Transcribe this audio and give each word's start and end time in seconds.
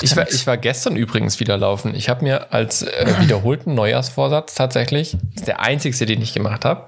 Macht 0.00 0.04
Ich 0.04 0.10
ja 0.10 0.16
war, 0.16 0.28
ich 0.28 0.46
war 0.46 0.56
gestern 0.56 0.96
übrigens 0.96 1.40
wieder 1.40 1.56
laufen. 1.56 1.94
Ich 1.94 2.08
habe 2.08 2.24
mir 2.24 2.52
als 2.52 2.82
äh, 2.82 3.14
wiederholten 3.20 3.74
Neujahrsvorsatz 3.74 4.54
tatsächlich, 4.54 5.12
das 5.12 5.42
ist 5.42 5.48
der 5.48 5.60
einzigste, 5.60 6.06
den 6.06 6.22
ich 6.22 6.32
gemacht 6.32 6.64
habe, 6.64 6.86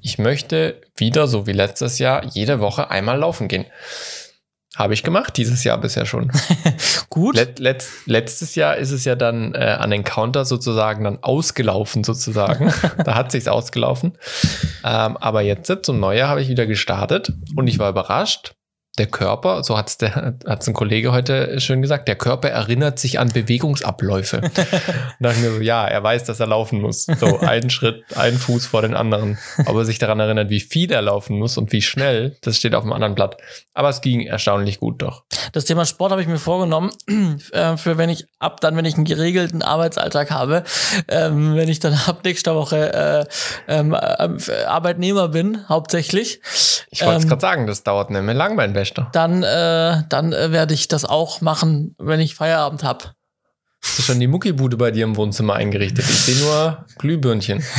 ich 0.00 0.18
möchte 0.18 0.82
wieder, 0.96 1.26
so 1.26 1.46
wie 1.46 1.52
letztes 1.52 1.98
Jahr, 1.98 2.24
jede 2.26 2.60
Woche 2.60 2.90
einmal 2.90 3.18
laufen 3.18 3.48
gehen. 3.48 3.64
Habe 4.76 4.92
ich 4.92 5.02
gemacht, 5.02 5.36
dieses 5.36 5.62
Jahr 5.62 5.78
bisher 5.78 6.04
schon. 6.04 6.32
Gut. 7.08 7.36
Let, 7.36 7.58
letzt, 7.60 8.06
letztes 8.06 8.54
Jahr 8.56 8.76
ist 8.76 8.90
es 8.90 9.04
ja 9.04 9.14
dann 9.14 9.54
äh, 9.54 9.58
an 9.58 9.90
den 9.90 10.02
Counter 10.02 10.44
sozusagen 10.44 11.04
dann 11.04 11.22
ausgelaufen 11.22 12.02
sozusagen. 12.02 12.72
da 13.04 13.14
hat 13.14 13.30
sich's 13.30 13.46
ausgelaufen. 13.46 14.18
Ähm, 14.84 15.16
aber 15.16 15.42
jetzt 15.42 15.72
zum 15.82 16.00
Neujahr 16.00 16.28
habe 16.28 16.42
ich 16.42 16.48
wieder 16.48 16.66
gestartet 16.66 17.32
und 17.56 17.68
ich 17.68 17.78
war 17.78 17.88
überrascht. 17.88 18.56
Der 18.96 19.06
Körper, 19.06 19.64
so 19.64 19.76
hat's 19.76 19.98
der 19.98 20.36
hat's 20.46 20.68
ein 20.68 20.74
Kollege 20.74 21.10
heute 21.10 21.58
schön 21.60 21.82
gesagt, 21.82 22.06
der 22.06 22.14
Körper 22.14 22.48
erinnert 22.48 23.00
sich 23.00 23.18
an 23.18 23.32
Bewegungsabläufe. 23.32 24.36
und 24.42 24.52
dachte 25.18 25.40
mir 25.40 25.50
so, 25.56 25.60
ja, 25.60 25.84
er 25.84 26.00
weiß, 26.02 26.24
dass 26.24 26.38
er 26.38 26.46
laufen 26.46 26.80
muss. 26.80 27.06
So 27.06 27.40
ein 27.40 27.70
Schritt, 27.70 28.04
ein 28.14 28.34
Fuß 28.34 28.66
vor 28.66 28.82
den 28.82 28.94
anderen. 28.94 29.36
Ob 29.66 29.74
er 29.76 29.84
sich 29.84 29.98
daran 29.98 30.20
erinnert, 30.20 30.48
wie 30.48 30.60
viel 30.60 30.92
er 30.92 31.02
laufen 31.02 31.38
muss 31.38 31.58
und 31.58 31.72
wie 31.72 31.82
schnell, 31.82 32.36
das 32.42 32.56
steht 32.56 32.74
auf 32.76 32.84
einem 32.84 32.92
anderen 32.92 33.16
Blatt. 33.16 33.36
Aber 33.72 33.88
es 33.88 34.00
ging 34.00 34.26
erstaunlich 34.26 34.78
gut 34.78 35.02
doch. 35.02 35.24
Das 35.52 35.64
Thema 35.64 35.84
Sport 35.86 36.12
habe 36.12 36.22
ich 36.22 36.28
mir 36.28 36.38
vorgenommen, 36.38 36.92
äh, 37.52 37.76
für 37.76 37.98
wenn 37.98 38.10
ich 38.10 38.26
ab 38.38 38.60
dann, 38.60 38.76
wenn 38.76 38.84
ich 38.84 38.94
einen 38.94 39.04
geregelten 39.04 39.62
Arbeitsalltag 39.62 40.30
habe, 40.30 40.62
ähm, 41.08 41.56
wenn 41.56 41.68
ich 41.68 41.80
dann 41.80 41.94
ab 42.06 42.20
nächster 42.24 42.54
Woche 42.54 42.92
äh, 42.92 43.24
ähm, 43.66 43.92
äh, 43.92 44.64
Arbeitnehmer 44.66 45.28
bin, 45.28 45.68
hauptsächlich, 45.68 46.40
Ich 46.90 47.02
wollte 47.02 47.16
es 47.16 47.22
Ähm, 47.24 47.28
gerade 47.28 47.40
sagen, 47.40 47.66
das 47.66 47.82
dauert 47.82 48.10
mehr 48.10 48.22
lang, 48.22 48.54
mein 48.54 48.74
Bester. 48.84 49.08
dann, 49.12 49.42
äh, 49.42 50.02
dann 50.08 50.32
äh, 50.32 50.52
werde 50.52 50.74
ich 50.74 50.88
das 50.88 51.04
auch 51.04 51.40
machen, 51.40 51.94
wenn 51.98 52.20
ich 52.20 52.34
Feierabend 52.34 52.82
habe. 52.84 53.14
Hast 53.82 53.98
du 53.98 54.02
schon 54.02 54.20
die 54.20 54.26
Muckibude 54.26 54.78
bei 54.78 54.90
dir 54.90 55.04
im 55.04 55.16
Wohnzimmer 55.16 55.54
eingerichtet? 55.54 56.06
Ich 56.08 56.20
sehe 56.20 56.42
nur 56.44 56.86
Glühbirnchen. 56.98 57.62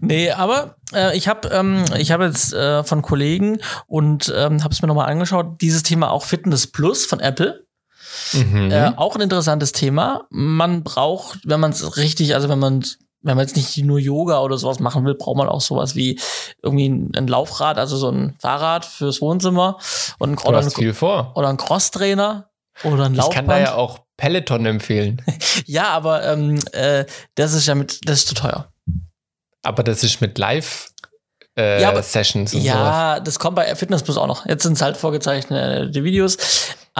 Nee, 0.00 0.30
aber 0.30 0.76
äh, 0.94 1.16
ich 1.16 1.28
habe 1.28 1.48
ähm, 1.48 1.84
ich 1.98 2.10
habe 2.12 2.24
jetzt 2.24 2.52
äh, 2.54 2.82
von 2.84 3.02
Kollegen 3.02 3.58
und 3.86 4.32
ähm, 4.34 4.62
habe 4.64 4.72
es 4.72 4.80
mir 4.80 4.88
nochmal 4.88 5.10
angeschaut, 5.10 5.60
dieses 5.60 5.82
Thema 5.82 6.10
auch 6.10 6.24
Fitness 6.24 6.66
Plus 6.66 7.04
von 7.04 7.20
Apple. 7.20 7.66
Mhm. 8.32 8.70
Äh, 8.70 8.92
auch 8.96 9.14
ein 9.16 9.20
interessantes 9.20 9.72
Thema. 9.72 10.26
Man 10.30 10.82
braucht, 10.82 11.40
wenn 11.44 11.60
man 11.60 11.72
es 11.72 11.96
richtig, 11.96 12.34
also 12.34 12.48
wenn 12.48 12.58
man 12.58 12.84
wenn 13.22 13.36
man 13.36 13.46
jetzt 13.46 13.56
nicht 13.56 13.76
nur 13.78 13.98
Yoga 13.98 14.40
oder 14.40 14.56
sowas 14.56 14.80
machen 14.80 15.04
will, 15.04 15.14
braucht 15.14 15.36
man 15.36 15.48
auch 15.48 15.60
sowas 15.60 15.94
wie 15.94 16.18
irgendwie 16.62 16.88
ein, 16.88 17.26
Laufrad, 17.26 17.78
also 17.78 17.96
so 17.96 18.10
ein 18.10 18.34
Fahrrad 18.38 18.84
fürs 18.84 19.20
Wohnzimmer 19.20 19.78
und 20.18 20.30
ein, 20.32 20.38
oder, 20.46 20.58
ein, 20.58 20.70
viel 20.70 20.94
vor. 20.94 21.32
oder 21.36 21.48
ein 21.48 21.56
Crosstrainer 21.58 22.50
oder 22.84 23.04
ein 23.04 23.12
Ich 23.12 23.18
Laufband. 23.18 23.34
kann 23.34 23.48
da 23.48 23.58
ja 23.58 23.74
auch 23.74 24.00
Peloton 24.16 24.64
empfehlen. 24.66 25.22
ja, 25.66 25.88
aber 25.88 26.24
ähm, 26.26 26.58
äh, 26.72 27.04
das 27.34 27.52
ist 27.52 27.66
ja 27.66 27.74
mit, 27.74 28.00
das 28.08 28.20
ist 28.20 28.28
zu 28.28 28.34
teuer. 28.34 28.72
Aber 29.62 29.82
das 29.82 30.02
ist 30.02 30.20
mit 30.22 30.38
Live 30.38 30.90
äh, 31.58 31.82
Ja, 31.82 31.90
aber- 31.90 32.02
Sessions 32.02 32.54
und 32.54 32.60
sowas. 32.60 32.74
Ja, 32.74 33.20
das 33.20 33.38
kommt 33.38 33.56
bei 33.56 33.74
Fitness 33.74 34.02
Plus 34.02 34.16
auch 34.16 34.26
noch. 34.26 34.46
Jetzt 34.46 34.62
sind 34.62 34.74
es 34.74 34.82
halt 34.82 34.96
vorgezeichnete 34.96 36.02
Videos. 36.04 36.38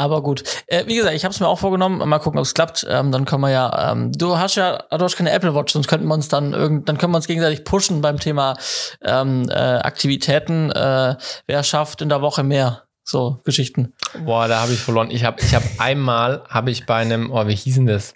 Aber 0.00 0.22
gut. 0.22 0.44
Äh, 0.66 0.86
wie 0.86 0.96
gesagt, 0.96 1.14
ich 1.14 1.24
habe 1.24 1.34
es 1.34 1.40
mir 1.40 1.46
auch 1.46 1.58
vorgenommen. 1.58 2.08
Mal 2.08 2.18
gucken, 2.20 2.38
ob 2.38 2.46
es 2.46 2.54
klappt. 2.54 2.86
Ähm, 2.88 3.12
dann 3.12 3.26
können 3.26 3.42
wir 3.42 3.50
ja. 3.50 3.92
Ähm, 3.92 4.12
du 4.12 4.38
hast 4.38 4.54
ja, 4.54 4.78
du 4.90 5.04
hast 5.04 5.16
keine 5.16 5.30
Apple 5.30 5.54
Watch, 5.54 5.74
sonst 5.74 5.88
könnten 5.88 6.08
wir 6.08 6.14
uns 6.14 6.28
dann 6.28 6.54
irgend, 6.54 6.88
dann 6.88 6.96
können 6.96 7.12
wir 7.12 7.16
uns 7.16 7.26
gegenseitig 7.26 7.64
pushen 7.64 8.00
beim 8.00 8.18
Thema 8.18 8.56
ähm, 9.04 9.50
äh, 9.50 9.52
Aktivitäten. 9.52 10.70
Äh, 10.70 11.16
wer 11.46 11.62
schafft 11.62 12.00
in 12.00 12.08
der 12.08 12.22
Woche 12.22 12.42
mehr? 12.42 12.84
So 13.04 13.40
Geschichten. 13.44 13.92
Boah, 14.24 14.48
da 14.48 14.62
habe 14.62 14.72
ich 14.72 14.80
verloren. 14.80 15.10
Ich 15.10 15.24
habe 15.24 15.42
ich 15.42 15.54
hab 15.54 15.64
einmal, 15.78 16.44
habe 16.48 16.70
ich 16.70 16.86
bei 16.86 16.96
einem, 16.96 17.30
oh, 17.30 17.46
wie 17.46 17.54
hießen 17.54 17.86
das? 17.86 18.14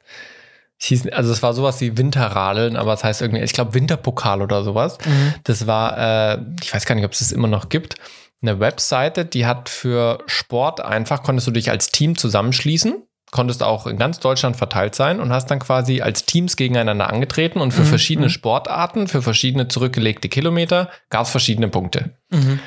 Hieß, 0.78 1.08
also 1.12 1.32
es 1.32 1.42
war 1.42 1.52
sowas 1.52 1.82
wie 1.82 1.98
Winterradeln, 1.98 2.76
aber 2.76 2.94
es 2.94 3.04
heißt 3.04 3.20
irgendwie, 3.20 3.42
ich 3.42 3.52
glaube 3.52 3.74
Winterpokal 3.74 4.40
oder 4.40 4.64
sowas. 4.64 4.96
Das 5.44 5.66
war, 5.66 5.98
äh, 5.98 6.38
ich 6.62 6.72
weiß 6.72 6.86
gar 6.86 6.94
nicht, 6.94 7.04
ob 7.04 7.12
es 7.12 7.18
das 7.18 7.32
immer 7.32 7.48
noch 7.48 7.68
gibt, 7.68 7.96
eine 8.42 8.60
Webseite, 8.60 9.24
die 9.24 9.46
hat 9.46 9.68
für 9.68 10.18
Sport 10.26 10.80
einfach, 10.80 11.22
konntest 11.22 11.46
du 11.46 11.50
dich 11.50 11.70
als 11.70 11.90
Team 11.90 12.16
zusammenschließen, 12.16 13.02
konntest 13.30 13.62
auch 13.62 13.86
in 13.86 13.96
ganz 13.96 14.20
Deutschland 14.20 14.56
verteilt 14.56 14.94
sein 14.94 15.18
und 15.18 15.32
hast 15.32 15.50
dann 15.50 15.58
quasi 15.58 16.00
als 16.02 16.24
Teams 16.24 16.56
gegeneinander 16.56 17.10
angetreten 17.10 17.60
und 17.60 17.72
für 17.72 17.82
Mhm, 17.82 17.86
verschiedene 17.86 18.26
mhm. 18.26 18.32
Sportarten, 18.32 19.08
für 19.08 19.22
verschiedene 19.22 19.68
zurückgelegte 19.68 20.28
Kilometer 20.28 20.88
gab 21.10 21.24
es 21.24 21.30
verschiedene 21.30 21.68
Punkte. 21.68 22.16
Mhm. 22.30 22.60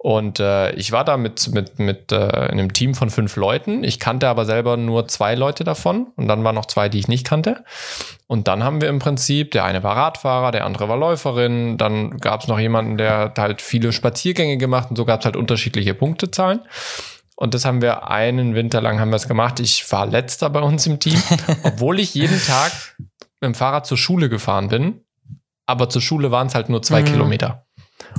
Und 0.00 0.38
äh, 0.38 0.70
ich 0.74 0.92
war 0.92 1.04
da 1.04 1.16
mit, 1.16 1.52
mit, 1.52 1.80
mit 1.80 2.12
äh, 2.12 2.16
einem 2.16 2.72
Team 2.72 2.94
von 2.94 3.10
fünf 3.10 3.34
Leuten. 3.34 3.82
Ich 3.82 3.98
kannte 3.98 4.28
aber 4.28 4.44
selber 4.44 4.76
nur 4.76 5.08
zwei 5.08 5.34
Leute 5.34 5.64
davon. 5.64 6.06
Und 6.14 6.28
dann 6.28 6.44
waren 6.44 6.54
noch 6.54 6.66
zwei, 6.66 6.88
die 6.88 7.00
ich 7.00 7.08
nicht 7.08 7.26
kannte. 7.26 7.64
Und 8.28 8.46
dann 8.46 8.62
haben 8.62 8.80
wir 8.80 8.88
im 8.90 9.00
Prinzip, 9.00 9.50
der 9.50 9.64
eine 9.64 9.82
war 9.82 9.96
Radfahrer, 9.96 10.52
der 10.52 10.64
andere 10.66 10.88
war 10.88 10.96
Läuferin. 10.96 11.78
Dann 11.78 12.16
gab 12.18 12.42
es 12.42 12.48
noch 12.48 12.60
jemanden, 12.60 12.96
der 12.96 13.18
hat 13.18 13.38
halt 13.40 13.60
viele 13.60 13.92
Spaziergänge 13.92 14.56
gemacht 14.56 14.88
und 14.90 14.96
so 14.96 15.04
gab 15.04 15.18
es 15.18 15.24
halt 15.26 15.36
unterschiedliche 15.36 15.94
Punktezahlen. 15.94 16.60
Und 17.34 17.54
das 17.54 17.64
haben 17.64 17.82
wir 17.82 18.08
einen 18.08 18.54
Winter 18.54 18.80
lang 18.80 19.00
haben 19.00 19.10
wir 19.10 19.16
es 19.16 19.26
gemacht. 19.26 19.58
Ich 19.58 19.90
war 19.90 20.06
letzter 20.06 20.48
bei 20.50 20.60
uns 20.60 20.86
im 20.86 21.00
Team, 21.00 21.20
obwohl 21.64 21.98
ich 21.98 22.14
jeden 22.14 22.40
Tag 22.40 22.70
mit 23.40 23.48
dem 23.48 23.54
Fahrrad 23.54 23.84
zur 23.84 23.98
Schule 23.98 24.28
gefahren 24.28 24.68
bin. 24.68 25.00
Aber 25.66 25.88
zur 25.88 26.02
Schule 26.02 26.30
waren 26.30 26.46
es 26.46 26.54
halt 26.54 26.68
nur 26.68 26.82
zwei 26.82 27.02
Mhm. 27.02 27.06
Kilometer. 27.06 27.64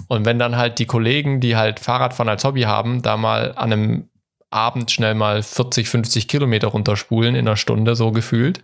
Und 0.09 0.25
wenn 0.25 0.39
dann 0.39 0.57
halt 0.57 0.79
die 0.79 0.87
Kollegen, 0.87 1.39
die 1.39 1.55
halt 1.55 1.79
Fahrradfahren 1.79 2.29
als 2.29 2.43
Hobby 2.43 2.63
haben, 2.63 3.03
da 3.03 3.15
mal 3.15 3.53
an 3.55 3.71
einem 3.71 4.09
Abend 4.49 4.89
schnell 4.89 5.13
mal 5.13 5.43
40, 5.43 5.87
50 5.87 6.27
Kilometer 6.27 6.69
runterspulen 6.69 7.35
in 7.35 7.47
einer 7.47 7.55
Stunde 7.55 7.95
so 7.95 8.11
gefühlt, 8.11 8.63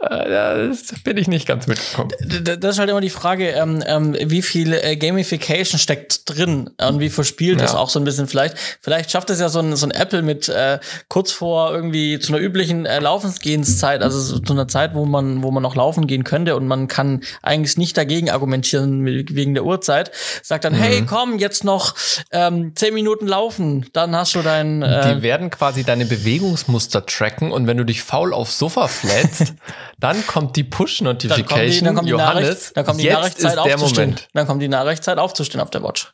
das 0.00 0.94
bin 1.04 1.16
ich 1.16 1.28
nicht 1.28 1.46
ganz 1.46 1.66
mitgekommen. 1.66 2.10
Das 2.58 2.74
ist 2.74 2.78
halt 2.78 2.90
immer 2.90 3.00
die 3.00 3.10
Frage, 3.10 3.50
ähm, 3.50 3.82
ähm, 3.86 4.16
wie 4.20 4.42
viel 4.42 4.72
äh, 4.72 4.96
Gamification 4.96 5.78
steckt 5.78 6.22
drin 6.28 6.70
und 6.80 6.98
wie 7.00 7.10
verspielt 7.10 7.60
das 7.60 7.72
Ja. 7.72 7.78
auch 7.78 7.88
so 7.88 8.00
ein 8.00 8.04
bisschen 8.04 8.26
vielleicht. 8.26 8.56
Vielleicht 8.80 9.10
schafft 9.10 9.30
es 9.30 9.38
ja 9.38 9.48
so 9.48 9.60
ein, 9.60 9.76
so 9.76 9.86
ein 9.86 9.90
Apple 9.92 10.22
mit 10.22 10.48
äh, 10.48 10.78
kurz 11.08 11.30
vor 11.30 11.72
irgendwie 11.72 12.18
zu 12.18 12.32
einer 12.34 12.42
üblichen 12.42 12.84
äh, 12.86 12.98
Laufensgehenszeit, 13.00 14.02
also 14.02 14.18
so, 14.20 14.38
zu 14.38 14.52
einer 14.54 14.66
Zeit, 14.66 14.94
wo 14.94 15.04
man, 15.04 15.42
wo 15.42 15.50
man 15.50 15.62
noch 15.62 15.76
laufen 15.76 16.06
gehen 16.06 16.24
könnte 16.24 16.56
und 16.56 16.66
man 16.66 16.88
kann 16.88 17.22
eigentlich 17.42 17.76
nicht 17.76 17.96
dagegen 17.96 18.30
argumentieren 18.30 19.00
mit- 19.00 19.34
wegen 19.34 19.54
der 19.54 19.64
Uhrzeit. 19.64 20.10
Sagt 20.42 20.64
dann, 20.64 20.72
Mhm. 20.72 20.78
hey, 20.78 21.04
komm, 21.06 21.38
jetzt 21.38 21.64
noch 21.64 21.94
ähm, 22.32 22.72
zehn 22.74 22.94
Minuten 22.94 23.26
laufen, 23.28 23.86
dann 23.92 24.16
hast 24.16 24.34
du 24.34 24.42
dein 24.42 24.82
äh, 24.82 25.14
Die 25.16 25.22
werden 25.22 25.50
quasi 25.50 25.84
deine 25.84 26.06
Bewegungsmuster 26.06 27.06
tracken 27.06 27.52
und 27.52 27.66
wenn 27.66 27.76
du 27.76 27.84
dich 27.84 28.02
faul 28.02 28.32
aufs 28.34 28.58
Sofa 28.58 28.88
flätst, 28.88 29.54
dann 29.98 30.26
kommt 30.26 30.56
die 30.56 30.64
Push-Notification. 30.64 31.84
dann 31.84 31.94
kommt 31.94 32.08
die 32.08 32.12
Johannes, 32.12 32.72
dann 32.72 32.84
kommt 32.84 33.00
die 33.00 33.04
jetzt 33.04 33.14
Nachrichtzeit 33.14 33.56
ist 33.56 33.64
der 33.64 33.74
aufzustehen. 33.74 34.10
Moment. 34.10 34.28
Dann 34.32 34.46
kommt 34.46 34.62
die 34.62 34.68
Nachrichtzeit 34.68 35.18
aufzustehen 35.18 35.60
auf 35.60 35.70
der 35.70 35.82
Watch. 35.82 36.12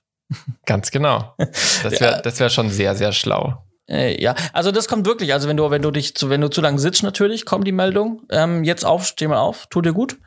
Ganz 0.67 0.91
genau. 0.91 1.35
Das 1.83 2.01
wäre 2.01 2.21
das 2.23 2.41
wär 2.41 2.51
schon 2.51 2.71
sehr, 2.71 2.95
sehr 2.95 3.13
schlau. 3.13 3.65
Äh, 3.91 4.21
ja, 4.23 4.35
also 4.53 4.71
das 4.71 4.87
kommt 4.89 5.07
wirklich. 5.07 5.33
Also 5.33 5.49
wenn 5.49 5.57
du, 5.57 5.71
wenn 5.71 5.83
du 5.83 5.91
dich 5.91 6.15
zu, 6.15 6.29
wenn 6.31 6.41
du 6.41 6.49
zu 6.49 6.61
lange 6.61 6.79
sitzt, 6.79 7.03
natürlich 7.03 7.47
kommt 7.47 7.67
die 7.67 7.73
Meldung. 7.73 8.23
Ähm, 8.31 8.65
jetzt 8.65 8.85
auf, 8.85 9.07
steh 9.07 9.27
mal 9.29 9.39
auf, 9.39 9.67
tut 9.69 9.87
dir 9.87 9.93
gut. 9.95 10.19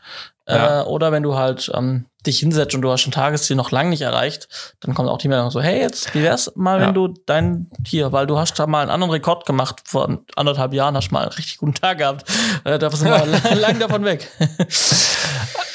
Ja. 0.48 0.82
Äh, 0.82 0.86
oder 0.86 1.12
wenn 1.12 1.22
du 1.22 1.36
halt 1.36 1.72
ähm, 1.76 2.06
dich 2.26 2.40
hinsetzt 2.40 2.74
und 2.76 2.82
du 2.82 2.92
hast 2.92 3.02
schon 3.02 3.12
Tagesziel 3.12 3.56
noch 3.56 3.70
lang 3.72 3.90
nicht 3.90 4.02
erreicht, 4.02 4.48
dann 4.82 4.96
kommt 4.96 5.08
auch 5.10 5.20
die 5.20 5.28
Meldung 5.28 5.52
so, 5.52 5.62
hey, 5.62 5.80
jetzt, 5.80 6.14
wie 6.16 6.24
wär's 6.24 6.52
mal, 6.56 6.80
Ja. 6.82 6.88
wenn 6.88 6.94
du 6.96 7.14
dein 7.28 7.70
hier, 7.86 8.12
weil 8.12 8.26
du 8.28 8.38
hast 8.40 8.58
da 8.60 8.66
mal 8.66 8.82
einen 8.82 8.90
anderen 8.92 9.12
Rekord 9.12 9.46
gemacht 9.46 9.82
vor 9.86 10.20
anderthalb 10.36 10.74
Jahren, 10.74 10.98
hast 10.98 11.12
mal 11.12 11.22
einen 11.22 11.32
richtig 11.32 11.58
guten 11.60 11.76
Tag 11.76 12.00
gehabt. 12.00 12.30
Äh, 12.64 12.80
da 12.80 12.90
sind 12.90 13.10
wir 13.10 13.26
lang, 13.44 13.60
lang 13.60 13.80
davon 13.80 14.04
weg. 14.04 14.28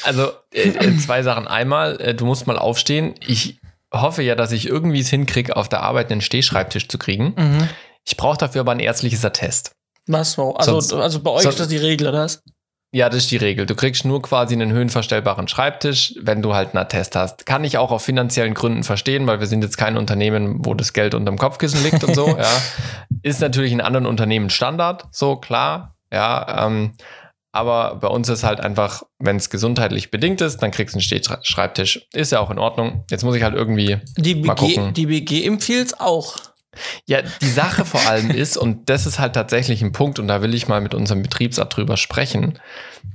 Also 0.03 0.31
äh, 0.53 0.69
äh, 0.69 0.97
zwei 0.97 1.23
Sachen. 1.23 1.47
Einmal, 1.47 1.99
äh, 2.01 2.13
du 2.13 2.25
musst 2.25 2.47
mal 2.47 2.57
aufstehen. 2.59 3.15
Ich 3.25 3.59
hoffe 3.93 4.21
ja, 4.23 4.35
dass 4.35 4.51
ich 4.51 4.67
irgendwie 4.67 4.99
es 4.99 5.09
hinkriege, 5.09 5.55
auf 5.55 5.69
der 5.69 5.81
Arbeit 5.83 6.11
einen 6.11 6.21
Stehschreibtisch 6.21 6.87
zu 6.87 6.97
kriegen. 6.97 7.33
mhm. 7.37 7.69
Ich 8.09 8.15
brauche 8.15 8.37
dafür 8.37 8.61
aber 8.61 8.71
ein 8.71 8.79
ärztliches 8.79 9.25
Attest. 9.25 9.71
Was 10.07 10.31
so? 10.33 10.55
Also, 10.55 10.79
Sonst- 10.79 10.93
also 10.93 11.19
bei 11.19 11.31
euch 11.31 11.41
sonst- 11.43 11.55
ist 11.55 11.59
das 11.59 11.67
die 11.67 11.77
Regel, 11.77 12.07
oder 12.07 12.21
was? 12.21 12.41
Ja, 12.93 13.09
das 13.09 13.23
ist 13.23 13.31
die 13.31 13.37
Regel. 13.37 13.65
Du 13.65 13.75
kriegst 13.75 14.05
nur 14.05 14.21
quasi 14.21 14.53
einen 14.55 14.71
höhenverstellbaren 14.71 15.49
Schreibtisch, 15.49 16.13
wenn 16.21 16.41
du 16.41 16.55
halt 16.55 16.69
einen 16.69 16.77
Attest 16.77 17.17
hast. 17.17 17.45
Kann 17.45 17.65
ich 17.65 17.77
auch 17.77 17.91
auf 17.91 18.01
finanziellen 18.01 18.53
Gründen 18.53 18.83
verstehen, 18.83 19.27
weil 19.27 19.41
wir 19.41 19.47
sind 19.47 19.61
jetzt 19.61 19.77
kein 19.77 19.97
Unternehmen, 19.97 20.65
wo 20.65 20.73
das 20.73 20.93
Geld 20.93 21.13
unterm 21.13 21.37
Kopfkissen 21.37 21.83
liegt 21.83 22.01
und 22.05 22.15
so. 22.15 22.27
ja. 22.37 22.47
Ist 23.23 23.41
natürlich 23.41 23.73
in 23.73 23.81
anderen 23.81 24.05
Unternehmen 24.05 24.49
Standard, 24.49 25.03
so 25.11 25.35
klar. 25.35 25.97
Ja, 26.13 26.65
ähm, 26.65 26.93
aber 27.57 27.95
bei 27.95 28.07
uns 28.07 28.29
ist 28.29 28.43
halt 28.43 28.59
einfach, 28.59 29.03
wenn 29.19 29.35
es 29.37 29.49
gesundheitlich 29.49 30.11
bedingt 30.11 30.41
ist, 30.41 30.57
dann 30.59 30.69
kriegst 30.71 30.93
du 30.93 30.97
einen 30.97 31.01
Stehschreibtisch. 31.01 32.07
Ist 32.13 32.31
ja 32.31 32.39
auch 32.39 32.51
in 32.51 32.59
Ordnung. 32.59 33.03
Jetzt 33.09 33.23
muss 33.23 33.35
ich 33.35 33.41
halt 33.43 33.55
irgendwie 33.55 33.97
Die 34.17 34.35
Mal 34.35 34.53
BG, 34.53 34.75
gucken. 34.75 34.93
die 34.93 35.07
BG 35.07 35.45
empfiehlt 35.45 35.99
auch. 35.99 36.35
Ja, 37.07 37.23
die 37.41 37.49
Sache 37.49 37.85
vor 37.85 38.01
allem 38.07 38.29
ist, 38.29 38.55
und 38.55 38.89
das 38.89 39.07
ist 39.07 39.17
halt 39.17 39.33
tatsächlich 39.33 39.81
ein 39.81 39.91
Punkt, 39.91 40.19
und 40.19 40.27
da 40.27 40.43
will 40.43 40.53
ich 40.53 40.67
mal 40.67 40.79
mit 40.81 40.93
unserem 40.93 41.23
Betriebsrat 41.23 41.75
drüber 41.75 41.97
sprechen, 41.97 42.59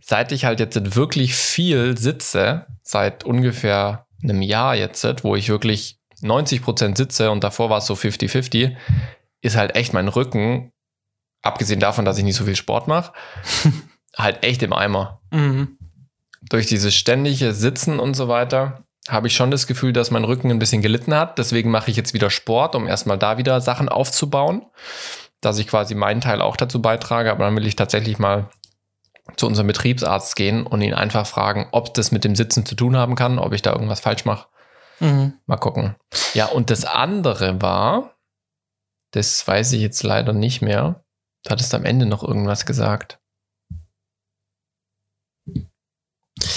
seit 0.02 0.32
ich 0.32 0.44
halt 0.44 0.58
jetzt 0.58 0.96
wirklich 0.96 1.36
viel 1.36 1.96
sitze, 1.96 2.66
seit 2.82 3.22
ungefähr 3.22 4.06
einem 4.24 4.42
Jahr 4.42 4.74
jetzt, 4.74 5.22
wo 5.22 5.36
ich 5.36 5.48
wirklich 5.48 5.98
90 6.22 6.60
Prozent 6.62 6.96
sitze 6.96 7.30
und 7.30 7.44
davor 7.44 7.70
war 7.70 7.78
es 7.78 7.86
so 7.86 7.94
50-50, 7.94 8.74
ist 9.42 9.56
halt 9.56 9.76
echt 9.76 9.92
mein 9.92 10.08
Rücken 10.08 10.72
abgesehen 11.42 11.80
davon, 11.80 12.04
dass 12.04 12.18
ich 12.18 12.24
nicht 12.24 12.36
so 12.36 12.44
viel 12.44 12.56
Sport 12.56 12.88
mache, 12.88 13.12
halt 14.16 14.44
echt 14.44 14.62
im 14.62 14.72
Eimer. 14.72 15.20
Mhm. 15.30 15.78
Durch 16.42 16.66
dieses 16.66 16.94
ständige 16.94 17.52
Sitzen 17.52 17.98
und 17.98 18.14
so 18.14 18.28
weiter 18.28 18.84
habe 19.08 19.26
ich 19.26 19.34
schon 19.34 19.50
das 19.50 19.66
Gefühl, 19.66 19.92
dass 19.92 20.10
mein 20.10 20.24
Rücken 20.24 20.50
ein 20.50 20.58
bisschen 20.58 20.82
gelitten 20.82 21.14
hat. 21.14 21.38
Deswegen 21.38 21.70
mache 21.70 21.90
ich 21.90 21.96
jetzt 21.96 22.14
wieder 22.14 22.30
Sport, 22.30 22.74
um 22.74 22.86
erstmal 22.86 23.18
da 23.18 23.38
wieder 23.38 23.60
Sachen 23.60 23.88
aufzubauen, 23.88 24.66
dass 25.40 25.58
ich 25.58 25.66
quasi 25.66 25.94
meinen 25.94 26.20
Teil 26.20 26.40
auch 26.40 26.56
dazu 26.56 26.80
beitrage. 26.80 27.30
Aber 27.30 27.44
dann 27.44 27.56
will 27.56 27.66
ich 27.66 27.76
tatsächlich 27.76 28.18
mal 28.18 28.48
zu 29.36 29.46
unserem 29.46 29.68
Betriebsarzt 29.68 30.36
gehen 30.36 30.66
und 30.66 30.82
ihn 30.82 30.94
einfach 30.94 31.26
fragen, 31.26 31.68
ob 31.72 31.94
das 31.94 32.12
mit 32.12 32.24
dem 32.24 32.36
Sitzen 32.36 32.66
zu 32.66 32.74
tun 32.74 32.96
haben 32.96 33.14
kann, 33.14 33.38
ob 33.38 33.52
ich 33.52 33.62
da 33.62 33.72
irgendwas 33.72 34.00
falsch 34.00 34.24
mache. 34.24 34.46
Mhm. 35.00 35.34
Mal 35.46 35.56
gucken. 35.56 35.96
Ja, 36.34 36.46
und 36.46 36.70
das 36.70 36.84
andere 36.84 37.60
war, 37.60 38.14
das 39.12 39.46
weiß 39.46 39.72
ich 39.72 39.80
jetzt 39.80 40.02
leider 40.02 40.32
nicht 40.32 40.62
mehr. 40.62 41.04
Du 41.44 41.50
hattest 41.50 41.74
am 41.74 41.84
Ende 41.84 42.06
noch 42.06 42.22
irgendwas 42.22 42.66
gesagt. 42.66 43.18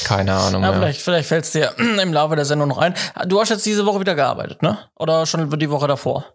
Keine 0.06 0.34
Ahnung. 0.34 0.62
Ja, 0.64 0.72
vielleicht, 0.72 1.02
vielleicht 1.02 1.28
fällt 1.28 1.46
es 1.46 1.52
dir 1.52 1.74
im 1.78 2.14
Laufe 2.14 2.36
der 2.36 2.46
Sendung 2.46 2.70
noch 2.70 2.78
ein. 2.78 2.94
Du 3.26 3.40
hast 3.42 3.50
jetzt 3.50 3.66
diese 3.66 3.86
Woche 3.86 4.00
wieder 4.00 4.14
gearbeitet, 4.16 4.62
ne? 4.62 4.78
Oder 4.98 5.26
schon 5.26 5.50
die 5.60 5.70
Woche 5.72 5.88
davor? 5.88 6.26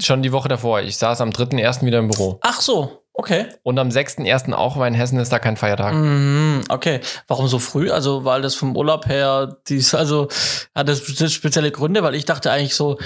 Schon 0.00 0.22
die 0.22 0.30
Woche 0.30 0.48
davor. 0.48 0.80
Ich 0.80 0.96
saß 0.96 1.20
am 1.20 1.30
3.1. 1.30 1.84
wieder 1.84 1.98
im 1.98 2.06
Büro. 2.06 2.38
Ach 2.42 2.60
so, 2.60 3.02
okay. 3.12 3.46
Und 3.64 3.80
am 3.80 3.88
6.1. 3.88 4.52
auch, 4.52 4.76
weil 4.76 4.86
in 4.88 4.94
Hessen 4.94 5.18
ist 5.18 5.32
da 5.32 5.40
kein 5.40 5.56
Feiertag. 5.56 5.92
Mhm, 5.94 6.62
okay. 6.68 7.00
Warum 7.26 7.48
so 7.48 7.58
früh? 7.58 7.90
Also, 7.90 8.24
weil 8.24 8.40
das 8.40 8.54
vom 8.54 8.76
Urlaub 8.76 9.06
her, 9.08 9.56
dies, 9.68 9.96
also, 9.96 10.28
hat 10.76 10.88
das 10.88 11.00
spe- 11.04 11.28
spezielle 11.28 11.72
Gründe? 11.72 12.04
Weil 12.04 12.14
ich 12.14 12.24
dachte 12.24 12.52
eigentlich 12.52 12.76
so, 12.76 12.98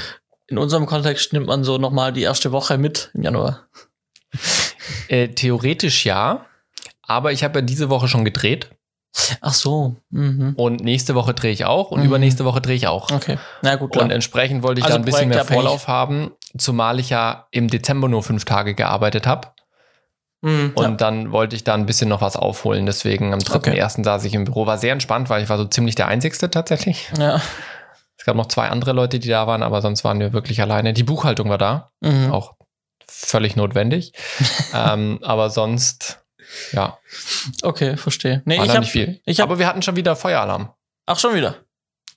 in 0.48 0.58
unserem 0.58 0.84
Kontext 0.84 1.32
nimmt 1.32 1.46
man 1.46 1.64
so 1.64 1.78
nochmal 1.78 2.12
die 2.12 2.22
erste 2.22 2.52
Woche 2.52 2.76
mit 2.76 3.10
im 3.14 3.22
Januar. 3.22 3.68
Äh, 5.08 5.28
theoretisch 5.28 6.04
ja. 6.04 6.44
Aber 7.00 7.32
ich 7.32 7.42
habe 7.42 7.60
ja 7.60 7.64
diese 7.64 7.88
Woche 7.88 8.08
schon 8.08 8.26
gedreht. 8.26 8.68
Ach 9.40 9.52
so. 9.52 9.96
Mhm. 10.10 10.54
Und 10.56 10.82
nächste 10.82 11.14
Woche 11.14 11.34
drehe 11.34 11.52
ich 11.52 11.64
auch. 11.64 11.90
Und 11.90 12.00
Mhm. 12.00 12.06
übernächste 12.06 12.44
Woche 12.44 12.60
drehe 12.60 12.76
ich 12.76 12.86
auch. 12.86 13.10
Okay. 13.10 13.38
Na 13.62 13.76
gut, 13.76 13.92
klar. 13.92 14.04
Und 14.04 14.10
entsprechend 14.10 14.62
wollte 14.62 14.80
ich 14.80 14.84
Also 14.86 14.96
da 14.96 15.02
ein 15.02 15.04
bisschen 15.04 15.28
mehr. 15.28 15.44
Vorlauf 15.44 15.86
haben, 15.88 16.30
zumal 16.56 16.98
ich 16.98 17.10
ja 17.10 17.46
im 17.50 17.68
Dezember 17.68 18.08
nur 18.08 18.22
fünf 18.22 18.44
Tage 18.44 18.74
gearbeitet 18.74 19.26
habe. 19.26 19.48
Mhm, 20.40 20.72
Und 20.74 20.82
ja. 20.84 20.90
dann 20.92 21.30
wollte 21.30 21.54
ich 21.54 21.62
da 21.62 21.74
ein 21.74 21.86
bisschen 21.86 22.08
noch 22.08 22.20
was 22.20 22.36
aufholen. 22.36 22.86
Deswegen 22.86 23.32
am 23.32 23.40
3.1. 23.40 24.02
saß 24.04 24.24
ich 24.24 24.34
im 24.34 24.44
Büro. 24.44 24.66
War 24.66 24.78
sehr 24.78 24.92
entspannt, 24.92 25.28
weil 25.30 25.42
ich 25.42 25.48
war 25.48 25.58
so 25.58 25.66
ziemlich 25.66 25.94
der 25.94 26.08
Einzigste 26.08 26.50
tatsächlich. 26.50 27.10
ja. 27.18 27.40
Es 28.18 28.24
gab 28.26 28.36
noch 28.36 28.46
zwei 28.46 28.68
andere 28.68 28.92
Leute, 28.92 29.18
die 29.18 29.28
da 29.28 29.48
waren, 29.48 29.64
aber 29.64 29.82
sonst 29.82 30.04
waren 30.04 30.20
wir 30.20 30.32
wirklich 30.32 30.60
alleine. 30.62 30.92
Die 30.92 31.02
Buchhaltung 31.02 31.48
war 31.50 31.58
da, 31.58 31.90
Mhm. 32.00 32.30
auch 32.30 32.54
völlig 33.08 33.56
notwendig. 33.56 34.12
ähm, 34.74 35.18
aber 35.22 35.50
sonst, 35.50 36.21
ja, 36.72 36.98
Okay, 37.62 37.96
verstehe. 37.96 38.42
Nee, 38.44 38.56
war 38.58 38.64
ich 38.64 38.70
da 38.70 38.74
hab, 38.76 38.80
nicht 38.82 38.92
viel. 38.92 39.20
ich 39.24 39.40
hab- 39.40 39.48
aber 39.48 39.58
wir 39.58 39.66
hatten 39.66 39.82
schon 39.82 39.96
wieder 39.96 40.16
Feueralarm. 40.16 40.70
Ach, 41.06 41.18
schon 41.18 41.34
wieder. 41.34 41.56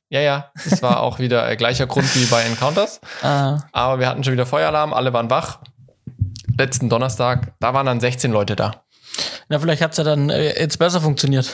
Ja, 0.10 0.20
ja, 0.22 0.52
es 0.66 0.82
war 0.84 1.00
auch 1.02 1.18
wieder 1.20 1.50
äh, 1.50 1.56
gleicher 1.56 1.88
Grund 1.88 2.14
wie 2.16 2.26
bei 2.26 2.44
Encounters. 2.44 3.02
Ah, 3.24 3.60
Aber 3.72 4.00
wir 4.00 4.08
hatten 4.08 4.24
schon 4.24 4.34
wieder 4.34 4.46
Feueralarm, 4.46 4.94
alle 4.94 5.12
waren 5.14 5.30
wach. 5.32 5.60
Letzten 6.58 6.90
Donnerstag, 6.90 7.54
da 7.60 7.74
waren 7.74 7.86
dann 7.88 8.00
16 8.00 8.32
Leute 8.32 8.56
da. 8.56 8.84
na, 9.50 9.60
vielleicht 9.60 9.82
hat's 9.82 9.98
ja 9.98 10.04
dann 10.04 10.30
äh, 10.30 10.60
jetzt 10.60 10.78
besser 10.78 11.02
funktioniert. 11.02 11.52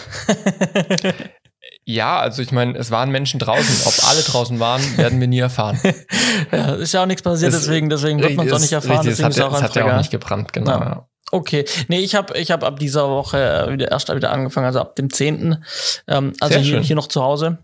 Ja, 1.86 2.20
also 2.20 2.42
ich 2.42 2.52
meine, 2.52 2.78
es 2.78 2.92
waren 2.92 3.10
Menschen 3.10 3.40
draußen. 3.40 3.76
Ob 3.88 4.10
alle 4.10 4.22
draußen 4.22 4.60
waren, 4.60 4.98
werden 4.98 5.20
wir 5.20 5.28
nie 5.28 5.40
erfahren. 5.40 5.80
ja, 6.52 6.74
ist 6.76 6.94
ja 6.94 7.02
auch 7.04 7.06
nichts 7.08 7.24
passiert, 7.24 7.54
Es- 7.54 7.62
deswegen, 7.62 7.90
deswegen 7.90 8.20
wird 8.22 8.36
man 8.36 8.48
es 8.48 8.54
auch 8.54 8.60
nicht 8.60 8.72
erfahren. 8.74 8.98
Richtig, 9.08 9.12
deswegen 9.18 9.30
es 9.30 9.38
ist 9.38 9.42
hat, 9.44 9.48
auch 9.50 9.52
ja- 9.54 9.58
es 9.58 9.64
hat 9.64 9.76
ja 9.76 9.94
auch 9.94 9.98
nicht 9.98 10.12
gebrannt, 10.12 10.54
genau. 10.54 10.72
Ja. 10.72 11.08
Ja. 11.32 11.38
Okay, 11.40 11.66
nee, 11.88 12.00
ich 12.00 12.16
habe 12.16 12.38
ich 12.38 12.52
hab 12.52 12.64
ab 12.64 12.80
dieser 12.80 13.10
Woche 13.10 13.38
äh, 13.68 13.72
wieder 13.74 13.92
erst 13.92 14.14
wieder 14.14 14.32
angefangen, 14.32 14.66
also 14.66 14.80
ab 14.80 14.96
dem 14.96 15.12
10. 15.12 15.64
Ähm, 16.08 16.34
also 16.40 16.60
hier, 16.60 16.80
hier 16.82 16.96
noch 16.96 17.08
zu 17.08 17.22
Hause. 17.24 17.58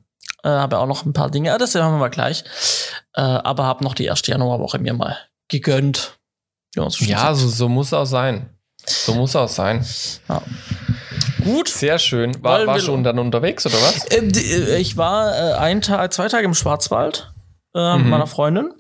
Äh, 0.44 0.50
habe 0.50 0.78
auch 0.78 0.88
noch 0.88 1.06
ein 1.06 1.14
paar 1.14 1.30
Dinge, 1.32 1.50
ja, 1.50 1.58
das 1.58 1.74
machen 1.74 1.94
wir 1.94 1.98
mal 2.00 2.10
gleich. 2.10 2.44
Äh, 3.16 3.22
aber 3.22 3.64
habe 3.66 3.84
noch 3.84 3.96
die 3.96 4.06
erste 4.06 4.32
Januarwoche 4.32 4.80
mir 4.80 4.94
mal 4.94 5.18
gegönnt. 5.50 6.18
So 6.76 6.88
Ja, 7.06 7.34
so, 7.34 7.48
so 7.48 7.68
muss 7.70 7.92
auch 7.94 8.06
sein. 8.06 8.50
So 8.86 9.16
muss 9.16 9.36
auch 9.36 9.50
sein. 9.50 9.86
gut. 11.44 11.68
Sehr 11.70 11.98
schön. 12.00 12.42
War, 12.44 12.66
war 12.68 12.80
schon 12.80 13.04
dann 13.04 13.20
unterwegs 13.20 13.66
oder 13.66 13.76
was? 13.76 14.06
Die, 14.06 14.52
äh, 14.52 14.78
ich 14.78 14.96
war 14.98 15.34
äh, 15.36 15.54
ein 15.54 15.82
Tag, 15.82 16.14
zwei 16.14 16.28
Tage 16.28 16.46
im 16.46 16.54
Schwarzwald 16.54 17.32
äh, 17.76 17.96
mit 17.98 18.06
Mhm. 18.06 18.10
meiner 18.12 18.28
Freundin 18.28 18.72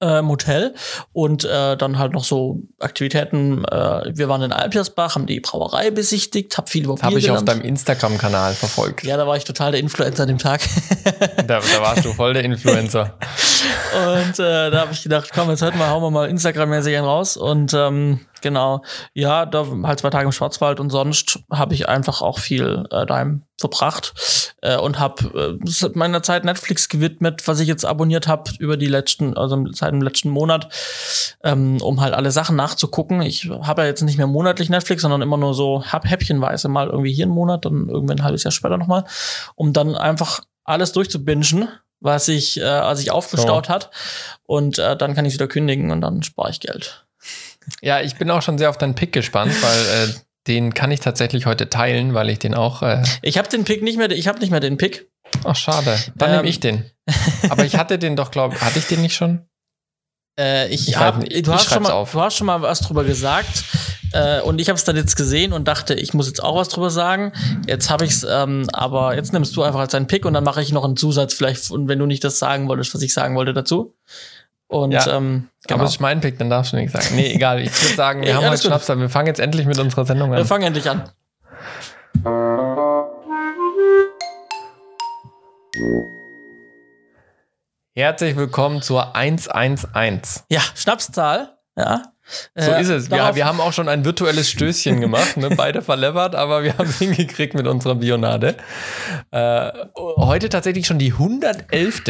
äh, 0.00 0.18
im 0.18 0.28
Hotel 0.28 0.74
und 1.12 1.44
äh, 1.44 1.76
dann 1.76 1.98
halt 1.98 2.12
noch 2.12 2.24
so 2.24 2.60
Aktivitäten. 2.78 3.64
Äh, 3.64 4.12
wir 4.14 4.28
waren 4.28 4.42
in 4.42 4.52
Alpiasbach, 4.52 5.14
haben 5.14 5.26
die 5.26 5.40
Brauerei 5.40 5.90
besichtigt, 5.90 6.56
hab 6.58 6.68
viel 6.68 6.84
über 6.84 6.94
Bier 6.94 7.02
Habe 7.04 7.18
ich 7.18 7.30
auf 7.30 7.38
gelernt. 7.40 7.48
deinem 7.48 7.68
Instagram-Kanal 7.68 8.54
verfolgt. 8.54 9.04
ja, 9.04 9.16
da 9.16 9.26
war 9.26 9.36
ich 9.36 9.44
total 9.44 9.72
der 9.72 9.80
Influencer 9.80 10.22
an 10.22 10.28
dem 10.28 10.38
Tag. 10.38 10.60
Da, 11.46 11.58
da 11.58 11.82
warst 11.82 12.04
du 12.04 12.12
voll 12.12 12.34
der 12.34 12.44
Influencer. 12.44 13.16
Und 14.14 14.38
äh, 14.38 14.70
da 14.70 14.80
habe 14.82 14.92
ich 14.92 15.02
gedacht, 15.02 15.30
komm, 15.34 15.50
jetzt 15.50 15.62
heute 15.62 15.76
mal 15.76 15.88
hauen 15.88 16.02
wir 16.02 16.10
mal 16.10 16.28
Instagram-mäßig 16.28 16.96
einen 16.96 17.04
raus. 17.04 17.36
Und 17.36 17.74
ähm, 17.74 18.20
genau, 18.42 18.82
ja, 19.14 19.46
da 19.46 19.66
halt 19.84 20.00
zwei 20.00 20.10
Tage 20.10 20.26
im 20.26 20.32
Schwarzwald 20.32 20.80
und 20.80 20.90
sonst 20.90 21.40
habe 21.50 21.74
ich 21.74 21.88
einfach 21.88 22.22
auch 22.22 22.38
viel 22.38 22.86
äh, 22.90 23.06
daheim 23.06 23.42
verbracht 23.58 24.14
äh, 24.62 24.76
und 24.76 24.98
habe 24.98 25.58
äh, 25.62 25.88
meiner 25.94 26.22
Zeit 26.22 26.44
Netflix 26.44 26.88
gewidmet, 26.88 27.46
was 27.46 27.60
ich 27.60 27.68
jetzt 27.68 27.84
abonniert 27.84 28.26
habe 28.26 28.50
über 28.58 28.76
die 28.76 28.86
letzten, 28.86 29.36
also 29.36 29.64
seit 29.72 29.92
dem 29.92 30.02
letzten 30.02 30.30
Monat, 30.30 30.68
ähm, 31.44 31.80
um 31.80 32.00
halt 32.00 32.14
alle 32.14 32.30
Sachen 32.30 32.56
nachzugucken. 32.56 33.22
Ich 33.22 33.48
habe 33.62 33.82
ja 33.82 33.88
jetzt 33.88 34.02
nicht 34.02 34.18
mehr 34.18 34.26
monatlich 34.26 34.70
Netflix, 34.70 35.02
sondern 35.02 35.22
immer 35.22 35.36
nur 35.36 35.54
so 35.54 35.84
hab 35.84 36.08
häppchenweise 36.08 36.68
mal 36.68 36.88
irgendwie 36.88 37.12
hier 37.12 37.26
einen 37.26 37.34
Monat, 37.34 37.64
dann 37.64 37.88
irgendwann 37.88 38.18
ein 38.18 38.24
halbes 38.24 38.44
Jahr 38.44 38.52
später 38.52 38.78
nochmal, 38.78 39.04
um 39.54 39.72
dann 39.72 39.94
einfach 39.94 40.40
alles 40.64 40.92
durchzubingen, 40.92 41.68
was 42.00 42.28
ich, 42.28 42.60
äh, 42.60 42.64
als 42.64 43.00
ich 43.00 43.10
aufgestaut 43.10 43.68
hat. 43.68 43.90
Und 44.44 44.78
äh, 44.78 44.96
dann 44.96 45.14
kann 45.14 45.24
ich 45.24 45.34
wieder 45.34 45.48
kündigen 45.48 45.90
und 45.90 46.00
dann 46.00 46.22
spare 46.22 46.50
ich 46.50 46.60
Geld. 46.60 47.06
Ja, 47.82 48.00
ich 48.00 48.16
bin 48.16 48.30
auch 48.30 48.42
schon 48.42 48.58
sehr 48.58 48.70
auf 48.70 48.78
deinen 48.78 48.94
Pick 48.94 49.12
gespannt, 49.12 49.52
weil 49.62 50.08
äh, 50.08 50.12
den 50.46 50.74
kann 50.74 50.90
ich 50.90 51.00
tatsächlich 51.00 51.46
heute 51.46 51.68
teilen, 51.70 52.14
weil 52.14 52.30
ich 52.30 52.38
den 52.38 52.54
auch. 52.54 52.82
Äh, 52.82 53.02
Ich 53.22 53.38
habe 53.38 53.48
den 53.48 53.64
Pick 53.64 53.82
nicht 53.82 53.98
mehr, 53.98 54.10
ich 54.10 54.28
habe 54.28 54.38
nicht 54.40 54.50
mehr 54.50 54.60
den 54.60 54.76
Pick. 54.78 55.08
ach, 55.44 55.56
schade. 55.56 55.96
Dann 56.16 56.30
Ähm. 56.30 56.36
nehme 56.36 56.48
ich 56.48 56.60
den. 56.60 56.84
Aber 57.50 57.64
ich 57.64 57.76
hatte 57.76 57.98
den 57.98 58.16
doch, 58.16 58.30
glaube 58.30 58.60
hatte 58.60 58.78
ich 58.78 58.86
den 58.86 59.02
nicht 59.02 59.14
schon? 59.14 59.46
Äh, 60.38 60.68
ich 60.68 60.88
Ich 60.88 60.96
hab, 60.96 61.22
ich 61.24 61.42
du, 61.42 61.52
hast 61.52 61.68
schon 61.70 61.82
mal, 61.82 61.92
auf. 61.92 62.12
du 62.12 62.20
hast 62.20 62.36
schon 62.36 62.46
mal 62.46 62.62
was 62.62 62.80
drüber 62.80 63.04
gesagt. 63.04 63.64
Äh, 64.12 64.40
und 64.40 64.60
ich 64.60 64.68
habe 64.68 64.76
es 64.76 64.82
dann 64.84 64.96
jetzt 64.96 65.14
gesehen 65.16 65.52
und 65.52 65.68
dachte, 65.68 65.94
ich 65.94 66.14
muss 66.14 66.26
jetzt 66.26 66.42
auch 66.42 66.56
was 66.56 66.68
drüber 66.68 66.90
sagen. 66.90 67.32
Jetzt 67.68 67.90
habe 67.90 68.04
ich's, 68.04 68.26
ähm, 68.28 68.66
aber 68.72 69.14
jetzt 69.14 69.32
nimmst 69.32 69.54
du 69.56 69.62
einfach 69.62 69.78
als 69.80 69.92
deinen 69.92 70.08
Pick 70.08 70.24
und 70.24 70.32
dann 70.34 70.42
mache 70.42 70.62
ich 70.62 70.72
noch 70.72 70.84
einen 70.84 70.96
Zusatz 70.96 71.32
vielleicht, 71.34 71.70
und 71.70 71.86
wenn 71.86 71.98
du 72.00 72.06
nicht 72.06 72.24
das 72.24 72.38
sagen 72.40 72.66
wolltest, 72.68 72.92
was 72.94 73.02
ich 73.02 73.12
sagen 73.12 73.36
wollte 73.36 73.52
dazu. 73.54 73.94
Und 74.70 74.92
Ja, 74.92 75.04
ähm, 75.16 75.48
genau. 75.66 75.80
Aber 75.80 75.84
es 75.88 75.94
ist 75.96 76.00
mein 76.00 76.20
Pick, 76.20 76.38
dann 76.38 76.48
darfst 76.48 76.72
du 76.72 76.76
nichts 76.76 76.92
sagen. 76.92 77.16
Nee, 77.16 77.32
egal. 77.32 77.60
Ich 77.60 77.82
würde 77.82 77.96
sagen, 77.96 78.22
wir 78.22 78.28
Ey, 78.28 78.34
haben 78.34 78.48
heute. 78.48 78.62
Schnaps, 78.62 78.88
wir 78.88 79.08
fangen 79.10 79.26
jetzt 79.26 79.40
endlich 79.40 79.66
mit 79.66 79.78
unserer 79.80 80.06
Sendung 80.06 80.30
wir 80.30 80.38
an. 80.38 80.44
fangen 80.46 80.62
endlich 80.64 80.88
an. 80.88 81.10
Herzlich 87.94 88.36
willkommen 88.36 88.80
zur 88.82 89.16
111. 89.16 90.44
Ja, 90.48 90.60
Schnapszahl. 90.76 91.56
Ja. 91.76 92.02
So 92.54 92.70
Äh, 92.70 92.80
ist 92.80 92.88
es. 92.88 93.10
Wir, 93.10 93.34
wir 93.34 93.44
haben 93.46 93.60
auch 93.60 93.72
schon 93.72 93.88
ein 93.88 94.04
virtuelles 94.04 94.48
Stößchen 94.50 95.00
gemacht, 95.00 95.36
ne? 95.36 95.50
beide 95.56 95.82
verlevert, 95.82 96.36
aber 96.36 96.62
wir 96.62 96.78
haben 96.78 96.88
es 96.88 96.98
hingekriegt 97.00 97.54
mit 97.54 97.66
unserer 97.66 97.96
Bionade. 97.96 98.56
Äh, 99.32 99.70
heute 99.96 100.48
tatsächlich 100.48 100.86
schon 100.86 100.98
die 100.98 101.12
111. 101.12 102.02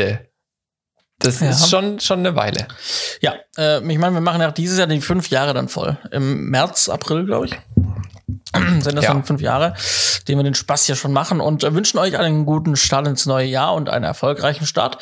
Das 1.20 1.40
Ja. 1.40 1.50
ist 1.50 1.68
schon, 1.70 2.00
schon 2.00 2.20
eine 2.20 2.34
Weile. 2.34 2.66
Ja, 3.20 3.34
äh, 3.56 3.78
ich 3.78 3.98
meine, 3.98 4.14
wir 4.14 4.20
machen 4.20 4.40
ja 4.40 4.50
dieses 4.50 4.78
Jahr 4.78 4.86
die 4.86 5.00
fünf 5.00 5.28
Jahre 5.28 5.54
dann 5.54 5.68
voll. 5.68 5.96
Im 6.10 6.50
März, 6.50 6.88
April, 6.88 7.24
glaube 7.26 7.46
ich. 7.46 7.58
Sind 8.80 8.96
das 8.96 9.04
Ja. 9.04 9.12
dann 9.12 9.24
fünf 9.24 9.40
Jahre, 9.40 9.74
den 10.26 10.38
wir 10.38 10.42
den 10.44 10.54
Spaß 10.54 10.86
hier 10.86 10.96
schon 10.96 11.12
machen 11.12 11.40
und 11.40 11.62
äh, 11.62 11.72
wünschen 11.74 11.98
euch 11.98 12.18
einen 12.18 12.46
guten 12.46 12.74
Start 12.74 13.06
ins 13.06 13.26
neue 13.26 13.46
Jahr 13.46 13.74
und 13.74 13.88
einen 13.88 14.04
erfolgreichen 14.04 14.66
Start 14.66 14.98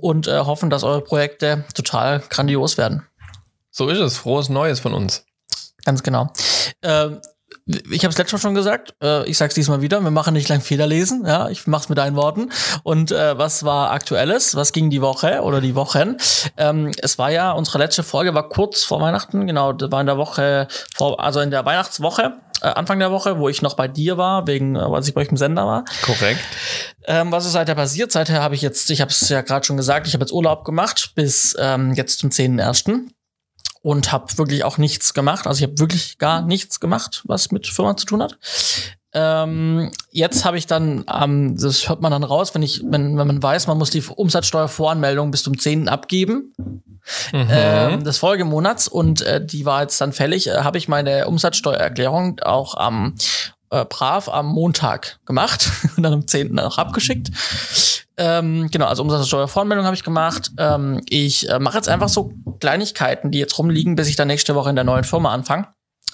und 0.00 0.26
äh, 0.26 0.38
hoffen, 0.40 0.70
dass 0.70 0.82
eure 0.84 1.02
Projekte 1.02 1.64
total 1.74 2.20
grandios 2.28 2.76
werden. 2.78 3.04
So 3.70 3.88
ist 3.88 3.98
es. 3.98 4.16
Frohes 4.16 4.48
Neues 4.48 4.80
von 4.80 4.94
uns. 4.94 5.24
Ganz 5.84 6.02
genau. 6.02 6.32
Ähm, 6.82 7.20
ich 7.90 8.04
habe 8.04 8.12
es 8.12 8.18
letztes 8.18 8.32
Mal 8.32 8.38
schon 8.38 8.54
gesagt, 8.54 8.94
äh, 9.02 9.28
ich 9.28 9.36
sag's 9.36 9.54
diesmal 9.54 9.82
wieder, 9.82 10.00
wir 10.00 10.10
machen 10.10 10.34
nicht 10.34 10.48
lang 10.48 10.60
Federlesen, 10.60 11.26
ja, 11.26 11.48
ich 11.48 11.66
mach's 11.66 11.88
mit 11.88 11.98
deinen 11.98 12.16
Worten. 12.16 12.50
Und 12.82 13.12
äh, 13.12 13.36
was 13.36 13.64
war 13.64 13.90
aktuelles? 13.90 14.56
Was 14.56 14.72
ging 14.72 14.90
die 14.90 15.02
Woche 15.02 15.42
oder 15.42 15.60
die 15.60 15.74
Wochen? 15.74 16.16
Ähm, 16.56 16.92
es 17.02 17.18
war 17.18 17.30
ja, 17.30 17.52
unsere 17.52 17.78
letzte 17.78 18.02
Folge 18.02 18.34
war 18.34 18.48
kurz 18.48 18.84
vor 18.84 19.00
Weihnachten, 19.00 19.46
genau, 19.46 19.72
das 19.72 19.92
war 19.92 20.00
in 20.00 20.06
der 20.06 20.16
Woche, 20.16 20.68
vor, 20.96 21.20
also 21.20 21.40
in 21.40 21.50
der 21.50 21.66
Weihnachtswoche, 21.66 22.40
äh, 22.62 22.68
Anfang 22.68 22.98
der 22.98 23.10
Woche, 23.10 23.38
wo 23.38 23.48
ich 23.48 23.62
noch 23.62 23.74
bei 23.74 23.88
dir 23.88 24.16
war, 24.16 24.46
wegen, 24.46 24.76
äh, 24.76 24.80
als 24.80 25.06
ich 25.06 25.14
bei 25.14 25.20
euch 25.20 25.28
im 25.28 25.36
Sender 25.36 25.66
war. 25.66 25.84
Korrekt. 26.02 26.40
Ähm, 27.06 27.30
was 27.30 27.46
ist 27.46 27.52
seither 27.52 27.74
passiert? 27.74 28.12
Seither 28.12 28.42
habe 28.42 28.54
ich 28.54 28.62
jetzt, 28.62 28.90
ich 28.90 29.00
habe 29.00 29.10
es 29.10 29.28
ja 29.28 29.42
gerade 29.42 29.64
schon 29.64 29.76
gesagt, 29.76 30.06
ich 30.06 30.14
habe 30.14 30.22
jetzt 30.22 30.32
Urlaub 30.32 30.64
gemacht 30.64 31.12
bis 31.14 31.56
ähm, 31.58 31.92
jetzt 31.94 32.18
zum 32.18 32.30
10.1. 32.30 33.08
und 33.82 34.12
habe 34.12 34.38
wirklich 34.38 34.64
auch 34.64 34.78
nichts 34.78 35.14
gemacht. 35.14 35.46
Also 35.46 35.58
ich 35.58 35.70
habe 35.70 35.78
wirklich 35.78 36.18
gar 36.18 36.42
nichts 36.42 36.80
gemacht, 36.80 37.22
was 37.26 37.50
mit 37.50 37.66
Firma 37.66 37.96
zu 37.96 38.06
tun 38.06 38.22
hat. 38.22 38.38
Ähm, 39.14 39.90
jetzt 40.10 40.44
habe 40.44 40.58
ich 40.58 40.66
dann, 40.66 41.04
ähm, 41.12 41.56
das 41.58 41.88
hört 41.88 42.02
man 42.02 42.12
dann 42.12 42.24
raus, 42.24 42.54
wenn 42.54 42.62
ich, 42.62 42.82
wenn, 42.84 43.16
wenn 43.16 43.26
man 43.26 43.42
weiß, 43.42 43.66
man 43.66 43.78
muss 43.78 43.90
die 43.90 44.02
Umsatzsteuervoranmeldung 44.02 45.30
bis 45.30 45.42
zum 45.42 45.58
10. 45.58 45.88
abgeben 45.88 46.52
mhm. 47.32 47.48
ähm, 47.50 48.04
des 48.04 48.18
Folgemonats 48.18 48.86
und 48.86 49.22
äh, 49.22 49.44
die 49.44 49.64
war 49.64 49.80
jetzt 49.80 49.98
dann 50.00 50.12
fällig, 50.12 50.48
äh, 50.48 50.58
habe 50.58 50.76
ich 50.76 50.88
meine 50.88 51.26
Umsatzsteuererklärung 51.26 52.40
auch 52.40 52.74
am 52.74 53.14
äh, 53.70 53.84
brav 53.86 54.28
am 54.28 54.46
Montag 54.46 55.18
gemacht 55.24 55.70
und 55.96 56.02
dann 56.02 56.12
am 56.12 56.26
10. 56.26 56.58
auch 56.58 56.76
abgeschickt. 56.76 57.30
Ähm, 58.18 58.68
genau, 58.70 58.86
also 58.86 59.02
Umsatzsteuervoranmeldung 59.04 59.86
habe 59.86 59.94
ich 59.94 60.02
gemacht. 60.02 60.50
Ähm, 60.58 61.00
ich 61.08 61.48
äh, 61.48 61.58
mache 61.60 61.76
jetzt 61.76 61.88
einfach 61.88 62.08
so 62.08 62.32
Kleinigkeiten, 62.60 63.30
die 63.30 63.38
jetzt 63.38 63.56
rumliegen, 63.58 63.94
bis 63.94 64.08
ich 64.08 64.16
dann 64.16 64.28
nächste 64.28 64.56
Woche 64.56 64.70
in 64.70 64.76
der 64.76 64.84
neuen 64.84 65.04
Firma 65.04 65.32
anfange 65.32 65.68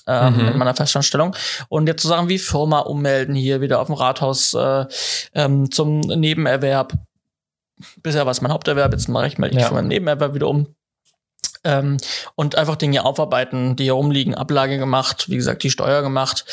ähm, 0.06 0.34
mhm. 0.34 0.48
in 0.48 0.58
meiner 0.58 0.74
Festanstellung. 0.74 1.34
Und 1.68 1.86
jetzt 1.86 2.02
so 2.02 2.08
Sachen 2.08 2.28
wie 2.28 2.38
Firma 2.38 2.80
ummelden 2.80 3.34
hier 3.34 3.60
wieder 3.60 3.80
auf 3.80 3.86
dem 3.86 3.94
Rathaus 3.94 4.54
äh, 4.54 4.84
ähm, 5.34 5.70
zum 5.70 6.00
Nebenerwerb. 6.00 6.92
Bisher 8.02 8.24
war 8.24 8.30
es 8.30 8.40
mein 8.40 8.52
Haupterwerb, 8.52 8.92
jetzt 8.92 9.08
mache 9.08 9.26
ich, 9.26 9.38
melde 9.38 9.56
ich 9.56 9.62
ja. 9.62 9.68
von 9.68 9.76
meinem 9.76 9.88
Nebenerwerb 9.88 10.34
wieder 10.34 10.48
um. 10.48 10.74
Ähm, 11.64 11.96
und 12.34 12.56
einfach 12.56 12.76
Dinge 12.76 13.04
aufarbeiten, 13.04 13.76
die 13.76 13.84
hier 13.84 13.94
rumliegen, 13.94 14.34
Ablage 14.34 14.78
gemacht, 14.78 15.28
wie 15.28 15.36
gesagt, 15.36 15.62
die 15.62 15.70
Steuer 15.70 16.02
gemacht. 16.02 16.44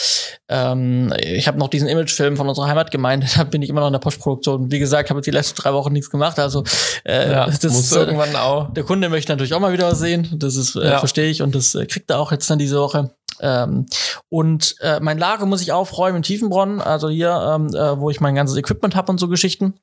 Ähm, 0.47 1.13
ich 1.19 1.47
habe 1.47 1.59
noch 1.59 1.67
diesen 1.67 1.87
Imagefilm 1.87 2.37
von 2.37 2.47
unserer 2.47 2.67
Heimatgemeinde, 2.67 3.27
da 3.35 3.43
bin 3.43 3.61
ich 3.61 3.69
immer 3.69 3.81
noch 3.81 3.87
in 3.87 3.93
der 3.93 3.99
Postproduktion. 3.99 4.71
Wie 4.71 4.79
gesagt, 4.79 5.09
habe 5.09 5.19
jetzt 5.19 5.27
die 5.27 5.31
letzten 5.31 5.61
drei 5.61 5.73
Wochen 5.73 5.93
nichts 5.93 6.09
gemacht. 6.09 6.39
Also 6.39 6.63
äh, 7.03 7.31
ja, 7.31 7.45
das 7.47 7.63
muss 7.63 7.91
irgendwann 7.91 8.35
auch. 8.35 8.73
Der 8.73 8.83
Kunde 8.83 9.09
möchte 9.09 9.31
natürlich 9.31 9.53
auch 9.53 9.59
mal 9.59 9.73
wieder 9.73 9.91
was 9.91 9.99
sehen. 9.99 10.29
Das 10.33 10.55
ist 10.55 10.75
äh, 10.75 10.91
ja. 10.91 10.99
verstehe 10.99 11.29
ich 11.29 11.41
und 11.41 11.55
das 11.55 11.75
äh, 11.75 11.85
kriegt 11.85 12.09
er 12.09 12.19
auch 12.19 12.31
jetzt 12.31 12.49
dann 12.49 12.59
diese 12.59 12.79
Woche. 12.79 13.11
Ähm, 13.41 13.87
und 14.29 14.75
äh, 14.81 14.99
mein 14.99 15.17
Lager 15.17 15.45
muss 15.45 15.61
ich 15.61 15.71
aufräumen 15.71 16.17
in 16.17 16.23
Tiefenbronn, 16.23 16.79
also 16.79 17.09
hier, 17.09 17.55
ähm, 17.55 17.67
äh, 17.67 17.99
wo 17.99 18.09
ich 18.09 18.21
mein 18.21 18.35
ganzes 18.35 18.55
Equipment 18.55 18.95
habe 18.95 19.11
und 19.11 19.19
so 19.19 19.27
Geschichten. 19.27 19.73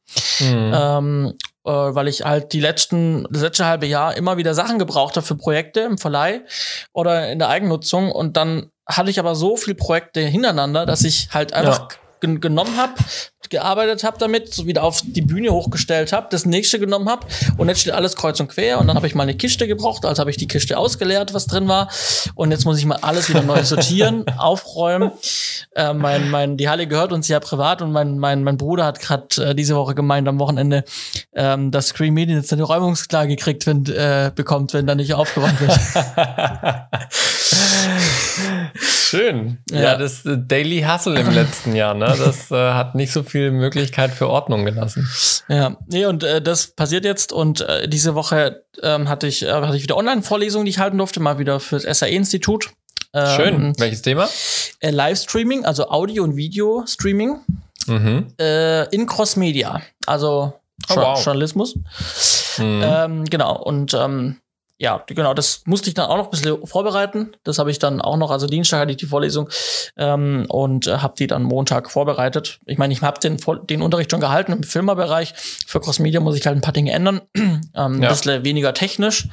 Mhm. 0.41 0.73
Ähm, 0.75 1.35
äh, 1.65 1.71
weil 1.71 2.09
ich 2.09 2.25
halt 2.25 2.53
die 2.53 2.61
letzten, 2.61 3.27
das 3.31 3.43
letzte 3.43 3.67
halbe 3.67 3.87
Jahr 3.87 4.17
immer 4.17 4.37
wieder 4.37 4.55
Sachen 4.55 4.79
gebraucht 4.79 5.17
habe 5.17 5.27
für 5.27 5.37
Projekte 5.37 5.81
im 5.81 5.99
Verleih 5.99 6.43
oder 6.93 7.31
in 7.31 7.39
der 7.39 7.49
Eigennutzung. 7.49 8.11
Und 8.13 8.37
dann 8.37 8.71
hatte 8.87 9.11
ich 9.11 9.19
aber 9.19 9.35
so 9.35 9.57
viele 9.57 9.77
Projekte 9.77 10.21
hintereinander, 10.21 10.87
dass 10.87 11.05
ich 11.05 11.29
halt 11.33 11.53
einfach 11.53 11.91
ja 11.93 11.99
genommen 12.21 12.77
habe, 12.77 12.95
gearbeitet 13.51 14.05
habe 14.05 14.17
damit, 14.19 14.53
so 14.53 14.67
wieder 14.67 14.83
auf 14.83 15.03
die 15.05 15.23
Bühne 15.23 15.51
hochgestellt 15.51 16.13
habe, 16.13 16.29
das 16.31 16.47
nächste 16.47 16.79
genommen 16.79 17.09
habe 17.09 17.27
und 17.57 17.69
jetzt 17.69 17.81
steht 17.81 17.93
alles 17.93 18.17
kreuz 18.17 18.41
und 18.41 18.49
quer 18.49 18.79
und 18.79 18.87
dann 18.87 18.97
habe 18.97 19.07
ich 19.07 19.15
mal 19.15 19.23
eine 19.25 19.35
Kiste 19.35 19.67
gebraucht, 19.67 20.05
also 20.05 20.21
habe 20.21 20.31
ich 20.31 20.37
die 20.37 20.49
Kiste 20.49 20.79
ausgeleert, 20.79 21.35
was 21.35 21.47
drin 21.47 21.69
war 21.69 21.89
und 22.35 22.51
jetzt 22.51 22.65
muss 22.65 22.79
ich 22.79 22.87
mal 22.87 22.99
alles 23.03 23.29
wieder 23.29 23.43
neu 23.43 23.63
sortieren, 23.65 24.25
aufräumen. 24.39 25.13
Äh, 25.75 25.95
mein, 25.95 26.31
mein, 26.31 26.57
die 26.57 26.69
Halle 26.69 26.87
gehört 26.87 27.13
uns 27.13 27.29
ja 27.29 27.41
privat 27.41 27.83
und 27.83 27.93
mein, 27.93 28.19
mein, 28.19 28.43
mein 28.45 28.57
Bruder 28.57 28.85
hat 28.85 29.01
gerade 29.01 29.51
äh, 29.51 29.55
diese 29.55 29.77
Woche 29.77 29.95
gemeint 29.95 30.29
am 30.29 30.39
Wochenende, 30.39 30.85
ähm, 31.35 31.71
dass 31.71 31.89
Screen 31.89 32.15
Media 32.15 32.37
jetzt 32.37 32.53
eine 32.53 32.63
Räumungsklage 32.63 33.37
kriegt, 33.37 33.67
wenn, 33.67 33.87
äh, 33.87 34.31
bekommt, 34.35 34.75
wenn 34.75 34.87
da 34.87 34.95
nicht 34.95 35.15
aufgeräumt 35.15 35.61
wird. 35.61 35.79
Schön. 39.09 39.59
Ja, 39.71 39.81
ja 39.81 39.97
das 39.97 40.27
äh, 40.27 40.37
Daily 40.37 40.83
Hustle 40.83 41.19
im 41.19 41.31
letzten 41.31 41.75
Jahr, 41.75 41.95
ne? 41.95 42.15
Das 42.19 42.51
äh, 42.51 42.73
hat 42.73 42.95
nicht 42.95 43.13
so 43.13 43.23
viel 43.23 43.38
Möglichkeit 43.51 44.11
für 44.11 44.29
Ordnung 44.29 44.65
gelassen. 44.65 45.09
Ja, 45.49 45.77
nee, 45.87 46.07
und 46.07 46.25
äh, 46.25 46.43
das 46.43 46.69
passiert 46.69 47.05
jetzt 47.05 47.33
und 47.33 47.61
äh, 47.63 47.89
diese 47.89 48.15
Woche 48.15 48.65
ähm, 48.83 49.09
hatte 49.09 49.27
ich 49.27 49.43
äh, 49.43 49.51
hatte 49.51 49.77
ich 49.77 49.83
wieder 49.83 49.97
Online-Vorlesungen, 49.97 50.65
die 50.65 50.71
ich 50.71 50.79
halten 50.79 50.99
durfte, 50.99 51.21
mal 51.21 51.39
wieder 51.39 51.61
fürs 51.61 51.83
SAE-Institut. 51.83 52.71
Ähm, 53.15 53.37
Schön. 53.37 53.79
Welches 53.79 54.03
Thema? 54.03 54.29
Äh, 54.81 54.91
Livestreaming, 54.91 55.65
also 55.65 55.89
Audio- 55.89 56.25
und 56.25 56.37
Video-Streaming 56.37 57.41
mhm. 57.87 58.27
äh, 58.39 58.85
in 58.95 59.07
Cross-Media, 59.07 59.81
also 60.07 60.53
oh, 60.91 60.97
wow. 60.97 61.25
Journalismus. 61.25 61.77
Mhm. 62.59 62.83
Ähm, 62.85 63.25
genau, 63.25 63.63
und 63.63 63.95
ähm, 63.95 64.37
ja, 64.81 65.03
genau, 65.07 65.35
das 65.35 65.63
musste 65.65 65.89
ich 65.89 65.95
dann 65.95 66.09
auch 66.09 66.17
noch 66.17 66.27
ein 66.27 66.31
bisschen 66.31 66.65
vorbereiten. 66.65 67.33
Das 67.43 67.59
habe 67.59 67.69
ich 67.73 67.81
dann 67.81 68.01
auch 68.01 68.17
noch, 68.17 68.31
also 68.31 68.47
Dienstag 68.47 68.79
hatte 68.79 68.93
ich 68.93 68.97
die 68.97 69.07
Vorlesung 69.07 69.49
ähm, 69.97 70.47
und 70.49 70.87
äh, 70.87 70.99
habe 70.99 71.15
die 71.19 71.27
dann 71.27 71.43
Montag 71.43 71.91
vorbereitet. 71.91 72.61
Ich 72.65 72.79
meine, 72.79 72.93
ich 72.93 73.03
habe 73.03 73.19
den, 73.19 73.39
den 73.69 73.83
Unterricht 73.83 74.13
schon 74.13 74.21
gehalten 74.21 74.53
im 74.53 74.63
Filmerbereich. 74.63 75.35
Für 75.67 75.81
Cross 75.81 75.99
Media 75.99 76.21
muss 76.21 76.37
ich 76.37 76.47
halt 76.47 76.57
ein 76.57 76.61
paar 76.61 76.73
Dinge 76.73 76.93
ändern. 76.93 77.23
ähm, 77.35 77.61
ja. 77.75 77.85
Ein 77.85 78.01
bisschen 78.01 78.45
weniger 78.45 78.73
technisch. 78.73 79.27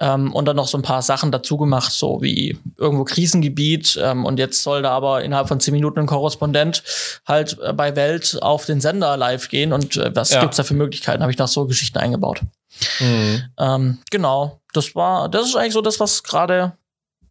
Ähm, 0.00 0.34
und 0.34 0.46
dann 0.46 0.56
noch 0.56 0.66
so 0.66 0.76
ein 0.76 0.82
paar 0.82 1.02
Sachen 1.02 1.30
dazu 1.30 1.56
gemacht, 1.58 1.92
so 1.92 2.20
wie 2.20 2.58
irgendwo 2.76 3.04
Krisengebiet. 3.04 3.96
Ähm, 4.02 4.24
und 4.24 4.40
jetzt 4.40 4.64
soll 4.64 4.82
da 4.82 4.90
aber 4.90 5.22
innerhalb 5.22 5.46
von 5.46 5.60
zehn 5.60 5.74
Minuten 5.74 6.00
ein 6.00 6.06
Korrespondent 6.06 6.82
halt 7.24 7.56
äh, 7.62 7.72
bei 7.72 7.94
Welt 7.94 8.38
auf 8.42 8.66
den 8.66 8.80
Sender 8.80 9.16
live 9.16 9.48
gehen. 9.48 9.72
Und 9.72 9.96
äh, 9.96 10.10
was 10.12 10.30
ja. 10.30 10.40
gibt's 10.40 10.56
da 10.56 10.64
für 10.64 10.74
Möglichkeiten? 10.74 11.22
Habe 11.22 11.30
ich 11.30 11.38
noch 11.38 11.46
so 11.46 11.66
Geschichten 11.66 11.98
eingebaut. 11.98 12.40
Mhm. 13.00 13.42
Ähm, 13.58 13.98
genau, 14.10 14.60
das 14.72 14.94
war, 14.94 15.28
das 15.28 15.46
ist 15.46 15.56
eigentlich 15.56 15.72
so 15.72 15.82
das, 15.82 16.00
was 16.00 16.22
gerade 16.22 16.76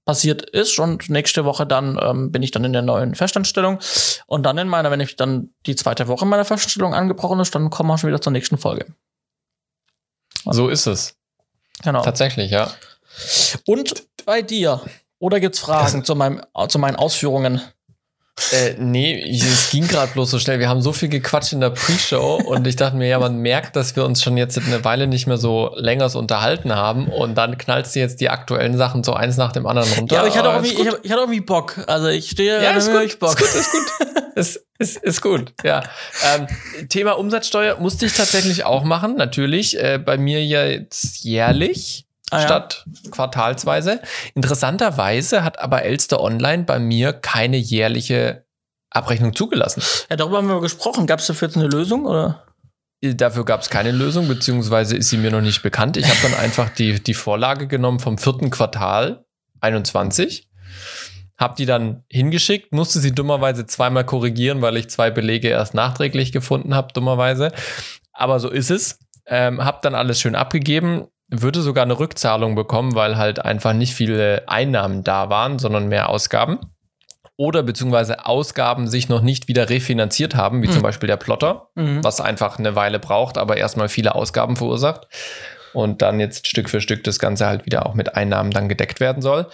passiert 0.05 0.43
ist. 0.49 0.79
Und 0.79 1.09
nächste 1.09 1.45
Woche 1.45 1.65
dann 1.65 1.99
ähm, 2.01 2.31
bin 2.31 2.43
ich 2.43 2.51
dann 2.51 2.63
in 2.63 2.73
der 2.73 2.81
neuen 2.81 3.15
Festanstellung. 3.15 3.79
Und 4.27 4.43
dann 4.43 4.57
in 4.57 4.67
meiner, 4.67 4.91
wenn 4.91 4.99
ich 4.99 5.15
dann 5.15 5.49
die 5.65 5.75
zweite 5.75 6.07
Woche 6.07 6.25
meiner 6.25 6.45
Festanstellung 6.45 6.93
angebrochen 6.93 7.39
ist, 7.39 7.53
dann 7.55 7.69
kommen 7.69 7.89
wir 7.89 7.97
schon 7.97 8.09
wieder 8.09 8.21
zur 8.21 8.31
nächsten 8.31 8.57
Folge. 8.57 8.93
So 10.45 10.69
ist 10.69 10.85
es. 10.85 11.17
Genau. 11.83 12.03
Tatsächlich, 12.03 12.51
ja. 12.51 12.71
Und 13.65 14.05
bei 14.25 14.41
dir? 14.41 14.81
Oder 15.19 15.39
gibt's 15.39 15.59
Fragen 15.59 16.03
zu, 16.03 16.15
meinem, 16.15 16.41
zu 16.67 16.77
meinen 16.77 16.95
Ausführungen? 16.95 17.61
Äh, 18.51 18.75
nee, 18.77 19.31
es 19.31 19.69
ging 19.69 19.87
gerade 19.87 20.11
bloß 20.11 20.29
so 20.29 20.39
schnell. 20.39 20.59
Wir 20.59 20.67
haben 20.67 20.81
so 20.81 20.91
viel 20.91 21.07
gequatscht 21.07 21.53
in 21.53 21.61
der 21.61 21.69
Pre-Show 21.69 22.41
und 22.45 22.67
ich 22.67 22.75
dachte 22.75 22.97
mir, 22.97 23.07
ja, 23.07 23.17
man 23.17 23.37
merkt, 23.37 23.77
dass 23.77 23.95
wir 23.95 24.03
uns 24.03 24.21
schon 24.21 24.35
jetzt 24.35 24.57
eine 24.57 24.83
Weile 24.83 25.07
nicht 25.07 25.25
mehr 25.25 25.37
so 25.37 25.71
länger 25.75 26.09
so 26.09 26.19
unterhalten 26.19 26.75
haben 26.75 27.07
und 27.07 27.35
dann 27.35 27.57
knallst 27.57 27.95
du 27.95 27.99
jetzt 27.99 28.19
die 28.19 28.29
aktuellen 28.29 28.77
Sachen 28.77 29.05
so 29.05 29.13
eins 29.13 29.37
nach 29.37 29.53
dem 29.53 29.65
anderen 29.65 29.89
runter. 29.93 30.15
Ja, 30.15 30.19
aber 30.19 30.27
ich 30.27 30.37
hatte, 30.37 30.49
auch 30.49 30.55
irgendwie, 30.55 30.73
ich, 30.73 30.87
ich 31.03 31.11
hatte 31.11 31.21
irgendwie 31.21 31.41
Bock. 31.41 31.85
Also 31.87 32.07
ich 32.07 32.29
stehe 32.29 32.61
ja, 32.61 32.71
ist 32.71 32.91
gut, 32.91 33.19
Bock. 33.19 33.39
Ist 33.39 33.53
gut, 33.53 33.55
ist 33.55 33.71
gut. 33.71 34.25
ist, 34.35 34.65
ist, 34.79 34.97
ist 34.97 35.21
gut, 35.21 35.53
ja. 35.63 35.83
Ähm, 36.35 36.47
Thema 36.89 37.13
Umsatzsteuer 37.13 37.79
musste 37.79 38.05
ich 38.05 38.13
tatsächlich 38.13 38.65
auch 38.65 38.83
machen, 38.83 39.15
natürlich. 39.15 39.79
Äh, 39.79 39.97
bei 39.97 40.17
mir 40.17 40.43
jetzt 40.45 41.23
jährlich 41.23 42.05
ah, 42.35 42.41
statt 42.41 42.85
ja. 43.03 43.11
quartalsweise. 43.11 44.01
Interessanterweise 44.33 45.43
hat 45.43 45.59
aber 45.59 45.83
Elster 45.83 46.21
Online 46.21 46.63
bei 46.63 46.79
mir 46.79 47.13
keine 47.13 47.57
jährliche 47.57 48.45
Abrechnung 48.89 49.35
zugelassen. 49.35 49.83
Ja, 50.09 50.15
darüber 50.15 50.37
haben 50.37 50.47
wir 50.47 50.61
gesprochen. 50.61 51.07
Gab 51.07 51.19
es 51.19 51.27
dafür 51.27 51.49
jetzt 51.49 51.57
eine 51.57 51.67
Lösung 51.67 52.05
oder? 52.05 52.45
Dafür 53.01 53.45
gab 53.45 53.61
es 53.61 53.69
keine 53.69 53.91
Lösung, 53.91 54.27
beziehungsweise 54.27 54.95
ist 54.95 55.09
sie 55.09 55.17
mir 55.17 55.29
noch 55.29 55.41
nicht 55.41 55.61
bekannt. 55.61 55.97
Ich 55.97 56.07
habe 56.07 56.17
dann 56.23 56.33
einfach 56.39 56.69
die, 56.69 57.03
die 57.03 57.13
Vorlage 57.13 57.67
genommen 57.67 57.99
vom 57.99 58.17
vierten 58.17 58.49
Quartal 58.49 59.25
21, 59.59 60.49
habe 61.37 61.55
die 61.55 61.65
dann 61.65 62.03
hingeschickt, 62.09 62.71
musste 62.71 62.99
sie 62.99 63.13
dummerweise 63.13 63.65
zweimal 63.65 64.05
korrigieren, 64.05 64.61
weil 64.61 64.77
ich 64.77 64.89
zwei 64.89 65.11
Belege 65.11 65.49
erst 65.49 65.73
nachträglich 65.73 66.31
gefunden 66.31 66.73
habe, 66.73 66.93
dummerweise. 66.93 67.51
Aber 68.13 68.39
so 68.39 68.49
ist 68.49 68.71
es. 68.71 68.99
Ähm, 69.27 69.63
habe 69.63 69.79
dann 69.81 69.95
alles 69.95 70.21
schön 70.21 70.35
abgegeben, 70.35 71.07
würde 71.29 71.61
sogar 71.61 71.83
eine 71.83 71.99
Rückzahlung 71.99 72.55
bekommen, 72.55 72.95
weil 72.95 73.17
halt 73.17 73.39
einfach 73.43 73.73
nicht 73.73 73.93
viele 73.93 74.43
Einnahmen 74.47 75.03
da 75.03 75.29
waren, 75.29 75.59
sondern 75.59 75.87
mehr 75.87 76.09
Ausgaben. 76.09 76.59
Oder 77.37 77.63
beziehungsweise 77.63 78.25
Ausgaben 78.25 78.87
sich 78.87 79.09
noch 79.09 79.21
nicht 79.21 79.47
wieder 79.49 79.69
refinanziert 79.69 80.35
haben, 80.35 80.63
wie 80.63 80.67
mhm. 80.67 80.71
zum 80.71 80.81
Beispiel 80.83 81.07
der 81.07 81.17
Plotter, 81.17 81.67
mhm. 81.75 82.03
was 82.03 82.21
einfach 82.21 82.59
eine 82.59 82.75
Weile 82.75 82.99
braucht, 82.99 83.37
aber 83.37 83.57
erstmal 83.57 83.89
viele 83.89 84.15
Ausgaben 84.15 84.55
verursacht. 84.55 85.07
Und 85.73 86.01
dann 86.01 86.21
jetzt 86.21 86.47
Stück 86.47 86.69
für 86.69 86.79
Stück 86.79 87.03
das 87.03 87.19
Ganze 87.19 87.45
halt 87.45 87.65
wieder 87.65 87.85
auch 87.85 87.95
mit 87.95 88.15
Einnahmen 88.15 88.51
dann 88.51 88.69
gedeckt 88.69 89.01
werden 89.01 89.21
soll. 89.21 89.47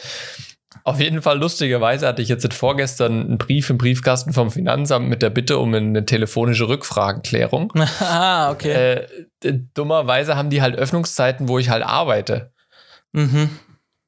Auf 0.84 1.00
jeden 1.00 1.22
Fall, 1.22 1.38
lustigerweise 1.38 2.08
hatte 2.08 2.22
ich 2.22 2.30
jetzt 2.30 2.52
vorgestern 2.54 3.22
einen 3.22 3.38
Brief 3.38 3.70
im 3.70 3.78
Briefkasten 3.78 4.34
vom 4.34 4.52
Finanzamt 4.52 5.08
mit 5.08 5.22
der 5.22 5.30
Bitte 5.30 5.60
um 5.60 5.74
eine 5.74 6.06
telefonische 6.06 6.68
Rückfragenklärung. 6.68 7.72
ah, 8.00 8.52
okay. 8.52 9.06
Äh, 9.44 9.60
dummerweise 9.74 10.36
haben 10.36 10.50
die 10.50 10.62
halt 10.62 10.76
Öffnungszeiten, 10.76 11.48
wo 11.48 11.60
ich 11.60 11.70
halt 11.70 11.84
arbeite. 11.84 12.52
Mhm. 13.12 13.50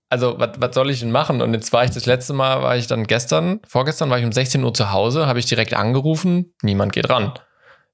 Also, 0.10 0.38
was 0.38 0.76
soll 0.76 0.92
ich 0.92 1.00
denn 1.00 1.12
machen? 1.12 1.42
Und 1.42 1.56
jetzt 1.56 1.74
war 1.74 1.84
ich 1.86 1.90
das 1.90 2.06
letzte 2.06 2.34
Mal, 2.34 2.62
war 2.62 2.78
ich 2.78 2.86
dann 2.86 3.08
gestern, 3.08 3.62
vorgestern 3.68 4.12
war 4.12 4.20
ich 4.20 4.26
um 4.26 4.32
16 4.32 4.64
Uhr 4.64 4.74
zu 4.74 4.92
Hause, 4.92 5.26
habe 5.26 5.40
ich 5.40 5.48
direkt 5.48 5.74
angerufen, 5.74 6.54
niemand 6.62 6.94
geht 6.94 7.10
ran. 7.10 7.34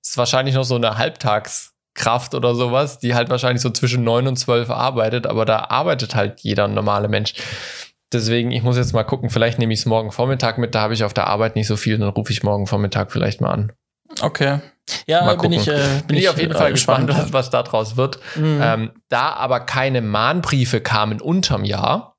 Ist 0.01 0.17
wahrscheinlich 0.17 0.55
noch 0.55 0.65
so 0.65 0.75
eine 0.75 0.97
Halbtagskraft 0.97 2.35
oder 2.35 2.55
sowas, 2.55 2.99
die 2.99 3.15
halt 3.15 3.29
wahrscheinlich 3.29 3.61
so 3.61 3.69
zwischen 3.69 4.03
9 4.03 4.27
und 4.27 4.35
12 4.35 4.69
arbeitet, 4.69 5.27
aber 5.27 5.45
da 5.45 5.67
arbeitet 5.69 6.13
halt 6.13 6.41
jeder 6.41 6.67
normale 6.67 7.07
Mensch. 7.07 7.35
Deswegen, 8.11 8.51
ich 8.51 8.63
muss 8.63 8.77
jetzt 8.77 8.93
mal 8.93 9.03
gucken, 9.03 9.29
vielleicht 9.29 9.59
nehme 9.59 9.73
ich 9.73 9.81
es 9.81 9.85
morgen 9.85 10.11
Vormittag 10.11 10.57
mit, 10.57 10.73
da 10.73 10.81
habe 10.81 10.93
ich 10.93 11.03
auf 11.03 11.13
der 11.13 11.27
Arbeit 11.27 11.55
nicht 11.55 11.67
so 11.67 11.75
viel, 11.75 11.97
dann 11.97 12.09
rufe 12.09 12.31
ich 12.31 12.41
morgen 12.41 12.65
Vormittag 12.65 13.11
vielleicht 13.11 13.39
mal 13.39 13.51
an. 13.51 13.71
Okay. 14.21 14.59
Ja, 15.05 15.23
mal 15.23 15.37
bin 15.37 15.51
ich, 15.51 15.67
äh, 15.67 15.73
bin, 15.99 16.07
bin 16.07 16.17
ich, 16.17 16.29
auf 16.29 16.39
jeden 16.39 16.53
äh, 16.53 16.57
Fall 16.57 16.71
gespannt, 16.71 17.07
gespannt 17.07 17.27
was, 17.27 17.33
was 17.33 17.49
da 17.51 17.61
draus 17.61 17.95
wird. 17.95 18.19
Mhm. 18.35 18.59
Ähm, 18.61 18.91
da 19.09 19.33
aber 19.33 19.59
keine 19.59 20.01
Mahnbriefe 20.01 20.81
kamen 20.81 21.21
unterm 21.21 21.63
Jahr, 21.63 22.17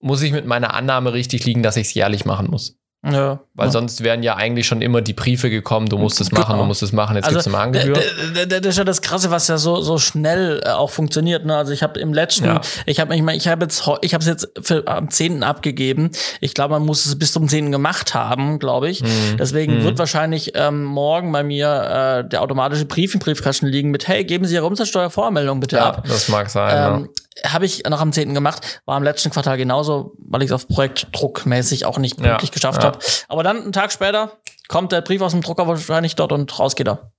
muss 0.00 0.22
ich 0.22 0.32
mit 0.32 0.46
meiner 0.46 0.72
Annahme 0.74 1.12
richtig 1.12 1.44
liegen, 1.44 1.62
dass 1.62 1.76
ich 1.76 1.88
es 1.88 1.94
jährlich 1.94 2.24
machen 2.24 2.48
muss. 2.50 2.78
Ja. 3.04 3.40
Weil 3.54 3.66
ja. 3.66 3.72
sonst 3.72 4.04
wären 4.04 4.22
ja 4.22 4.36
eigentlich 4.36 4.64
schon 4.68 4.80
immer 4.80 5.00
die 5.02 5.12
Briefe 5.12 5.50
gekommen, 5.50 5.88
du 5.88 5.98
musst 5.98 6.20
es 6.20 6.30
machen, 6.30 6.52
Genau. 6.52 6.58
du 6.62 6.66
musst 6.66 6.84
es 6.84 6.92
machen, 6.92 7.16
jetzt 7.16 7.24
Also, 7.24 7.34
gibt's 7.38 7.48
eine 7.48 7.56
Magengebühr. 7.56 7.94
d- 7.94 8.00
d- 8.34 8.46
d- 8.46 8.60
Das 8.60 8.68
ist 8.70 8.78
ja 8.78 8.84
das 8.84 9.02
Krasse, 9.02 9.30
was 9.32 9.48
ja 9.48 9.58
so, 9.58 9.80
so 9.80 9.98
schnell 9.98 10.62
äh, 10.64 10.68
auch 10.70 10.90
funktioniert. 10.90 11.44
Ne? 11.44 11.56
Also 11.56 11.72
ich 11.72 11.82
habe 11.82 11.98
im 11.98 12.14
letzten, 12.14 12.44
Ja. 12.44 12.60
ich 12.86 13.00
habe 13.00 13.14
ich, 13.16 13.22
mein, 13.22 13.36
ich 13.36 13.48
habe 13.48 13.64
jetzt, 13.64 13.82
ich 14.02 14.14
habe 14.14 14.22
es 14.22 14.28
jetzt 14.28 14.48
für, 14.62 14.86
am 14.86 15.10
10. 15.10 15.42
abgegeben. 15.42 16.10
Ich 16.40 16.54
glaube, 16.54 16.74
man 16.74 16.86
muss 16.86 17.04
es 17.04 17.18
bis 17.18 17.32
zum 17.32 17.48
10. 17.48 17.72
gemacht 17.72 18.14
haben, 18.14 18.60
glaube 18.60 18.88
ich. 18.88 19.02
Mhm. 19.02 19.36
Deswegen 19.36 19.78
Mhm. 19.80 19.84
wird 19.84 19.98
wahrscheinlich 19.98 20.52
ähm, 20.54 20.84
morgen 20.84 21.32
bei 21.32 21.42
mir 21.42 22.22
äh, 22.24 22.28
der 22.28 22.40
automatische 22.40 22.84
Brief 22.84 23.14
im 23.14 23.20
Briefkasten 23.20 23.66
liegen 23.66 23.90
mit, 23.90 24.06
hey, 24.06 24.22
geben 24.24 24.44
Sie 24.44 24.54
Ihre 24.54 24.66
Umsatzsteuervoranmeldung 24.66 25.58
bitte 25.58 25.82
ab. 25.82 26.04
das 26.06 26.28
mag 26.28 26.48
sein. 26.50 27.02
Ähm, 27.02 27.08
habe 27.46 27.64
ich 27.66 27.84
noch 27.84 28.00
am 28.00 28.12
10. 28.12 28.34
gemacht, 28.34 28.82
war 28.84 28.96
im 28.96 29.02
letzten 29.02 29.30
Quartal 29.30 29.56
genauso, 29.56 30.12
weil 30.18 30.42
ich 30.42 30.48
es 30.48 30.52
auf 30.52 30.68
Projektdruckmäßig 30.68 31.86
auch 31.86 31.98
nicht 31.98 32.20
Ja, 32.20 32.28
pünktlich 32.28 32.52
geschafft 32.52 32.82
ja. 32.82 32.88
habe. 32.88 32.98
Aber 33.28 33.42
dann, 33.42 33.62
einen 33.62 33.72
Tag 33.72 33.92
später, 33.92 34.32
kommt 34.68 34.92
der 34.92 35.00
Brief 35.00 35.20
aus 35.20 35.32
dem 35.32 35.42
Drucker 35.42 35.66
wahrscheinlich 35.66 36.16
dort 36.16 36.32
und 36.32 36.58
raus 36.58 36.76
geht 36.76 36.88
er. 36.88 37.12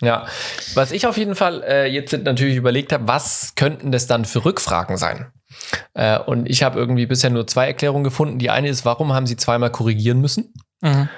Ja, 0.00 0.26
was 0.74 0.92
ich 0.92 1.06
auf 1.06 1.16
jeden 1.16 1.34
Fall 1.34 1.62
äh, 1.64 1.86
jetzt 1.86 2.12
natürlich 2.12 2.56
überlegt 2.56 2.92
habe, 2.92 3.08
was 3.08 3.54
könnten 3.56 3.90
das 3.90 4.06
dann 4.06 4.24
für 4.24 4.44
Rückfragen 4.44 4.96
sein? 4.96 5.32
Äh, 5.94 6.18
und 6.20 6.48
ich 6.48 6.62
habe 6.62 6.78
irgendwie 6.78 7.06
bisher 7.06 7.30
nur 7.30 7.46
zwei 7.46 7.66
Erklärungen 7.66 8.04
gefunden. 8.04 8.38
Die 8.38 8.50
eine 8.50 8.68
ist, 8.68 8.84
warum 8.84 9.12
haben 9.12 9.26
sie 9.26 9.36
zweimal 9.36 9.70
korrigieren 9.72 10.20
müssen? 10.20 10.54
Mhm. 10.80 11.08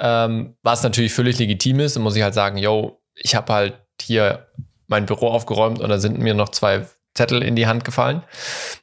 Ähm, 0.00 0.56
was 0.62 0.82
natürlich 0.82 1.12
völlig 1.12 1.38
legitim 1.38 1.78
ist, 1.80 1.94
dann 1.94 2.02
muss 2.02 2.16
ich 2.16 2.22
halt 2.22 2.34
sagen, 2.34 2.58
yo, 2.58 3.00
ich 3.14 3.36
habe 3.36 3.52
halt 3.52 3.74
hier 4.00 4.48
mein 4.88 5.06
Büro 5.06 5.28
aufgeräumt 5.28 5.78
und 5.80 5.88
da 5.88 5.98
sind 5.98 6.18
mir 6.18 6.34
noch 6.34 6.48
zwei 6.48 6.86
Zettel 7.14 7.42
in 7.42 7.56
die 7.56 7.66
Hand 7.66 7.84
gefallen. 7.84 8.22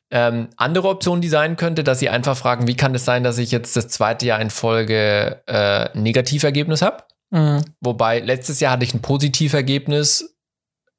Ähm, 0.10 0.50
andere 0.58 0.88
Option, 0.90 1.22
die 1.22 1.30
sein 1.30 1.56
könnte, 1.56 1.84
dass 1.84 2.00
sie 2.00 2.10
einfach 2.10 2.36
fragen, 2.36 2.68
wie 2.68 2.76
kann 2.76 2.96
es 2.96 3.06
sein, 3.06 3.24
dass 3.24 3.38
ich 3.38 3.52
jetzt 3.52 3.76
das 3.76 3.88
zweite 3.88 4.26
Jahr 4.26 4.42
in 4.42 4.50
Folge 4.50 5.42
äh, 5.48 5.90
ein 5.94 6.04
Negativergebnis 6.04 6.82
habe? 6.82 7.04
Mhm. 7.30 7.62
Wobei 7.80 8.20
letztes 8.20 8.60
Jahr 8.60 8.74
hatte 8.74 8.84
ich 8.84 8.94
ein 8.94 9.02
Positivergebnis, 9.02 10.36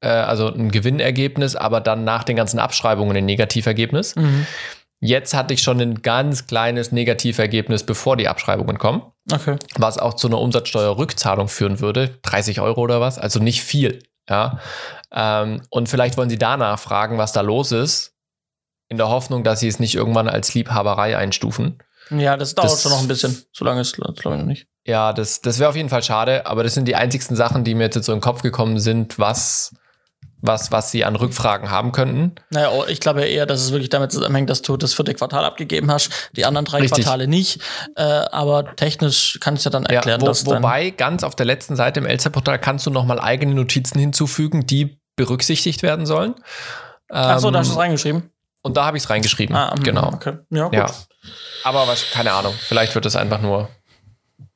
äh, 0.01 0.07
also 0.07 0.47
ein 0.47 0.71
Gewinnergebnis, 0.71 1.55
aber 1.55 1.79
dann 1.81 2.03
nach 2.03 2.23
den 2.23 2.35
ganzen 2.35 2.59
Abschreibungen 2.59 3.15
ein 3.15 3.25
Negativergebnis. 3.25 4.15
Mhm. 4.15 4.47
Jetzt 4.99 5.33
hatte 5.33 5.53
ich 5.53 5.61
schon 5.61 5.81
ein 5.81 6.01
ganz 6.01 6.47
kleines 6.47 6.93
Negativergebnis, 6.93 7.83
bevor 7.83 8.15
die 8.15 8.29
Abschreibungen 8.29 8.77
kommen, 8.77 9.01
Okay. 9.31 9.57
was 9.75 9.97
auch 9.97 10.13
zu 10.13 10.27
einer 10.27 10.39
Umsatzsteuerrückzahlung 10.39 11.49
führen 11.49 11.81
würde, 11.81 12.17
30 12.21 12.61
Euro 12.61 12.81
oder 12.81 13.01
was, 13.01 13.19
also 13.19 13.39
nicht 13.39 13.63
viel. 13.63 13.99
Ja, 14.29 14.59
ähm, 15.11 15.61
und 15.69 15.89
vielleicht 15.89 16.17
wollen 16.17 16.29
Sie 16.29 16.37
danach 16.37 16.79
fragen, 16.79 17.17
was 17.17 17.33
da 17.33 17.41
los 17.41 17.71
ist, 17.71 18.13
in 18.89 18.97
der 18.97 19.09
Hoffnung, 19.09 19.43
dass 19.43 19.59
Sie 19.59 19.67
es 19.67 19.79
nicht 19.79 19.95
irgendwann 19.95 20.29
als 20.29 20.53
Liebhaberei 20.53 21.17
einstufen. 21.17 21.79
Ja, 22.09 22.37
das 22.37 22.55
dauert 22.55 22.71
Das- 22.71 22.81
schon 22.81 22.91
noch 22.91 23.01
ein 23.01 23.07
bisschen. 23.07 23.43
So 23.51 23.65
lange 23.65 23.81
ist 23.81 23.87
es, 23.87 23.93
glaube 23.93 24.13
ich, 24.17 24.23
noch 24.23 24.43
nicht. 24.45 24.67
Ja, 24.85 25.13
das, 25.13 25.41
das 25.41 25.59
wäre 25.59 25.69
auf 25.69 25.75
jeden 25.75 25.89
Fall 25.89 26.03
schade, 26.03 26.45
aber 26.45 26.63
das 26.63 26.73
sind 26.73 26.87
die 26.87 26.95
einzigsten 26.95 27.35
Sachen, 27.37 27.63
die 27.63 27.73
mir 27.75 27.83
jetzt 27.85 28.03
so 28.03 28.11
in 28.11 28.17
den 28.17 28.23
Kopf 28.23 28.41
gekommen 28.41 28.79
sind, 28.79 29.17
was, 29.19 29.73
was, 30.43 30.73
was 30.73 30.91
sie 30.91 31.05
an 31.05 31.15
Rückfragen 31.15 31.71
haben 31.71 31.93
könnten. 31.93 32.35
Naja, 32.49 32.69
oh, 32.71 32.83
ich 32.85 32.99
glaube 32.99 33.21
ja 33.21 33.27
eher, 33.27 33.45
dass 33.45 33.61
es 33.61 33.71
wirklich 33.71 33.89
damit 33.89 34.11
zusammenhängt, 34.11 34.49
dass 34.49 34.61
du 34.61 34.75
das 34.75 34.93
vierte 34.93 35.13
Quartal 35.13 35.45
abgegeben 35.45 35.89
hast, 35.89 36.11
die 36.33 36.43
anderen 36.43 36.65
drei 36.65 36.79
Richtig. 36.79 37.05
Quartale 37.05 37.27
nicht. 37.27 37.61
Äh, 37.95 38.03
aber 38.03 38.75
technisch 38.75 39.39
kannst 39.39 39.65
du 39.65 39.69
ja 39.69 39.71
dann 39.71 39.85
erklären, 39.85 40.21
wo, 40.21 40.25
dass 40.25 40.43
dann 40.43 40.61
wobei, 40.61 40.89
ganz 40.89 41.23
auf 41.23 41.35
der 41.35 41.45
letzten 41.45 41.77
Seite 41.77 42.01
im 42.01 42.05
Elster-Portal 42.05 42.59
kannst 42.59 42.85
du 42.85 42.89
nochmal 42.89 43.19
eigene 43.21 43.55
Notizen 43.55 43.99
hinzufügen, 43.99 44.67
die 44.67 44.99
berücksichtigt 45.15 45.81
werden 45.81 46.05
sollen. 46.05 46.35
Ach 47.09 47.39
so, 47.39 47.49
da 47.49 47.59
hast 47.59 47.67
du 47.69 47.71
Ähm, 47.71 47.75
es 47.75 47.79
reingeschrieben. 47.79 48.29
Und 48.63 48.75
da 48.75 48.85
habe 48.85 48.97
ich 48.97 49.03
es 49.03 49.09
reingeschrieben. 49.09 49.55
Ah, 49.55 49.73
mhm, 49.77 49.83
genau. 49.83 50.07
Okay. 50.13 50.37
Ja, 50.49 50.65
gut. 50.65 50.73
Ja. 50.73 50.87
Aber 51.63 51.87
was, 51.87 52.11
keine 52.11 52.33
Ahnung, 52.33 52.53
vielleicht 52.59 52.95
wird 52.95 53.05
es 53.05 53.15
einfach 53.15 53.41
nur. 53.41 53.69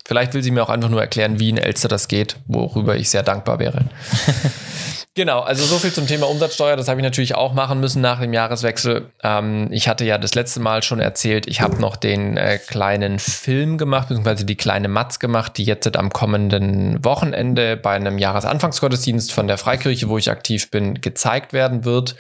Vielleicht 0.05 0.33
will 0.33 0.43
sie 0.43 0.51
mir 0.51 0.63
auch 0.63 0.69
einfach 0.69 0.89
nur 0.89 1.01
erklären, 1.01 1.39
wie 1.39 1.49
in 1.49 1.57
Elster 1.57 1.89
das 1.89 2.07
geht, 2.07 2.37
worüber 2.47 2.95
ich 2.95 3.09
sehr 3.09 3.23
dankbar 3.23 3.59
wäre. 3.59 3.85
genau, 5.17 5.41
also 5.41 5.65
so 5.65 5.77
viel 5.79 5.91
zum 5.91 6.07
Thema 6.07 6.29
Umsatzsteuer. 6.29 6.77
Das 6.77 6.87
habe 6.87 7.01
ich 7.01 7.03
natürlich 7.03 7.35
auch 7.35 7.53
machen 7.53 7.81
müssen 7.81 8.01
nach 8.01 8.21
dem 8.21 8.31
Jahreswechsel. 8.31 9.11
Ähm, 9.21 9.67
ich 9.71 9.89
hatte 9.89 10.05
ja 10.05 10.17
das 10.17 10.35
letzte 10.35 10.61
Mal 10.61 10.83
schon 10.83 11.01
erzählt, 11.01 11.47
ich 11.47 11.59
habe 11.59 11.81
noch 11.81 11.97
den 11.97 12.37
äh, 12.37 12.59
kleinen 12.59 13.19
Film 13.19 13.77
gemacht, 13.77 14.07
beziehungsweise 14.07 14.45
die 14.45 14.55
kleine 14.55 14.87
Matz 14.87 15.19
gemacht, 15.19 15.57
die 15.57 15.65
jetzt 15.65 15.97
am 15.97 16.11
kommenden 16.11 17.03
Wochenende 17.03 17.75
bei 17.75 17.95
einem 17.95 18.17
Jahresanfangsgottesdienst 18.17 19.33
von 19.33 19.47
der 19.47 19.57
Freikirche, 19.57 20.07
wo 20.07 20.17
ich 20.17 20.31
aktiv 20.31 20.71
bin, 20.71 21.01
gezeigt 21.01 21.51
werden 21.51 21.83
wird. 21.83 22.15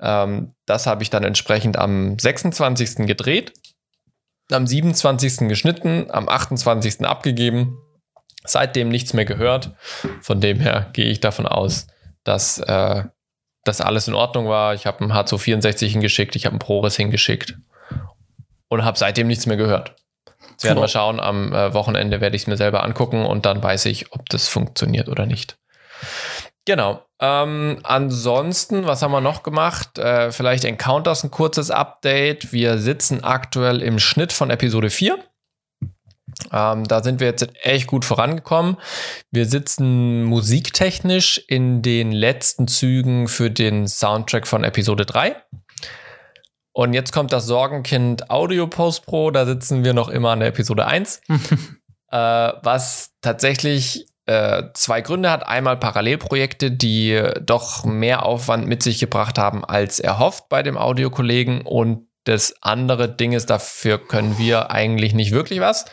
Ähm, 0.00 0.52
das 0.66 0.86
habe 0.86 1.02
ich 1.02 1.10
dann 1.10 1.24
entsprechend 1.24 1.76
am 1.76 2.16
26. 2.18 3.06
gedreht, 3.06 3.52
am 4.52 4.66
27. 4.66 5.48
geschnitten, 5.48 6.06
am 6.10 6.28
28. 6.28 7.04
abgegeben. 7.04 7.78
Seitdem 8.46 8.90
nichts 8.90 9.14
mehr 9.14 9.24
gehört. 9.24 9.72
Von 10.20 10.42
dem 10.42 10.60
her 10.60 10.90
gehe 10.92 11.06
ich 11.06 11.20
davon 11.20 11.46
aus, 11.46 11.86
dass 12.24 12.58
äh, 12.58 13.04
das 13.64 13.80
alles 13.80 14.08
in 14.08 14.14
Ordnung 14.14 14.48
war. 14.48 14.74
Ich 14.74 14.86
habe 14.86 15.00
einen 15.00 15.12
H264 15.12 15.86
hingeschickt, 15.86 16.36
ich 16.36 16.46
habe 16.46 16.54
einen 16.54 16.58
ProRes 16.58 16.96
hingeschickt 16.96 17.56
und 18.68 18.84
habe 18.84 18.98
seitdem 18.98 19.26
nichts 19.26 19.46
mehr 19.46 19.56
gehört. 19.56 19.94
Jetzt 20.50 20.64
werden 20.64 20.80
wir 20.80 20.88
schauen, 20.88 21.20
am 21.20 21.52
äh, 21.52 21.74
Wochenende 21.74 22.20
werde 22.20 22.36
ich 22.36 22.42
es 22.42 22.46
mir 22.48 22.56
selber 22.56 22.84
angucken 22.84 23.24
und 23.24 23.46
dann 23.46 23.62
weiß 23.62 23.86
ich, 23.86 24.12
ob 24.12 24.28
das 24.28 24.48
funktioniert 24.48 25.08
oder 25.08 25.26
nicht. 25.26 25.56
Genau. 26.64 27.04
Ähm, 27.20 27.78
ansonsten, 27.82 28.86
was 28.86 29.02
haben 29.02 29.12
wir 29.12 29.20
noch 29.20 29.42
gemacht? 29.42 29.98
Äh, 29.98 30.32
vielleicht 30.32 30.64
Encounters 30.64 31.24
ein 31.24 31.30
kurzes 31.30 31.70
Update. 31.70 32.52
Wir 32.52 32.78
sitzen 32.78 33.22
aktuell 33.22 33.82
im 33.82 33.98
Schnitt 33.98 34.32
von 34.32 34.50
Episode 34.50 34.90
4. 34.90 35.18
Ähm, 36.52 36.84
da 36.84 37.02
sind 37.02 37.20
wir 37.20 37.26
jetzt 37.26 37.48
echt 37.62 37.86
gut 37.86 38.04
vorangekommen. 38.04 38.76
Wir 39.30 39.46
sitzen 39.46 40.24
musiktechnisch 40.24 41.42
in 41.48 41.82
den 41.82 42.12
letzten 42.12 42.68
Zügen 42.68 43.28
für 43.28 43.50
den 43.50 43.88
Soundtrack 43.88 44.46
von 44.46 44.64
Episode 44.64 45.06
3. 45.06 45.36
Und 46.72 46.92
jetzt 46.92 47.12
kommt 47.12 47.32
das 47.32 47.46
Sorgenkind 47.46 48.30
Audio 48.30 48.66
Post 48.66 49.06
Pro. 49.06 49.30
Da 49.30 49.46
sitzen 49.46 49.84
wir 49.84 49.94
noch 49.94 50.08
immer 50.08 50.30
an 50.30 50.40
der 50.40 50.48
Episode 50.48 50.86
1 50.86 51.20
äh, 52.10 52.16
was 52.16 53.12
tatsächlich 53.20 54.06
äh, 54.26 54.64
zwei 54.74 55.00
Gründe 55.00 55.30
hat. 55.30 55.46
Einmal 55.46 55.76
Parallelprojekte, 55.76 56.72
die 56.72 57.22
doch 57.42 57.84
mehr 57.84 58.24
Aufwand 58.24 58.66
mit 58.66 58.82
sich 58.82 58.98
gebracht 58.98 59.38
haben 59.38 59.64
als 59.64 60.00
erhofft 60.00 60.48
bei 60.48 60.62
dem 60.62 60.76
Audiokollegen. 60.76 61.60
Und 61.62 62.08
das 62.24 62.54
andere 62.60 63.08
Ding 63.08 63.32
ist, 63.32 63.50
dafür 63.50 63.98
können 63.98 64.38
wir 64.38 64.70
eigentlich 64.70 65.14
nicht 65.14 65.32
wirklich 65.32 65.60
was. 65.60 65.84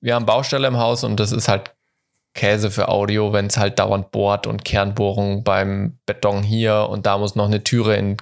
Wir 0.00 0.14
haben 0.14 0.26
Baustelle 0.26 0.68
im 0.68 0.78
Haus 0.78 1.04
und 1.04 1.18
das 1.18 1.32
ist 1.32 1.48
halt 1.48 1.74
Käse 2.34 2.70
für 2.70 2.88
Audio, 2.88 3.32
wenn 3.32 3.46
es 3.46 3.56
halt 3.56 3.78
dauernd 3.78 4.10
bohrt 4.10 4.46
und 4.46 4.64
Kernbohrung 4.64 5.44
beim 5.44 5.98
Beton 6.06 6.42
hier 6.42 6.88
und 6.90 7.06
da 7.06 7.18
muss 7.18 7.34
noch 7.34 7.46
eine 7.46 7.62
Türe 7.62 7.96
in 7.96 8.16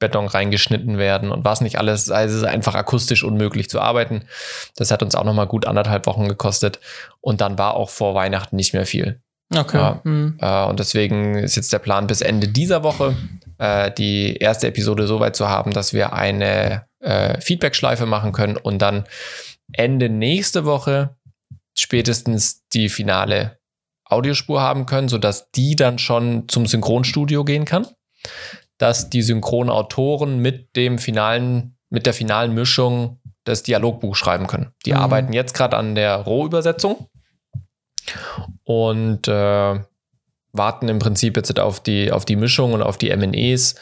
Beton 0.00 0.26
reingeschnitten 0.26 0.98
werden 0.98 1.30
und 1.30 1.44
was 1.44 1.60
nicht 1.60 1.78
alles. 1.78 2.10
Also 2.10 2.34
es 2.34 2.42
ist 2.42 2.48
einfach 2.48 2.74
akustisch 2.74 3.24
unmöglich 3.24 3.70
zu 3.70 3.80
arbeiten. 3.80 4.26
Das 4.76 4.90
hat 4.90 5.02
uns 5.02 5.14
auch 5.14 5.24
noch 5.24 5.34
mal 5.34 5.46
gut 5.46 5.66
anderthalb 5.66 6.06
Wochen 6.06 6.28
gekostet 6.28 6.80
und 7.20 7.40
dann 7.40 7.58
war 7.58 7.74
auch 7.74 7.90
vor 7.90 8.14
Weihnachten 8.14 8.56
nicht 8.56 8.74
mehr 8.74 8.86
viel. 8.86 9.22
Okay. 9.54 9.76
Ja. 9.76 10.00
Mhm. 10.04 10.36
Äh, 10.40 10.64
und 10.66 10.80
deswegen 10.80 11.36
ist 11.36 11.56
jetzt 11.56 11.72
der 11.72 11.78
Plan 11.78 12.06
bis 12.06 12.20
Ende 12.20 12.48
dieser 12.48 12.82
Woche 12.82 13.16
äh, 13.58 13.90
die 13.92 14.36
erste 14.36 14.68
Episode 14.68 15.06
so 15.06 15.20
weit 15.20 15.36
zu 15.36 15.48
haben, 15.48 15.72
dass 15.72 15.92
wir 15.92 16.12
eine 16.12 16.86
äh, 17.00 17.40
Feedback-Schleife 17.40 18.06
machen 18.06 18.32
können 18.32 18.56
und 18.56 18.78
dann 18.80 19.04
Ende 19.72 20.08
nächste 20.08 20.64
Woche 20.64 21.16
spätestens 21.76 22.66
die 22.68 22.88
finale 22.88 23.58
Audiospur 24.04 24.60
haben 24.60 24.86
können, 24.86 25.08
sodass 25.08 25.50
die 25.50 25.76
dann 25.76 25.98
schon 25.98 26.48
zum 26.48 26.66
Synchronstudio 26.66 27.44
gehen 27.44 27.64
kann. 27.64 27.86
Dass 28.78 29.10
die 29.10 29.22
Synchronautoren 29.22 30.38
mit 30.38 30.76
dem 30.76 30.98
finalen, 30.98 31.76
mit 31.90 32.06
der 32.06 32.14
finalen 32.14 32.54
Mischung 32.54 33.20
das 33.44 33.62
Dialogbuch 33.62 34.16
schreiben 34.16 34.46
können. 34.46 34.72
Die 34.86 34.92
Mhm. 34.92 34.98
arbeiten 34.98 35.32
jetzt 35.32 35.54
gerade 35.54 35.76
an 35.76 35.94
der 35.94 36.16
Rohübersetzung 36.16 37.08
und 38.64 39.28
äh, 39.28 39.80
warten 40.54 40.88
im 40.88 40.98
Prinzip 40.98 41.36
jetzt 41.36 41.58
auf 41.58 41.80
die, 41.80 42.10
auf 42.10 42.24
die 42.24 42.36
Mischung 42.36 42.72
und 42.72 42.82
auf 42.82 42.96
die 42.96 43.14
MNEs, 43.14 43.74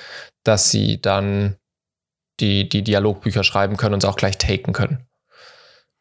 dass 0.42 0.70
sie 0.70 1.00
dann 1.00 1.56
die, 2.40 2.68
die 2.68 2.82
Dialogbücher 2.82 3.44
schreiben 3.44 3.76
können 3.76 3.94
und 3.94 4.02
es 4.02 4.08
auch 4.08 4.16
gleich 4.16 4.38
taken 4.38 4.72
können. 4.72 5.06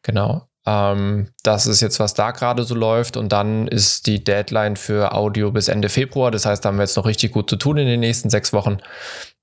Genau. 0.02 0.48
Ähm, 0.66 1.28
das 1.42 1.66
ist 1.66 1.80
jetzt, 1.80 2.00
was 2.00 2.14
da 2.14 2.30
gerade 2.30 2.64
so 2.64 2.74
läuft. 2.74 3.16
Und 3.16 3.30
dann 3.32 3.68
ist 3.68 4.06
die 4.06 4.22
Deadline 4.22 4.76
für 4.76 5.12
Audio 5.14 5.50
bis 5.52 5.68
Ende 5.68 5.88
Februar. 5.88 6.30
Das 6.30 6.46
heißt, 6.46 6.64
da 6.64 6.68
haben 6.68 6.76
wir 6.76 6.84
jetzt 6.84 6.96
noch 6.96 7.06
richtig 7.06 7.32
gut 7.32 7.50
zu 7.50 7.56
tun 7.56 7.76
in 7.78 7.86
den 7.86 8.00
nächsten 8.00 8.30
sechs 8.30 8.52
Wochen, 8.52 8.78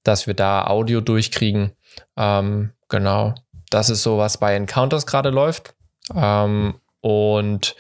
dass 0.04 0.28
wir 0.28 0.34
da 0.34 0.66
Audio 0.66 1.02
durchkriegen. 1.02 1.72
Ähm, 2.18 2.72
genau. 2.90 3.36
Das 3.70 3.90
ist 3.90 4.04
so, 4.04 4.18
was 4.18 4.38
bei 4.38 4.56
Encounters 4.56 5.06
gerade 5.06 5.30
läuft. 5.30 5.76
Ähm, 6.16 6.76
und 7.02 7.76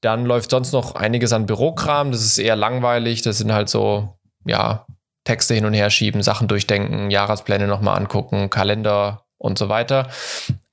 dann 0.00 0.24
läuft 0.24 0.50
sonst 0.50 0.72
noch 0.72 0.94
einiges 0.94 1.32
an 1.32 1.46
Bürokram. 1.46 2.12
Das 2.12 2.22
ist 2.22 2.38
eher 2.38 2.56
langweilig. 2.56 3.22
Das 3.22 3.38
sind 3.38 3.52
halt 3.52 3.68
so, 3.68 4.16
ja, 4.44 4.86
Texte 5.24 5.54
hin 5.54 5.66
und 5.66 5.74
her 5.74 5.90
schieben, 5.90 6.22
Sachen 6.22 6.48
durchdenken, 6.48 7.10
Jahrespläne 7.10 7.66
nochmal 7.66 7.98
angucken, 7.98 8.50
Kalender 8.50 9.24
und 9.38 9.58
so 9.58 9.68
weiter. 9.68 10.08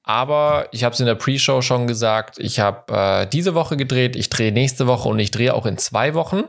Aber 0.03 0.69
ich 0.71 0.85
habe 0.85 0.93
es 0.93 1.01
in 1.01 1.05
der 1.05 1.15
Pre-Show 1.15 1.61
schon 1.61 1.85
gesagt, 1.85 2.39
ich 2.39 2.61
habe 2.61 2.93
äh, 2.93 3.27
diese 3.27 3.55
Woche 3.55 3.75
gedreht, 3.75 4.15
ich 4.15 4.29
drehe 4.29 4.53
nächste 4.53 4.87
Woche 4.87 5.09
und 5.09 5.19
ich 5.19 5.31
drehe 5.31 5.53
auch 5.53 5.65
in 5.65 5.77
zwei 5.77 6.13
Wochen. 6.13 6.43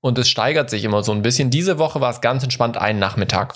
Und 0.00 0.18
es 0.18 0.28
steigert 0.28 0.68
sich 0.68 0.84
immer 0.84 1.02
so 1.02 1.12
ein 1.12 1.22
bisschen. 1.22 1.48
Diese 1.48 1.78
Woche 1.78 2.02
war 2.02 2.10
es 2.10 2.20
ganz 2.20 2.42
entspannt 2.42 2.76
einen 2.76 2.98
Nachmittag. 2.98 3.54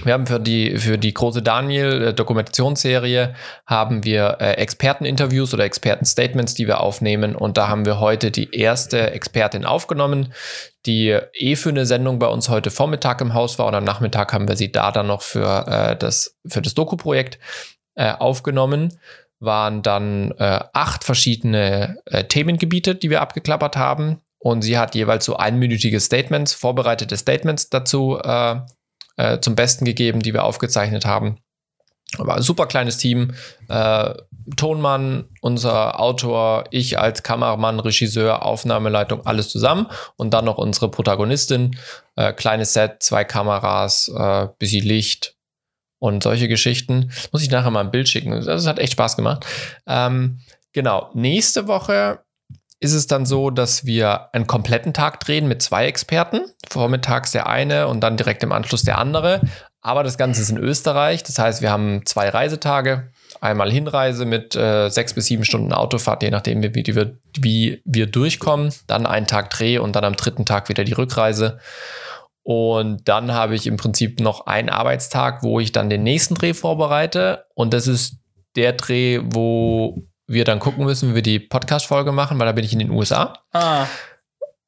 Wir 0.00 0.14
haben 0.14 0.26
für 0.26 0.40
die, 0.40 0.78
für 0.78 0.96
die 0.96 1.12
große 1.12 1.42
Daniel-Dokumentationsserie 1.42 3.34
haben 3.66 4.04
wir 4.04 4.38
äh, 4.40 4.52
Experteninterviews 4.54 5.52
oder 5.52 5.64
Expertenstatements, 5.64 6.54
die 6.54 6.66
wir 6.66 6.80
aufnehmen. 6.80 7.36
Und 7.36 7.58
da 7.58 7.68
haben 7.68 7.84
wir 7.84 8.00
heute 8.00 8.30
die 8.30 8.54
erste 8.54 9.10
Expertin 9.10 9.66
aufgenommen, 9.66 10.32
die 10.86 11.18
eh 11.34 11.56
für 11.56 11.68
eine 11.68 11.84
Sendung 11.84 12.18
bei 12.18 12.26
uns 12.26 12.48
heute 12.48 12.70
Vormittag 12.70 13.20
im 13.20 13.34
Haus 13.34 13.58
war. 13.58 13.66
Und 13.66 13.74
am 13.74 13.84
Nachmittag 13.84 14.32
haben 14.32 14.48
wir 14.48 14.56
sie 14.56 14.72
da 14.72 14.92
dann 14.92 15.08
noch 15.08 15.20
für, 15.20 15.66
äh, 15.66 15.96
das, 15.96 16.38
für 16.46 16.62
das 16.62 16.72
Doku-Projekt 16.72 17.38
äh, 17.94 18.12
aufgenommen. 18.12 18.98
Waren 19.40 19.82
dann 19.82 20.30
äh, 20.38 20.60
acht 20.72 21.04
verschiedene 21.04 21.98
äh, 22.06 22.24
Themengebiete, 22.24 22.94
die 22.94 23.10
wir 23.10 23.20
abgeklappert 23.20 23.76
haben. 23.76 24.22
Und 24.38 24.62
sie 24.62 24.78
hat 24.78 24.94
jeweils 24.94 25.26
so 25.26 25.36
einminütige 25.36 26.00
Statements, 26.00 26.54
vorbereitete 26.54 27.16
Statements 27.18 27.68
dazu 27.68 28.18
äh, 28.18 28.56
äh, 29.16 29.40
zum 29.40 29.54
Besten 29.54 29.84
gegeben, 29.84 30.20
die 30.20 30.32
wir 30.32 30.44
aufgezeichnet 30.44 31.04
haben. 31.04 31.38
Aber 32.18 32.34
ein 32.34 32.42
super 32.42 32.66
kleines 32.66 32.98
Team. 32.98 33.32
Äh, 33.68 34.14
Tonmann, 34.56 35.24
unser 35.40 36.00
Autor, 36.00 36.64
ich 36.70 36.98
als 36.98 37.22
Kameramann, 37.22 37.80
Regisseur, 37.80 38.44
Aufnahmeleitung, 38.44 39.24
alles 39.24 39.48
zusammen. 39.48 39.86
Und 40.16 40.34
dann 40.34 40.44
noch 40.44 40.58
unsere 40.58 40.90
Protagonistin. 40.90 41.76
Äh, 42.16 42.32
kleines 42.32 42.74
Set, 42.74 43.02
zwei 43.02 43.24
Kameras, 43.24 44.08
äh, 44.14 44.48
bisschen 44.58 44.84
Licht 44.84 45.36
und 45.98 46.22
solche 46.22 46.48
Geschichten. 46.48 47.12
Muss 47.30 47.42
ich 47.42 47.50
nachher 47.50 47.70
mal 47.70 47.80
ein 47.80 47.90
Bild 47.90 48.08
schicken. 48.08 48.44
Das 48.44 48.66
hat 48.66 48.78
echt 48.78 48.92
Spaß 48.92 49.16
gemacht. 49.16 49.46
Ähm, 49.86 50.40
genau. 50.72 51.10
Nächste 51.14 51.68
Woche 51.68 52.20
ist 52.82 52.94
es 52.94 53.06
dann 53.06 53.26
so, 53.26 53.50
dass 53.50 53.86
wir 53.86 54.34
einen 54.34 54.48
kompletten 54.48 54.92
Tag 54.92 55.20
drehen 55.20 55.46
mit 55.46 55.62
zwei 55.62 55.86
Experten. 55.86 56.40
Vormittags 56.68 57.30
der 57.30 57.46
eine 57.46 57.86
und 57.86 58.00
dann 58.00 58.16
direkt 58.16 58.42
im 58.42 58.50
Anschluss 58.50 58.82
der 58.82 58.98
andere. 58.98 59.40
Aber 59.80 60.02
das 60.02 60.18
Ganze 60.18 60.42
ist 60.42 60.50
in 60.50 60.58
Österreich. 60.58 61.22
Das 61.22 61.38
heißt, 61.38 61.62
wir 61.62 61.70
haben 61.70 62.04
zwei 62.06 62.28
Reisetage. 62.28 63.12
Einmal 63.40 63.70
Hinreise 63.70 64.24
mit 64.24 64.56
äh, 64.56 64.88
sechs 64.88 65.14
bis 65.14 65.26
sieben 65.26 65.44
Stunden 65.44 65.72
Autofahrt, 65.72 66.22
je 66.22 66.30
nachdem, 66.30 66.62
wie, 66.62 66.74
wie, 66.74 66.96
wir, 66.96 67.18
wie 67.38 67.82
wir 67.84 68.06
durchkommen. 68.06 68.72
Dann 68.88 69.06
einen 69.06 69.26
Tag 69.26 69.50
Dreh 69.50 69.78
und 69.78 69.94
dann 69.94 70.04
am 70.04 70.16
dritten 70.16 70.44
Tag 70.44 70.68
wieder 70.68 70.82
die 70.82 70.92
Rückreise. 70.92 71.58
Und 72.42 73.08
dann 73.08 73.32
habe 73.32 73.54
ich 73.54 73.68
im 73.68 73.76
Prinzip 73.76 74.18
noch 74.18 74.46
einen 74.46 74.70
Arbeitstag, 74.70 75.44
wo 75.44 75.60
ich 75.60 75.70
dann 75.70 75.88
den 75.88 76.02
nächsten 76.02 76.34
Dreh 76.34 76.52
vorbereite. 76.52 77.44
Und 77.54 77.74
das 77.74 77.86
ist 77.86 78.16
der 78.56 78.72
Dreh, 78.72 79.20
wo 79.22 80.02
wir 80.32 80.44
dann 80.44 80.58
gucken 80.58 80.84
müssen, 80.84 81.10
wie 81.10 81.14
wir 81.16 81.22
die 81.22 81.38
Podcast-Folge 81.38 82.12
machen, 82.12 82.38
weil 82.38 82.46
da 82.46 82.52
bin 82.52 82.64
ich 82.64 82.72
in 82.72 82.78
den 82.78 82.90
USA. 82.90 83.34
Ah. 83.52 83.86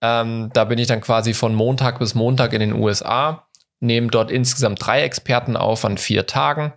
Ähm, 0.01 0.51
da 0.53 0.65
bin 0.65 0.79
ich 0.79 0.87
dann 0.87 1.01
quasi 1.01 1.35
von 1.35 1.55
Montag 1.55 1.99
bis 1.99 2.15
Montag 2.15 2.53
in 2.53 2.61
den 2.61 2.75
USA, 2.75 3.47
nehme 3.81 4.09
dort 4.09 4.31
insgesamt 4.31 4.85
drei 4.85 5.03
Experten 5.03 5.57
auf 5.57 5.85
an 5.85 5.99
vier 5.99 6.27
Tagen, 6.27 6.75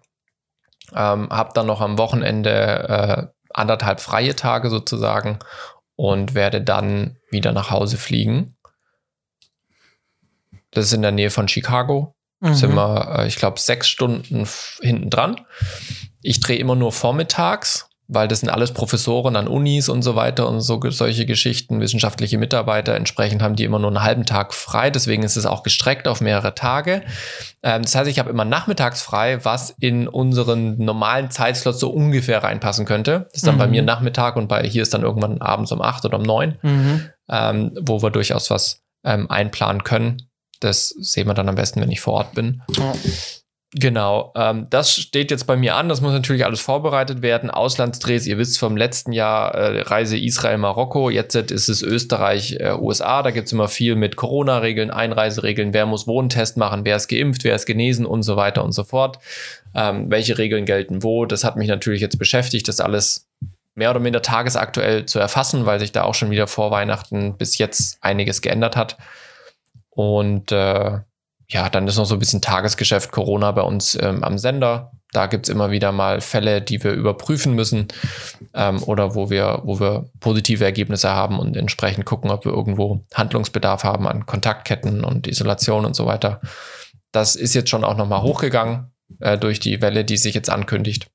ähm, 0.96 1.30
habe 1.30 1.52
dann 1.54 1.68
noch 1.68 1.82
am 1.82 1.98
Wochenende 1.98 2.52
äh, 2.52 3.28
anderthalb 3.54 4.00
freie 4.00 4.36
Tage 4.36 4.70
sozusagen 4.70 5.40
und 5.96 6.36
werde 6.36 6.62
dann 6.62 7.18
wieder 7.30 7.52
nach 7.52 7.72
Hause 7.72 7.98
fliegen. 7.98 8.56
Das 10.72 10.86
ist 10.86 10.94
in 10.94 11.02
der 11.02 11.12
Nähe 11.12 11.32
von 11.32 11.48
Chicago. 11.48 12.16
Mhm. 12.40 12.54
Sind 12.54 12.76
wir, 12.76 13.20
äh, 13.20 13.28
ich 13.28 13.38
glaube, 13.38 13.60
sechs 13.60 13.88
Stunden 13.88 14.48
hinten 14.82 15.10
dran. 15.10 15.42
Ich 16.22 16.40
drehe 16.40 16.60
immer 16.60 16.76
nur 16.76 16.92
vormittags, 16.92 17.87
weil 18.08 18.28
das 18.28 18.40
sind 18.40 18.50
alles 18.50 18.72
Professoren 18.72 19.36
an 19.36 19.48
Unis 19.48 19.90
und 19.90 20.02
so 20.02 20.16
weiter 20.16 20.48
und 20.48 20.62
so 20.62 20.80
solche 20.90 21.26
Geschichten, 21.26 21.82
wissenschaftliche 21.82 22.38
Mitarbeiter. 22.38 22.96
Entsprechend 22.96 23.42
haben 23.42 23.56
die 23.56 23.66
immer 23.66 23.80
nur 23.80 23.90
einen 23.90 24.04
halben 24.04 24.26
Tag 24.26 24.54
frei, 24.54 24.90
deswegen 24.90 25.24
ist 25.24 25.36
es 25.36 25.46
auch 25.46 25.64
gestreckt 25.64 26.08
auf 26.08 26.22
mehrere 26.22 26.56
Tage. 26.56 27.04
Ähm, 27.64 27.82
das 27.82 27.96
heißt, 27.96 28.10
ich 28.10 28.20
habe 28.20 28.30
immer 28.30 28.46
nachmittags 28.46 29.02
frei, 29.02 29.44
was 29.44 29.72
in 29.80 30.08
unseren 30.08 30.78
normalen 30.78 31.32
Zeitslots 31.32 31.80
so 31.80 31.90
ungefähr 31.90 32.44
reinpassen 32.44 32.86
könnte. 32.86 33.28
Das 33.32 33.38
ist 33.38 33.48
dann 33.48 33.56
mhm. 33.56 33.60
bei 33.60 33.68
mir 33.68 33.82
Nachmittag 33.82 34.38
und 34.38 34.48
bei 34.48 34.64
hier 34.64 34.84
ist 34.84 34.94
dann 34.94 35.04
irgendwann 35.04 35.42
abends 35.42 35.72
um 35.72 35.82
acht 35.82 36.06
oder 36.06 36.18
um 36.18 36.24
neun, 36.24 36.58
mhm. 36.62 37.10
ähm, 37.30 37.72
wo 37.82 38.02
wir 38.02 38.10
durchaus 38.10 38.50
was 38.50 38.84
ähm, 39.04 39.30
einplanen 39.30 39.84
können. 39.84 40.30
Das 40.60 40.90
sehen 40.90 41.28
wir 41.28 41.34
dann 41.34 41.50
am 41.50 41.56
besten, 41.56 41.82
wenn 41.82 41.92
ich 41.92 42.02
vor 42.02 42.14
Ort 42.14 42.34
bin. 42.34 42.62
Ja. 42.78 42.94
Genau, 43.74 44.32
ähm, 44.38 44.68
das 44.70 44.94
steht 44.94 45.30
jetzt 45.30 45.46
bei 45.46 45.58
mir 45.58 45.76
an. 45.76 45.90
Das 45.90 46.00
muss 46.00 46.14
natürlich 46.14 46.46
alles 46.46 46.62
vorbereitet 46.62 47.22
werden. 47.22 47.50
Auslandsdrehs, 47.52 48.26
ihr 48.26 48.38
wisst 48.38 48.60
vom 48.60 48.78
letzten 48.78 49.12
Jahr 49.12 49.54
äh, 49.56 49.82
Reise 49.82 50.18
Israel-Marokko. 50.18 51.10
Jetzt 51.10 51.36
ist 51.36 51.68
es 51.68 51.82
Österreich, 51.82 52.54
äh. 52.54 52.78
Da 52.78 53.32
gibt 53.32 53.48
es 53.48 53.52
immer 53.52 53.68
viel 53.68 53.96
mit 53.96 54.16
Corona-Regeln, 54.16 54.90
Einreiseregeln. 54.90 55.74
Wer 55.74 55.86
muss 55.86 56.08
Wohntest 56.08 56.56
machen? 56.56 56.86
Wer 56.86 56.96
ist 56.96 57.10
geimpft? 57.10 57.44
Wer 57.44 57.56
ist 57.56 57.66
genesen? 57.66 58.06
Und 58.06 58.24
so 58.24 58.38
weiter 58.38 58.64
und 58.64 58.72
so 58.72 58.86
fort. 58.86 59.20
Ähm, 59.76 60.10
welche 60.10 60.38
Regeln 60.38 60.66
gelten 60.66 61.04
wo? 61.04 61.26
Das 61.26 61.44
hat 61.44 61.58
mich 61.58 61.68
natürlich 61.68 62.00
jetzt 62.00 62.18
beschäftigt, 62.18 62.70
das 62.70 62.80
alles 62.80 63.28
mehr 63.76 63.92
oder 63.92 64.00
minder 64.00 64.22
tagesaktuell 64.22 65.06
zu 65.06 65.20
erfassen, 65.20 65.66
weil 65.66 65.80
sich 65.82 65.92
da 65.92 66.04
auch 66.04 66.16
schon 66.16 66.32
wieder 66.32 66.48
vor 66.48 66.72
Weihnachten 66.72 67.38
bis 67.38 67.58
jetzt 67.58 67.98
einiges 68.02 68.42
geändert 68.42 68.78
hat. 68.78 68.98
Und 69.90 70.54
äh, 70.54 71.00
ja, 71.50 71.70
dann 71.70 71.88
ist 71.88 71.98
noch 71.98 72.06
so 72.06 72.16
ein 72.16 72.20
bisschen 72.20 72.42
Tagesgeschäft 72.42 73.12
Corona 73.12 73.52
bei 73.52 73.62
uns 73.62 73.98
ähm, 74.02 74.24
am 74.24 74.38
Sender. 74.38 74.92
Da 75.14 75.28
gibt 75.28 75.48
es 75.48 75.54
immer 75.54 75.72
wieder 75.72 75.94
mal 75.94 76.20
Fälle, 76.20 76.62
die 76.62 76.84
wir 76.84 76.92
überprüfen 76.92 77.54
müssen 77.54 77.88
ähm, 78.54 78.84
oder 78.84 79.16
wo 79.16 79.30
wir, 79.30 79.62
wo 79.64 79.80
wir 79.80 80.10
positive 80.20 80.66
Ergebnisse 80.66 81.10
haben 81.10 81.40
und 81.40 81.56
entsprechend 81.56 82.06
gucken, 82.06 82.30
ob 82.30 82.44
wir 82.44 82.52
irgendwo 82.52 83.06
Handlungsbedarf 83.14 83.86
haben 83.86 84.08
an 84.08 84.26
Kontaktketten 84.26 85.06
und 85.06 85.28
Isolation 85.28 85.86
und 85.86 85.96
so 85.96 86.06
weiter. 86.06 86.42
Das 87.14 87.38
ist 87.38 87.54
jetzt 87.54 87.70
schon 87.70 87.86
auch 87.86 87.96
nochmal 87.96 88.22
hochgegangen 88.22 88.92
äh, 89.22 89.38
durch 89.38 89.62
die 89.62 89.82
Welle, 89.82 90.04
die 90.04 90.18
sich 90.18 90.36
jetzt 90.36 90.50
ankündigt. 90.50 91.08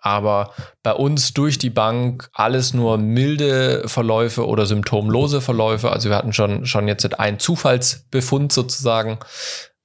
Aber 0.00 0.52
bei 0.82 0.92
uns 0.92 1.34
durch 1.34 1.58
die 1.58 1.70
Bank 1.70 2.30
alles 2.32 2.74
nur 2.74 2.98
milde 2.98 3.86
Verläufe 3.86 4.46
oder 4.46 4.66
symptomlose 4.66 5.40
Verläufe. 5.40 5.92
Also 5.92 6.08
wir 6.08 6.16
hatten 6.16 6.32
schon, 6.32 6.66
schon 6.66 6.88
jetzt 6.88 7.18
einen 7.18 7.38
Zufallsbefund 7.38 8.52
sozusagen, 8.52 9.18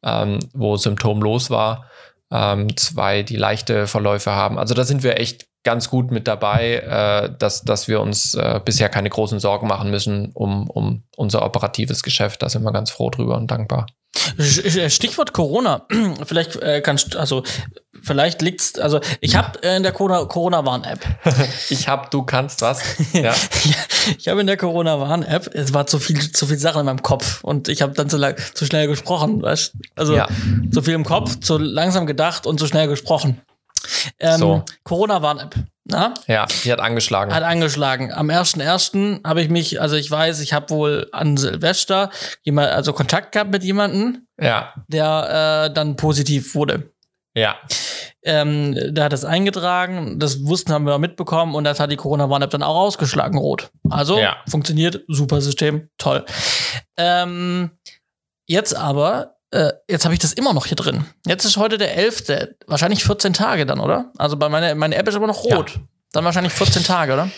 ähm, 0.04 0.39
wo 0.54 0.78
symptomlos 0.78 1.49
war. 1.49 1.89
Ähm, 2.32 2.75
zwei, 2.78 3.23
die 3.23 3.36
leichte 3.36 3.88
Verläufe 3.88 4.32
haben. 4.32 4.58
Also 4.58 4.73
da 4.73 4.84
sind 4.84 5.04
wir 5.04 5.19
echt 5.19 5.47
ganz 5.63 5.89
gut 5.89 6.12
mit 6.12 6.28
dabei, 6.28 6.75
äh, 6.75 7.38
dass, 7.38 7.63
dass 7.63 7.89
wir 7.89 7.99
uns 7.99 8.36
äh, 8.36 8.62
bisher 8.63 8.88
keine 8.88 9.10
großen 9.10 9.39
Sorgen 9.39 9.67
machen 9.67 9.91
müssen 9.91 10.32
um, 10.34 10.69
um 10.69 11.04
unser 11.17 11.43
operatives 11.43 12.04
Geschäft. 12.04 12.41
Da 12.41 12.49
sind 12.49 12.63
wir 12.63 12.71
ganz 12.71 12.91
froh 12.91 13.10
drüber 13.10 13.36
und 13.36 13.51
dankbar. 13.51 13.88
Stichwort 14.89 15.34
Corona. 15.34 15.86
Vielleicht 16.25 16.56
äh, 16.58 16.82
kannst 16.82 17.15
also 17.15 17.43
vielleicht 18.06 18.41
liegt's 18.41 18.78
also 18.78 18.99
ich 19.19 19.36
habe 19.36 19.63
äh, 19.63 19.78
in 19.78 19.84
der 19.84 19.91
Corona 19.91 20.65
Warn 20.65 20.84
App. 20.84 20.99
ich 21.69 21.88
habe 21.88 22.08
du 22.12 22.23
kannst 22.23 22.62
was? 22.62 22.82
Ja. 23.13 23.34
ich 24.17 24.28
habe 24.28 24.41
in 24.41 24.47
der 24.47 24.58
Corona 24.58 24.99
Warn 24.99 25.23
App, 25.23 25.49
es 25.54 25.73
war 25.73 25.88
zu 25.88 25.99
viel 25.99 26.32
zu 26.32 26.45
viel 26.45 26.58
Sachen 26.58 26.82
in 26.82 26.86
meinem 26.86 27.01
Kopf 27.01 27.43
und 27.43 27.67
ich 27.67 27.82
habe 27.82 27.93
dann 27.93 28.10
zu, 28.10 28.17
lang, 28.17 28.36
zu 28.54 28.65
schnell 28.65 28.88
gesprochen, 28.88 29.41
weißt? 29.41 29.73
Also 29.95 30.15
ja. 30.15 30.28
zu 30.71 30.82
viel 30.84 30.93
im 30.93 31.06
Kopf, 31.06 31.39
zu 31.39 31.58
langsam 31.58 32.06
gedacht 32.06 32.45
und 32.45 32.60
zu 32.60 32.67
schnell 32.67 32.88
gesprochen. 32.88 33.41
Ähm, 34.19 34.37
so. 34.37 34.65
Corona 34.83 35.21
Warn 35.21 35.39
App. 35.39 35.55
Na? 35.87 36.15
Ja, 36.27 36.47
die 36.63 36.71
hat 36.71 36.79
angeschlagen. 36.79 37.33
Hat 37.33 37.43
angeschlagen. 37.43 38.11
Am 38.11 38.29
1.1. 38.29 39.23
habe 39.23 39.41
ich 39.41 39.49
mich, 39.49 39.79
also 39.79 39.95
ich 39.95 40.09
weiß, 40.09 40.39
ich 40.39 40.51
habe 40.51 40.71
wohl 40.71 41.07
an 41.11 41.37
Silvester 41.37 42.09
jemand, 42.41 42.71
also 42.71 42.91
Kontakt 42.91 43.31
gehabt 43.33 43.51
mit 43.51 43.63
jemandem, 43.63 44.25
ja. 44.39 44.73
der 44.87 45.67
äh, 45.69 45.73
dann 45.73 45.95
positiv 45.95 46.55
wurde. 46.55 46.91
Ja. 47.35 47.55
Ähm, 48.23 48.73
der 48.95 49.03
hat 49.03 49.13
das 49.13 49.25
eingetragen, 49.25 50.17
das 50.19 50.43
wussten, 50.45 50.73
haben 50.73 50.87
wir 50.87 50.97
mitbekommen 50.97 51.53
und 51.53 51.65
das 51.65 51.79
hat 51.79 51.91
die 51.91 51.97
Corona-Warn-App 51.97 52.49
dann 52.49 52.63
auch 52.63 52.77
ausgeschlagen, 52.77 53.37
rot. 53.37 53.69
Also 53.89 54.17
ja. 54.17 54.37
funktioniert, 54.49 55.03
super 55.07 55.41
System, 55.41 55.89
toll. 55.99 56.25
Ähm, 56.97 57.69
jetzt 58.47 58.75
aber 58.75 59.34
äh, 59.51 59.71
jetzt 59.89 60.05
habe 60.05 60.13
ich 60.13 60.19
das 60.19 60.34
immer 60.34 60.53
noch 60.53 60.65
hier 60.65 60.75
drin. 60.75 61.05
Jetzt 61.25 61.45
ist 61.45 61.58
heute 61.58 61.77
der 61.77 61.95
11. 61.95 62.25
Wahrscheinlich 62.67 63.03
14 63.03 63.34
Tage 63.34 63.65
dann, 63.65 63.79
oder? 63.79 64.12
Also 64.17 64.38
bei 64.38 64.49
meiner 64.49 64.75
meine 64.75 64.95
App 64.95 65.08
ist 65.08 65.15
aber 65.15 65.27
noch 65.27 65.43
rot. 65.43 65.71
Ja. 65.71 65.81
Dann 66.12 66.25
wahrscheinlich 66.25 66.53
14 66.53 66.84
Tage, 66.84 67.13
oder? 67.13 67.29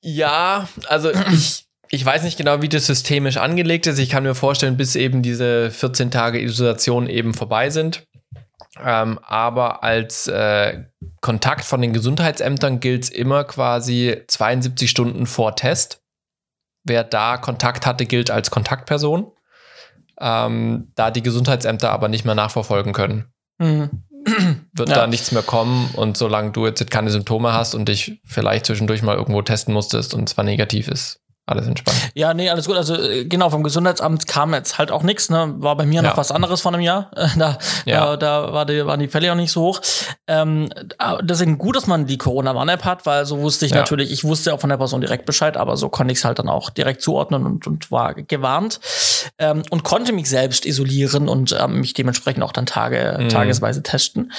Ja, 0.00 0.68
also 0.88 1.10
ich, 1.32 1.66
ich 1.90 2.04
weiß 2.04 2.22
nicht 2.22 2.36
genau, 2.36 2.62
wie 2.62 2.68
das 2.68 2.86
systemisch 2.86 3.36
angelegt 3.36 3.86
ist. 3.86 3.98
Ich 3.98 4.10
kann 4.10 4.22
mir 4.22 4.34
vorstellen, 4.34 4.76
bis 4.76 4.96
eben 4.96 5.22
diese 5.22 5.70
14 5.70 6.10
Tage 6.10 6.40
Isolation 6.40 7.08
eben 7.08 7.34
vorbei 7.34 7.70
sind. 7.70 8.06
Ähm, 8.82 9.20
aber 9.22 9.84
als 9.84 10.26
äh, 10.26 10.84
Kontakt 11.20 11.64
von 11.64 11.80
den 11.80 11.92
Gesundheitsämtern 11.92 12.80
gilt 12.80 13.04
es 13.04 13.10
immer 13.10 13.44
quasi 13.44 14.22
72 14.26 14.90
Stunden 14.90 15.26
vor 15.26 15.54
Test. 15.54 16.02
Wer 16.82 17.04
da 17.04 17.36
Kontakt 17.36 17.86
hatte, 17.86 18.04
gilt 18.04 18.30
als 18.30 18.50
Kontaktperson 18.50 19.30
ähm, 20.20 20.92
da 20.94 21.10
die 21.10 21.22
Gesundheitsämter 21.22 21.90
aber 21.90 22.08
nicht 22.08 22.24
mehr 22.24 22.34
nachverfolgen 22.34 22.92
können. 22.92 23.26
Mhm. 23.58 23.90
wird 24.72 24.88
Ja. 24.88 24.94
da 24.94 25.06
nichts 25.06 25.32
mehr 25.32 25.42
kommen. 25.42 25.90
Und 25.94 26.16
solange 26.16 26.52
du 26.52 26.66
jetzt 26.66 26.90
keine 26.90 27.10
Symptome 27.10 27.52
hast 27.52 27.74
und 27.74 27.88
dich 27.88 28.20
vielleicht 28.24 28.66
zwischendurch 28.66 29.02
mal 29.02 29.16
irgendwo 29.16 29.42
testen 29.42 29.74
musstest 29.74 30.14
und 30.14 30.28
zwar 30.28 30.44
negativ 30.44 30.88
ist, 30.88 31.20
alles 31.46 31.66
entspannt. 31.66 32.10
Ja, 32.14 32.32
nee, 32.32 32.48
alles 32.48 32.66
gut. 32.66 32.76
Also 32.76 32.94
äh, 32.96 33.24
genau, 33.26 33.50
vom 33.50 33.62
Gesundheitsamt 33.62 34.26
kam 34.26 34.54
jetzt 34.54 34.78
halt 34.78 34.90
auch 34.90 35.02
nichts. 35.02 35.28
Ne? 35.28 35.54
War 35.58 35.76
bei 35.76 35.84
mir 35.84 36.00
noch 36.02 36.12
Ja. 36.12 36.16
was 36.16 36.30
anderes 36.32 36.60
vor 36.62 36.72
einem 36.72 36.80
Jahr. 36.82 37.10
Äh, 37.16 37.28
Da, 37.38 37.58
Ja. 37.84 38.16
da, 38.16 38.16
da 38.16 38.52
war 38.52 38.64
die, 38.66 38.86
waren 38.86 39.00
die 39.00 39.08
Fälle 39.08 39.30
auch 39.30 39.36
nicht 39.36 39.52
so 39.52 39.62
hoch. 39.62 39.80
Ähm, 40.26 40.70
aber 40.98 41.22
deswegen 41.22 41.58
gut, 41.58 41.76
dass 41.76 41.86
man 41.86 42.06
die 42.06 42.16
Corona-Warn-App 42.18 42.84
hat, 42.84 43.04
weil 43.06 43.26
so 43.26 43.40
wusste 43.40 43.66
ich 43.66 43.72
Ja. 43.72 43.78
natürlich, 43.78 44.10
ich 44.10 44.24
wusste 44.24 44.54
auch 44.54 44.60
von 44.60 44.70
der 44.70 44.76
Person 44.78 45.00
direkt 45.00 45.26
Bescheid, 45.26 45.56
aber 45.56 45.76
so 45.76 45.88
konnte 45.90 46.12
ich 46.12 46.18
es 46.18 46.24
halt 46.24 46.38
dann 46.38 46.48
auch 46.48 46.70
direkt 46.70 47.02
zuordnen 47.02 47.44
und, 47.44 47.66
und 47.66 47.90
war 47.90 48.14
gewarnt. 48.14 48.80
Ähm, 49.38 49.62
und 49.70 49.84
konnte 49.84 50.12
mich 50.12 50.28
selbst 50.30 50.64
isolieren 50.64 51.28
und 51.28 51.54
ähm, 51.60 51.80
mich 51.80 51.92
dementsprechend 51.92 52.42
auch 52.42 52.52
dann 52.52 52.66
Tage, 52.66 53.18
Mhm. 53.20 53.28
tagesweise 53.28 53.82
testen. 53.82 54.32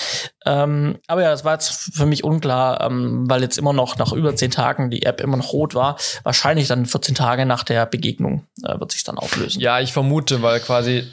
Ähm, 0.46 0.98
aber 1.08 1.22
ja, 1.24 1.30
das 1.30 1.44
war 1.46 1.54
jetzt 1.54 1.70
für 1.96 2.06
mich 2.06 2.24
unklar, 2.24 2.82
ähm, 2.82 3.30
weil 3.30 3.42
jetzt 3.42 3.58
immer 3.58 3.74
noch 3.74 3.98
nach 3.98 4.12
über 4.14 4.36
zehn 4.36 4.52
Tagen 4.52 4.90
die 4.90 5.04
App 5.04 5.22
immer 5.22 5.38
noch 5.38 5.54
rot 5.54 5.76
war. 5.76 5.98
Wahrscheinlich 6.24 6.68
dann 6.68 6.86
14 6.96 7.14
Tage 7.14 7.46
nach 7.46 7.64
der 7.64 7.86
Begegnung 7.86 8.46
äh, 8.64 8.80
wird 8.80 8.92
sich 8.94 9.04
dann 9.04 9.18
auflösen. 9.18 9.60
Ja, 9.60 9.82
ich 9.82 9.92
vermute, 9.92 10.42
weil 10.42 10.62
quasi, 10.62 11.04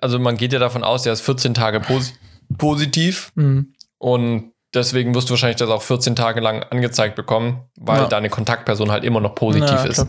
also 0.00 0.18
man 0.18 0.36
geht 0.36 0.52
ja 0.52 0.58
davon 0.58 0.82
aus, 0.82 1.06
er 1.06 1.12
ist 1.12 1.20
14 1.20 1.54
Tage 1.54 1.78
pos 1.80 2.12
positiv 2.58 3.30
Mhm. 3.36 3.72
und 3.98 4.52
deswegen 4.74 5.14
wirst 5.14 5.28
du 5.28 5.34
wahrscheinlich 5.34 5.58
das 5.58 5.70
auch 5.70 5.82
14 5.82 6.16
Tage 6.16 6.40
lang 6.40 6.64
angezeigt 6.64 7.14
bekommen, 7.14 7.60
weil 7.76 8.02
Ja. 8.02 8.06
deine 8.08 8.30
Kontaktperson 8.30 8.90
halt 8.90 9.04
immer 9.04 9.20
noch 9.20 9.34
positiv 9.36 9.70
Ja, 9.70 9.84
ist. 9.84 10.06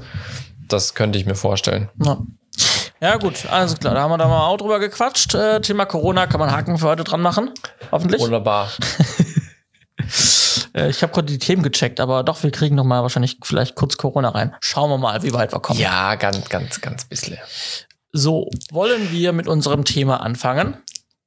Das 0.67 0.95
könnte 0.95 1.19
ich 1.19 1.25
mir 1.27 1.35
vorstellen. 1.35 1.89
Ja. 2.03 2.17
ja, 3.01 3.17
gut, 3.17 3.45
alles 3.51 3.77
klar. 3.77 3.93
Da 3.93 4.01
haben 4.01 4.09
wir 4.11 4.17
da 4.17 4.27
mal 4.27 4.47
auch 4.47 4.57
drüber 4.57 4.79
gequatscht. 4.79 5.35
Äh, 5.35 5.61
Thema 5.61 5.85
Corona 5.85 6.25
kann 6.27 6.39
man 6.39 6.51
Haken 6.51 6.77
für 6.79 6.87
heute 6.87 7.03
dran 7.03 7.21
machen. 7.21 7.51
Hoffentlich. 7.91 8.19
Wunderbar. 8.21 8.69
Äh, 10.77 10.89
ich 10.89 11.01
habe 11.01 11.11
gerade 11.11 11.27
die 11.27 11.39
Themen 11.39 11.63
gecheckt, 11.63 11.99
aber 11.99 12.23
doch, 12.23 12.43
wir 12.43 12.51
kriegen 12.51 12.75
noch 12.75 12.83
mal 12.83 13.01
wahrscheinlich 13.01 13.37
vielleicht 13.43 13.75
kurz 13.75 13.97
Corona 13.97 14.29
rein. 14.29 14.55
Schauen 14.61 14.89
wir 14.89 14.97
mal, 14.97 15.23
wie 15.23 15.33
weit 15.33 15.53
wir 15.53 15.59
kommen. 15.59 15.79
Ja, 15.79 16.15
ganz, 16.15 16.47
ganz, 16.49 16.81
ganz 16.81 17.05
bisschen. 17.05 17.37
So, 18.13 18.49
wollen 18.71 19.11
wir 19.11 19.33
mit 19.33 19.47
unserem 19.47 19.83
Thema 19.83 20.21
anfangen? 20.21 20.77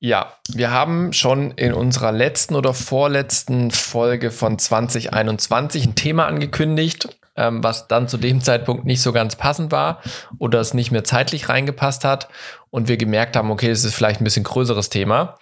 Ja, 0.02 0.32
wir 0.48 0.70
haben 0.70 1.12
schon 1.12 1.50
in 1.52 1.74
unserer 1.74 2.10
letzten 2.10 2.54
oder 2.54 2.72
vorletzten 2.72 3.70
Folge 3.70 4.30
von 4.30 4.58
2021 4.58 5.84
ein 5.84 5.94
Thema 5.94 6.26
angekündigt, 6.26 7.18
ähm, 7.36 7.62
was 7.62 7.86
dann 7.86 8.08
zu 8.08 8.16
dem 8.16 8.40
Zeitpunkt 8.40 8.86
nicht 8.86 9.02
so 9.02 9.12
ganz 9.12 9.36
passend 9.36 9.72
war 9.72 10.00
oder 10.38 10.58
es 10.58 10.72
nicht 10.72 10.90
mehr 10.90 11.04
zeitlich 11.04 11.50
reingepasst 11.50 12.04
hat 12.04 12.28
und 12.70 12.88
wir 12.88 12.96
gemerkt 12.96 13.36
haben, 13.36 13.50
okay, 13.50 13.68
es 13.68 13.84
ist 13.84 13.94
vielleicht 13.94 14.22
ein 14.22 14.24
bisschen 14.24 14.44
größeres 14.44 14.88
Thema. 14.88 15.38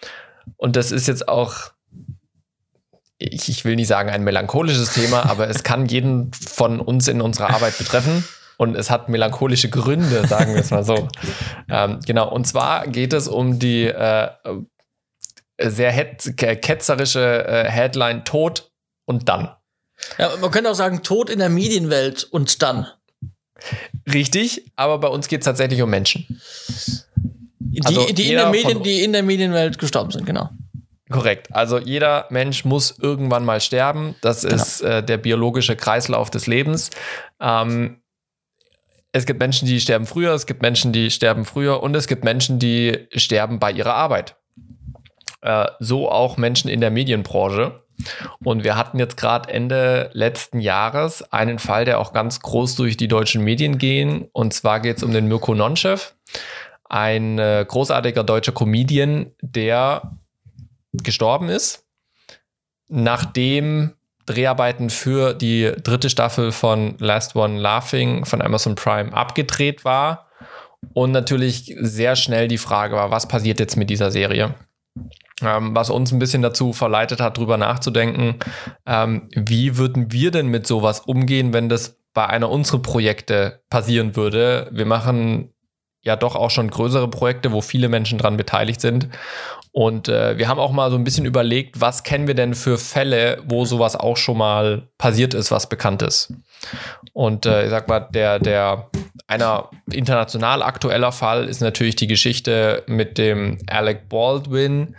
Und 0.56 0.74
das 0.74 0.90
ist 0.90 1.06
jetzt 1.06 1.28
auch, 1.28 1.70
ich, 3.18 3.48
ich 3.48 3.64
will 3.64 3.76
nicht 3.76 3.88
sagen 3.88 4.10
ein 4.10 4.22
melancholisches 4.22 4.92
Thema, 4.92 5.26
aber 5.28 5.48
es 5.48 5.62
kann 5.62 5.86
jeden 5.86 6.32
von 6.32 6.80
uns 6.80 7.08
in 7.08 7.20
unserer 7.20 7.50
Arbeit 7.50 7.76
betreffen. 7.76 8.24
Und 8.56 8.74
es 8.74 8.90
hat 8.90 9.08
melancholische 9.08 9.68
Gründe, 9.68 10.26
sagen 10.26 10.54
wir 10.54 10.60
es 10.60 10.70
mal 10.70 10.84
so. 10.84 11.08
ähm, 11.70 12.00
genau, 12.04 12.28
und 12.28 12.44
zwar 12.44 12.88
geht 12.88 13.12
es 13.12 13.28
um 13.28 13.60
die 13.60 13.84
äh, 13.84 14.30
sehr 15.60 15.92
ketzerische 15.92 17.46
äh, 17.46 17.70
Headline 17.70 18.24
Tod 18.24 18.70
und 19.04 19.28
dann. 19.28 19.50
Ja, 20.18 20.36
man 20.40 20.50
könnte 20.50 20.70
auch 20.70 20.74
sagen, 20.74 21.02
Tod 21.02 21.30
in 21.30 21.38
der 21.38 21.48
Medienwelt 21.48 22.24
und 22.24 22.62
dann. 22.62 22.86
Richtig, 24.12 24.70
aber 24.76 24.98
bei 24.98 25.08
uns 25.08 25.28
geht 25.28 25.40
es 25.40 25.44
tatsächlich 25.44 25.82
um 25.82 25.90
Menschen. 25.90 26.40
Die, 27.58 27.84
Also 27.84 28.06
die, 28.06 28.32
in 28.32 28.50
Medien, 28.50 28.82
die 28.82 29.02
in 29.04 29.12
der 29.12 29.22
Medienwelt 29.22 29.78
gestorben 29.78 30.10
sind, 30.10 30.26
genau. 30.26 30.50
Korrekt. 31.10 31.54
Also 31.54 31.78
jeder 31.78 32.26
Mensch 32.30 32.64
muss 32.64 32.98
irgendwann 32.98 33.44
mal 33.44 33.60
sterben. 33.60 34.14
Das 34.20 34.44
ist 34.44 34.82
äh, 34.82 35.02
der 35.02 35.16
biologische 35.16 35.76
Kreislauf 35.76 36.30
des 36.30 36.46
Lebens. 36.46 36.90
Ähm, 37.40 38.02
es 39.12 39.24
gibt 39.24 39.40
Menschen, 39.40 39.66
die 39.66 39.80
sterben 39.80 40.06
früher, 40.06 40.34
es 40.34 40.46
gibt 40.46 40.60
Menschen, 40.60 40.92
die 40.92 41.10
sterben 41.10 41.44
früher 41.44 41.82
und 41.82 41.96
es 41.96 42.08
gibt 42.08 42.24
Menschen, 42.24 42.58
die 42.58 43.08
sterben 43.14 43.58
bei 43.58 43.72
ihrer 43.72 43.94
Arbeit. 43.94 44.36
Äh, 45.40 45.66
so 45.78 46.10
auch 46.10 46.36
Menschen 46.36 46.68
in 46.68 46.80
der 46.80 46.90
Medienbranche. 46.90 47.82
Und 48.44 48.64
wir 48.64 48.76
hatten 48.76 48.98
jetzt 48.98 49.16
gerade 49.16 49.48
Ende 49.48 50.10
letzten 50.12 50.60
Jahres 50.60 51.32
einen 51.32 51.58
Fall, 51.58 51.84
der 51.84 51.98
auch 51.98 52.12
ganz 52.12 52.40
groß 52.40 52.76
durch 52.76 52.96
die 52.96 53.08
deutschen 53.08 53.42
Medien 53.42 53.78
ging. 53.78 54.28
Und 54.32 54.52
zwar 54.52 54.80
geht 54.80 54.98
es 54.98 55.02
um 55.02 55.12
den 55.12 55.26
Mirko 55.26 55.54
Nonchev, 55.54 56.14
ein 56.84 57.38
äh, 57.38 57.64
großartiger 57.66 58.24
deutscher 58.24 58.52
Comedian, 58.52 59.32
der 59.40 60.18
gestorben 60.92 61.48
ist, 61.48 61.86
nachdem 62.88 63.94
Dreharbeiten 64.26 64.90
für 64.90 65.34
die 65.34 65.72
dritte 65.82 66.10
Staffel 66.10 66.52
von 66.52 66.96
Last 66.98 67.34
One 67.34 67.58
Laughing 67.58 68.24
von 68.24 68.42
Amazon 68.42 68.74
Prime 68.74 69.12
abgedreht 69.12 69.84
war 69.84 70.28
und 70.92 71.12
natürlich 71.12 71.74
sehr 71.80 72.14
schnell 72.16 72.48
die 72.48 72.58
Frage 72.58 72.96
war, 72.96 73.10
was 73.10 73.26
passiert 73.26 73.58
jetzt 73.60 73.76
mit 73.76 73.90
dieser 73.90 74.10
Serie? 74.10 74.54
Ähm, 75.40 75.74
was 75.74 75.90
uns 75.90 76.12
ein 76.12 76.18
bisschen 76.18 76.42
dazu 76.42 76.72
verleitet 76.72 77.20
hat, 77.20 77.38
drüber 77.38 77.56
nachzudenken, 77.56 78.36
ähm, 78.86 79.28
wie 79.34 79.76
würden 79.76 80.12
wir 80.12 80.30
denn 80.30 80.48
mit 80.48 80.66
sowas 80.66 81.00
umgehen, 81.00 81.52
wenn 81.52 81.68
das 81.68 81.96
bei 82.12 82.26
einer 82.26 82.50
unserer 82.50 82.82
Projekte 82.82 83.62
passieren 83.70 84.16
würde? 84.16 84.68
Wir 84.72 84.86
machen 84.86 85.54
ja 86.02 86.16
doch 86.16 86.34
auch 86.34 86.50
schon 86.50 86.70
größere 86.70 87.08
Projekte, 87.08 87.52
wo 87.52 87.60
viele 87.60 87.88
Menschen 87.88 88.18
dran 88.18 88.36
beteiligt 88.36 88.80
sind. 88.80 89.08
Und 89.72 90.08
äh, 90.08 90.38
wir 90.38 90.48
haben 90.48 90.58
auch 90.58 90.72
mal 90.72 90.90
so 90.90 90.96
ein 90.96 91.04
bisschen 91.04 91.26
überlegt, 91.26 91.80
was 91.80 92.02
kennen 92.02 92.26
wir 92.26 92.34
denn 92.34 92.54
für 92.54 92.78
Fälle, 92.78 93.42
wo 93.46 93.64
sowas 93.64 93.96
auch 93.96 94.16
schon 94.16 94.38
mal 94.38 94.88
passiert 94.98 95.34
ist, 95.34 95.50
was 95.50 95.68
bekannt 95.68 96.02
ist. 96.02 96.32
Und 97.12 97.46
äh, 97.46 97.64
ich 97.64 97.70
sag 97.70 97.88
mal, 97.88 98.00
der, 98.00 98.38
der 98.38 98.90
einer 99.26 99.70
international 99.90 100.62
aktueller 100.62 101.12
Fall 101.12 101.48
ist 101.48 101.60
natürlich 101.60 101.96
die 101.96 102.06
Geschichte 102.06 102.82
mit 102.86 103.18
dem 103.18 103.58
Alec 103.68 104.08
Baldwin, 104.08 104.96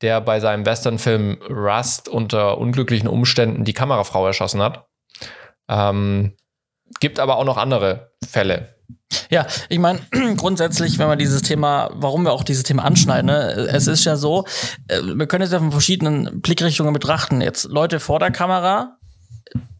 der 0.00 0.20
bei 0.20 0.38
seinem 0.40 0.64
Westernfilm 0.64 1.38
Rust 1.48 2.08
unter 2.08 2.58
unglücklichen 2.58 3.08
Umständen 3.08 3.64
die 3.64 3.72
Kamerafrau 3.72 4.26
erschossen 4.26 4.62
hat. 4.62 4.86
Ähm, 5.68 6.36
gibt 7.00 7.18
aber 7.18 7.36
auch 7.36 7.44
noch 7.44 7.56
andere 7.56 8.12
Fälle. 8.26 8.76
Ja, 9.30 9.46
ich 9.68 9.78
meine, 9.78 10.00
grundsätzlich, 10.36 10.98
wenn 10.98 11.08
wir 11.08 11.16
dieses 11.16 11.42
Thema, 11.42 11.90
warum 11.94 12.24
wir 12.24 12.32
auch 12.32 12.44
dieses 12.44 12.62
Thema 12.62 12.84
anschneiden, 12.84 13.26
ne, 13.26 13.68
es 13.72 13.86
ist 13.86 14.04
ja 14.04 14.16
so, 14.16 14.44
äh, 14.88 15.00
wir 15.02 15.26
können 15.26 15.44
es 15.44 15.52
ja 15.52 15.58
von 15.58 15.72
verschiedenen 15.72 16.40
Blickrichtungen 16.40 16.92
betrachten. 16.92 17.40
Jetzt 17.40 17.64
Leute 17.64 18.00
vor 18.00 18.18
der 18.18 18.30
Kamera 18.30 18.98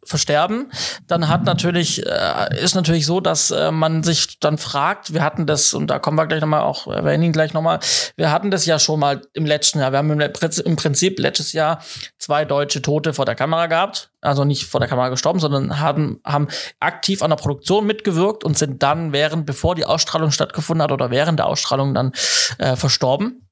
versterben, 0.05 0.71
dann 1.07 1.29
hat 1.29 1.45
natürlich, 1.45 2.05
äh, 2.05 2.61
ist 2.61 2.75
natürlich 2.75 3.07
so, 3.07 3.21
dass 3.21 3.51
äh, 3.51 3.71
man 3.71 4.03
sich 4.03 4.41
dann 4.41 4.59
fragt, 4.59 5.15
wir 5.15 5.23
hatten 5.23 5.47
das, 5.47 5.75
und 5.75 5.87
da 5.87 5.99
kommen 5.99 6.17
wir 6.17 6.27
gleich 6.27 6.41
nochmal 6.41 6.63
auch, 6.63 6.89
erwähnen 6.89 7.23
ihn 7.23 7.33
gleich 7.33 7.53
nochmal, 7.53 7.79
wir 8.17 8.33
hatten 8.33 8.51
das 8.51 8.67
ja 8.67 8.79
schon 8.79 8.99
mal 8.99 9.23
im 9.33 9.47
letzten 9.47 9.79
Jahr. 9.79 9.93
Wir 9.93 9.99
haben 9.99 10.11
im, 10.11 10.33
Prinzip- 10.33 10.67
im 10.67 10.77
Prinzip 10.77 11.19
letztes 11.19 11.53
Jahr 11.53 11.83
zwei 12.19 12.45
deutsche 12.45 12.83
Tote 12.83 13.15
vor 13.15 13.27
der 13.27 13.37
Kamera 13.37 13.67
gehabt, 13.67 14.11
also 14.21 14.45
nicht 14.45 14.67
vor 14.67 14.81
der 14.81 14.89
Kamera 14.89 15.09
gestorben, 15.09 15.39
sondern 15.39 15.79
haben, 15.79 16.21
haben 16.25 16.49
aktiv 16.81 17.23
an 17.23 17.31
der 17.31 17.37
Produktion 17.37 17.87
mitgewirkt 17.87 18.45
und 18.45 18.59
sind 18.59 18.83
dann 18.83 19.13
während, 19.13 19.47
bevor 19.47 19.75
die 19.75 19.85
Ausstrahlung 19.85 20.33
stattgefunden 20.33 20.83
hat 20.83 20.93
oder 20.93 21.11
während 21.11 21.39
der 21.39 21.47
Ausstrahlung 21.47 21.95
dann 21.95 22.13
äh, 22.59 22.77
verstorben. 22.77 23.49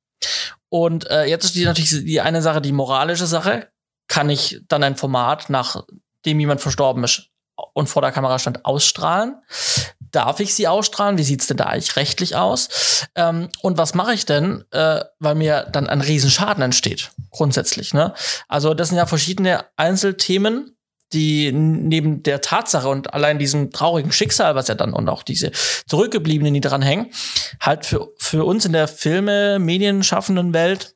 Und 0.68 1.08
äh, 1.10 1.24
jetzt 1.24 1.44
ist 1.44 1.54
die 1.54 1.64
natürlich 1.64 1.90
die 1.90 2.20
eine 2.20 2.42
Sache, 2.42 2.60
die 2.60 2.72
moralische 2.72 3.26
Sache. 3.26 3.68
Kann 4.08 4.28
ich 4.28 4.60
dann 4.66 4.82
ein 4.82 4.96
Format, 4.96 5.50
nachdem 6.20 6.40
jemand 6.40 6.61
verstorben 6.61 7.02
ist 7.04 7.28
und 7.72 7.88
vor 7.88 8.02
der 8.02 8.12
Kamera 8.12 8.38
stand, 8.38 8.64
ausstrahlen? 8.64 9.37
Darf 10.12 10.40
ich 10.40 10.54
sie 10.54 10.68
ausstrahlen? 10.68 11.18
Wie 11.18 11.22
sieht's 11.22 11.46
denn 11.46 11.56
da 11.56 11.64
eigentlich 11.64 11.96
rechtlich 11.96 12.37
aus? 12.37 13.06
Ähm, 13.14 13.48
und 13.62 13.78
was 13.78 13.94
mache 13.94 14.12
ich 14.12 14.26
denn, 14.26 14.64
äh, 14.70 15.02
weil 15.18 15.35
mir 15.35 15.66
dann 15.72 15.87
ein 15.87 16.00
Riesenschaden 16.00 16.62
entsteht, 16.62 17.12
grundsätzlich. 17.30 17.94
Ne? 17.94 18.12
Also 18.48 18.74
das 18.74 18.88
sind 18.88 18.98
ja 18.98 19.06
verschiedene 19.06 19.64
Einzelthemen, 19.76 20.76
die 21.12 21.52
neben 21.52 22.22
der 22.22 22.40
Tatsache 22.40 22.88
und 22.88 23.14
allein 23.14 23.38
diesem 23.38 23.70
traurigen 23.70 24.12
Schicksal, 24.12 24.54
was 24.54 24.68
ja 24.68 24.74
dann 24.74 24.92
und 24.92 25.09
auch 25.09 25.22
diese 25.22 25.52
Zurückgebliebenen, 25.87 26.54
die 26.54 26.61
dran 26.61 26.83
hängen, 26.83 27.11
halt 27.61 27.87
für, 27.87 28.12
für 28.18 28.44
uns 28.44 28.64
in 28.64 28.72
der 28.72 28.88
Filme, 28.88 29.59
Medienschaffenden 29.59 30.52
Welt 30.52 30.94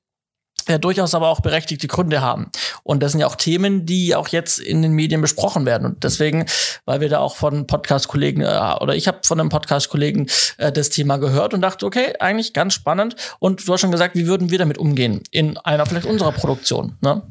ja 0.68 0.79
durchaus 0.79 1.14
aber 1.14 1.29
auch 1.29 1.40
berechtigte 1.40 1.87
Gründe 1.87 2.20
haben. 2.20 2.50
Und 2.83 3.03
das 3.03 3.12
sind 3.12 3.20
ja 3.20 3.27
auch 3.27 3.37
Themen, 3.37 3.87
die 3.87 4.14
auch 4.14 4.29
jetzt 4.29 4.59
in 4.59 4.83
den 4.83 4.92
Medien 4.92 5.20
besprochen 5.20 5.66
werden. 5.66 5.87
Und 5.87 6.05
deswegen, 6.05 6.46
weil 6.85 7.00
wir 7.00 7.09
da 7.09 7.18
auch 7.18 7.37
von 7.37 7.66
Podcast-Kollegen 7.66 8.42
äh, 8.42 8.74
oder 8.81 8.94
ich 8.94 9.09
habe 9.09 9.20
von 9.22 9.40
einem 9.40 9.48
Podcast-Kollegen 9.48 10.27
äh, 10.59 10.72
das 10.72 10.90
Thema 10.90 11.18
gehört 11.18 11.55
und 11.55 11.61
dachte, 11.61 11.87
okay, 11.87 12.14
eigentlich 12.20 12.53
ganz 12.53 12.74
spannend. 12.74 13.16
Und 13.38 13.66
du 13.66 13.72
hast 13.72 13.81
schon 13.81 13.92
gesagt, 13.92 14.16
wie 14.16 14.27
würden 14.27 14.50
wir 14.50 14.59
damit 14.59 14.79
umgehen 14.79 15.22
in 15.31 15.59
einer 15.59 15.87
vielleicht 15.87 16.07
unserer 16.07 16.33
Produktion? 16.33 16.96
Ne? 17.00 17.22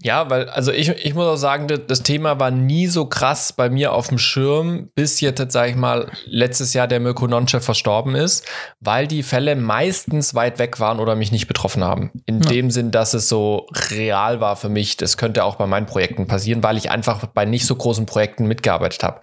Ja, 0.00 0.30
weil, 0.30 0.48
also 0.48 0.70
ich, 0.70 0.88
ich 0.90 1.14
muss 1.14 1.26
auch 1.26 1.36
sagen, 1.36 1.66
das 1.66 2.02
Thema 2.02 2.38
war 2.38 2.52
nie 2.52 2.86
so 2.86 3.06
krass 3.06 3.52
bei 3.52 3.68
mir 3.68 3.92
auf 3.92 4.08
dem 4.08 4.18
Schirm, 4.18 4.90
bis 4.94 5.20
jetzt, 5.20 5.50
sage 5.50 5.70
ich 5.70 5.76
mal, 5.76 6.10
letztes 6.24 6.72
Jahr 6.72 6.86
der 6.86 7.00
Mirko 7.00 7.26
Nonchev 7.26 7.64
verstorben 7.64 8.14
ist, 8.14 8.46
weil 8.78 9.08
die 9.08 9.24
Fälle 9.24 9.56
meistens 9.56 10.34
weit 10.34 10.60
weg 10.60 10.78
waren 10.78 11.00
oder 11.00 11.16
mich 11.16 11.32
nicht 11.32 11.48
betroffen 11.48 11.82
haben. 11.82 12.12
In 12.26 12.40
ja. 12.42 12.48
dem 12.48 12.70
Sinn, 12.70 12.92
dass 12.92 13.12
es 13.12 13.28
so 13.28 13.66
real 13.90 14.40
war 14.40 14.54
für 14.54 14.68
mich. 14.68 14.96
Das 14.96 15.16
könnte 15.16 15.42
auch 15.42 15.56
bei 15.56 15.66
meinen 15.66 15.86
Projekten 15.86 16.28
passieren, 16.28 16.62
weil 16.62 16.76
ich 16.76 16.90
einfach 16.90 17.26
bei 17.26 17.44
nicht 17.44 17.66
so 17.66 17.74
großen 17.74 18.06
Projekten 18.06 18.46
mitgearbeitet 18.46 19.02
habe. 19.02 19.20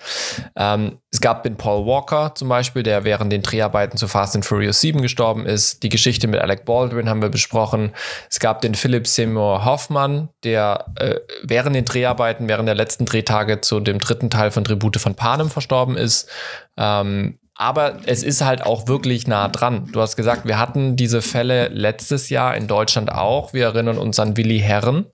Ähm, 0.58 0.98
es 1.12 1.22
gab 1.22 1.44
den 1.44 1.56
Paul 1.56 1.86
Walker 1.86 2.36
zum 2.36 2.50
Beispiel, 2.50 2.84
der 2.84 3.06
während 3.06 3.32
den 3.32 3.42
Dreharbeiten 3.42 3.98
zu 3.98 4.10
Fast 4.10 4.36
and 4.36 4.44
Furious 4.46 4.82
7 4.82 5.02
gestorben 5.02 5.46
ist. 5.46 5.84
Die 5.84 5.90
Geschichte 5.90 6.28
mit 6.28 6.42
Alec 6.42 6.66
Baldwin 6.66 7.08
haben 7.08 7.22
wir 7.22 7.30
besprochen. 7.30 7.94
Es 8.30 8.40
gab 8.42 8.60
den 8.60 8.76
Philip 8.76 9.08
Seymour 9.08 9.64
Hoffmann, 9.64 10.28
der 10.44 10.64
äh, 10.95 11.15
während 11.43 11.75
den 11.75 11.86
Dreharbeiten, 11.86 12.47
während 12.47 12.67
der 12.67 12.75
letzten 12.75 13.06
Drehtage 13.06 13.62
zu 13.62 13.80
dem 13.80 13.99
dritten 13.99 14.30
Teil 14.30 14.51
von 14.51 14.63
Tribute 14.63 14.97
von 14.97 15.15
Panem 15.15 15.49
verstorben 15.49 15.97
ist. 15.97 16.30
Ähm, 16.78 17.39
aber 17.58 17.99
es 18.06 18.21
ist 18.21 18.43
halt 18.43 18.65
auch 18.65 18.88
wirklich 18.88 19.28
nah 19.28 19.47
dran. 19.47 19.88
Du 19.91 20.01
hast 20.01 20.17
gesagt, 20.17 20.45
wir 20.45 20.60
hatten 20.60 20.97
diese 20.97 21.21
Fälle 21.21 21.69
letztes 21.69 22.30
Jahr 22.30 22.56
in 22.56 22.67
Deutschland 22.67 23.12
auch. 23.12 23.54
Wir 23.54 23.65
erinnern 23.65 23.97
uns 23.97 24.19
an 24.19 24.36
Willi 24.36 24.60
Herren 24.60 25.06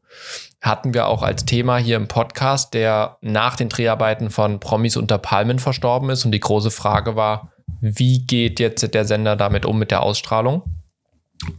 hatten 0.61 0.93
wir 0.93 1.07
auch 1.07 1.23
als 1.23 1.45
Thema 1.45 1.77
hier 1.77 1.97
im 1.97 2.07
Podcast, 2.07 2.73
der 2.75 3.17
nach 3.21 3.55
den 3.55 3.69
Dreharbeiten 3.69 4.29
von 4.29 4.59
Promis 4.59 4.95
unter 4.95 5.17
Palmen 5.17 5.57
verstorben 5.57 6.09
ist. 6.11 6.23
Und 6.23 6.31
die 6.31 6.39
große 6.39 6.71
Frage 6.71 7.15
war, 7.15 7.51
wie 7.81 8.25
geht 8.25 8.59
jetzt 8.59 8.93
der 8.93 9.05
Sender 9.05 9.35
damit 9.35 9.65
um 9.65 9.79
mit 9.79 9.89
der 9.89 10.03
Ausstrahlung? 10.03 10.63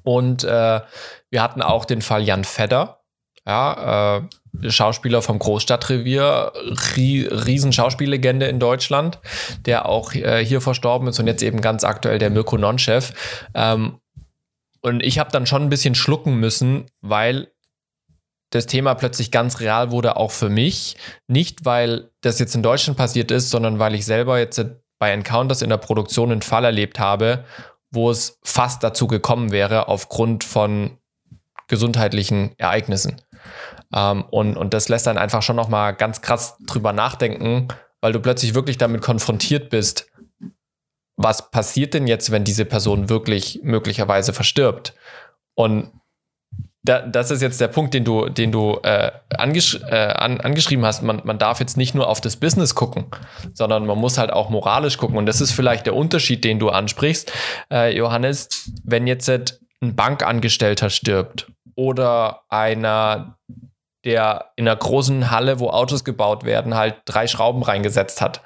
Und 0.04 0.44
äh, 0.44 0.80
wir 1.30 1.42
hatten 1.42 1.62
auch 1.62 1.84
den 1.84 2.00
Fall 2.00 2.22
Jan 2.22 2.44
Fedder, 2.44 3.00
ja, 3.46 4.18
äh, 4.18 4.70
Schauspieler 4.70 5.22
vom 5.22 5.38
Großstadtrevier, 5.38 6.52
rie 6.94 7.26
riesen 7.26 7.72
Schauspiellegende 7.72 8.46
in 8.46 8.60
Deutschland, 8.60 9.18
der 9.66 9.86
auch 9.86 10.14
äh, 10.14 10.44
hier 10.44 10.60
verstorben 10.60 11.08
ist 11.08 11.18
und 11.18 11.26
jetzt 11.26 11.42
eben 11.42 11.60
ganz 11.60 11.84
aktuell 11.84 12.18
der 12.18 12.30
Mirko 12.30 12.58
Nonchef. 12.58 13.12
Ähm, 13.54 13.98
und 14.82 15.02
ich 15.02 15.18
habe 15.18 15.30
dann 15.30 15.46
schon 15.46 15.62
ein 15.62 15.70
bisschen 15.70 15.94
schlucken 15.94 16.38
müssen, 16.38 16.86
weil 17.00 17.48
das 18.50 18.66
Thema 18.66 18.94
plötzlich 18.94 19.30
ganz 19.30 19.60
real 19.60 19.90
wurde, 19.90 20.16
auch 20.16 20.30
für 20.30 20.50
mich. 20.50 20.96
Nicht, 21.26 21.64
weil 21.64 22.10
das 22.20 22.38
jetzt 22.38 22.54
in 22.54 22.62
Deutschland 22.62 22.98
passiert 22.98 23.30
ist, 23.30 23.50
sondern 23.50 23.78
weil 23.78 23.94
ich 23.94 24.04
selber 24.04 24.38
jetzt 24.38 24.62
bei 24.98 25.10
Encounters 25.12 25.62
in 25.62 25.70
der 25.70 25.78
Produktion 25.78 26.30
einen 26.30 26.42
Fall 26.42 26.64
erlebt 26.64 26.98
habe, 26.98 27.44
wo 27.90 28.10
es 28.10 28.38
fast 28.44 28.82
dazu 28.84 29.06
gekommen 29.06 29.50
wäre, 29.50 29.88
aufgrund 29.88 30.44
von 30.44 30.98
gesundheitlichen 31.68 32.52
Ereignissen. 32.58 33.16
Ähm, 33.94 34.24
und, 34.30 34.56
und 34.56 34.74
das 34.74 34.88
lässt 34.88 35.06
dann 35.06 35.18
einfach 35.18 35.42
schon 35.42 35.56
nochmal 35.56 35.94
ganz 35.94 36.22
krass 36.22 36.56
drüber 36.66 36.92
nachdenken, 36.92 37.68
weil 38.00 38.12
du 38.12 38.20
plötzlich 38.20 38.54
wirklich 38.54 38.78
damit 38.78 39.02
konfrontiert 39.02 39.70
bist, 39.70 40.10
was 41.16 41.50
passiert 41.50 41.94
denn 41.94 42.06
jetzt, 42.06 42.30
wenn 42.30 42.44
diese 42.44 42.64
Person 42.64 43.08
wirklich 43.08 43.60
möglicherweise 43.62 44.32
verstirbt? 44.32 44.94
Und 45.54 45.92
da, 46.84 47.00
das 47.00 47.30
ist 47.30 47.42
jetzt 47.42 47.60
der 47.60 47.68
Punkt, 47.68 47.94
den 47.94 48.04
du, 48.04 48.28
den 48.28 48.50
du 48.50 48.80
äh, 48.82 49.12
angesch 49.36 49.80
äh, 49.88 49.94
an, 49.94 50.40
angeschrieben 50.40 50.84
hast. 50.84 51.02
Man, 51.02 51.22
man 51.24 51.38
darf 51.38 51.60
jetzt 51.60 51.76
nicht 51.76 51.94
nur 51.94 52.08
auf 52.08 52.20
das 52.20 52.36
Business 52.36 52.74
gucken, 52.74 53.06
sondern 53.52 53.86
man 53.86 53.98
muss 53.98 54.18
halt 54.18 54.32
auch 54.32 54.50
moralisch 54.50 54.98
gucken. 54.98 55.16
Und 55.16 55.26
das 55.26 55.40
ist 55.40 55.52
vielleicht 55.52 55.86
der 55.86 55.94
Unterschied, 55.94 56.42
den 56.42 56.58
du 56.58 56.70
ansprichst, 56.70 57.32
äh, 57.70 57.96
Johannes. 57.96 58.48
Wenn 58.82 59.06
jetzt 59.06 59.28
ein 59.28 59.94
Bankangestellter 59.94 60.90
stirbt 60.90 61.46
oder 61.74 62.42
einer, 62.48 63.38
der 64.04 64.52
in 64.56 64.66
einer 64.66 64.76
großen 64.76 65.30
Halle, 65.30 65.60
wo 65.60 65.70
Autos 65.70 66.04
gebaut 66.04 66.44
werden, 66.44 66.74
halt 66.74 66.96
drei 67.04 67.26
Schrauben 67.26 67.62
reingesetzt 67.62 68.20
hat, 68.20 68.42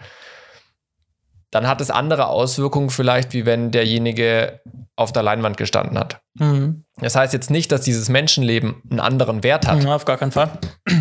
dann 1.51 1.67
hat 1.67 1.81
es 1.81 1.91
andere 1.91 2.27
Auswirkungen 2.27 2.91
vielleicht, 2.91 3.33
wie 3.33 3.47
wenn 3.47 3.71
derjenige 3.71 4.61
auf 4.97 5.13
der 5.13 5.23
Leinwand 5.23 5.57
gestanden 5.57 5.99
hat. 5.99 6.21
Mhm. 6.35 6.85
Das 6.97 7.15
heißt 7.15 7.33
jetzt 7.33 7.51
nicht, 7.51 7.71
dass 7.71 7.83
dieses 7.83 8.09
Menschenleben 8.09 8.83
einen 8.91 9.01
anderen 9.01 9.43
Wert 9.43 9.67
hat. 9.67 9.83
Ja, 9.83 9.95
auf 9.95 10.05
gar 10.05 10.17
keinen 10.17 10.33
Fall. 10.33 10.51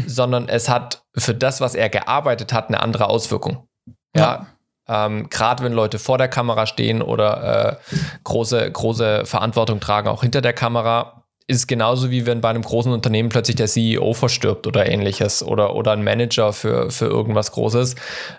Sondern 0.06 0.48
es 0.50 0.70
hat 0.70 1.04
für 1.16 1.34
das, 1.34 1.62
was 1.62 1.76
er 1.76 1.90
gearbeitet 1.90 2.54
hat, 2.54 2.68
eine 2.68 2.82
andere 2.82 3.10
Auswirkung. 3.10 3.68
Ja. 4.16 4.48
ja. 4.88 5.06
Ähm, 5.08 5.30
Gerade 5.30 5.64
wenn 5.64 5.74
Leute 5.74 5.98
vor 5.98 6.18
der 6.18 6.28
Kamera 6.28 6.68
stehen 6.68 7.02
oder 7.02 7.80
äh, 7.82 7.94
große, 8.24 8.72
große 8.72 9.26
Verantwortung 9.26 9.80
tragen, 9.80 10.10
auch 10.10 10.22
hinter 10.22 10.42
der 10.42 10.54
Kamera, 10.54 11.25
ist 11.48 11.68
genauso 11.68 12.10
wie 12.10 12.26
wenn 12.26 12.42
bei 12.42 12.50
einem 12.50 12.64
großen 12.64 12.92
Unternehmen 12.92 13.30
plötzlich 13.30 13.56
der 13.56 13.68
CEO 13.68 14.14
verstirbt 14.14 14.66
oder 14.66 14.90
ähnliches 14.90 15.44
oder, 15.44 15.76
oder 15.76 15.92
ein 15.92 16.04
Manager 16.04 16.54
für, 16.54 16.90
für 16.90 17.06
irgendwas 17.06 17.52
Großes. 17.52 17.96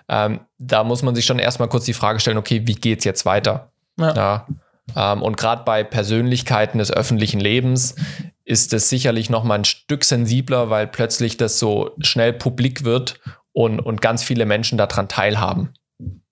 Ähm, 0.09 0.41
da 0.57 0.83
muss 0.83 1.03
man 1.03 1.15
sich 1.15 1.25
schon 1.25 1.39
erstmal 1.39 1.69
kurz 1.69 1.85
die 1.85 1.93
Frage 1.93 2.19
stellen, 2.19 2.37
okay, 2.37 2.63
wie 2.65 2.75
geht's 2.75 3.05
jetzt 3.05 3.25
weiter? 3.25 3.71
Ja. 3.97 4.13
ja. 4.13 4.47
Ähm, 4.95 5.21
und 5.21 5.37
gerade 5.37 5.63
bei 5.63 5.83
Persönlichkeiten 5.83 6.79
des 6.79 6.91
öffentlichen 6.91 7.39
Lebens 7.39 7.95
ist 8.43 8.73
es 8.73 8.89
sicherlich 8.89 9.29
noch 9.29 9.43
mal 9.43 9.55
ein 9.55 9.65
Stück 9.65 10.03
sensibler, 10.03 10.69
weil 10.69 10.87
plötzlich 10.87 11.37
das 11.37 11.59
so 11.59 11.91
schnell 11.99 12.33
publik 12.33 12.83
wird 12.83 13.19
und, 13.51 13.79
und 13.79 14.01
ganz 14.01 14.23
viele 14.23 14.45
Menschen 14.45 14.77
daran 14.77 15.07
teilhaben. 15.07 15.73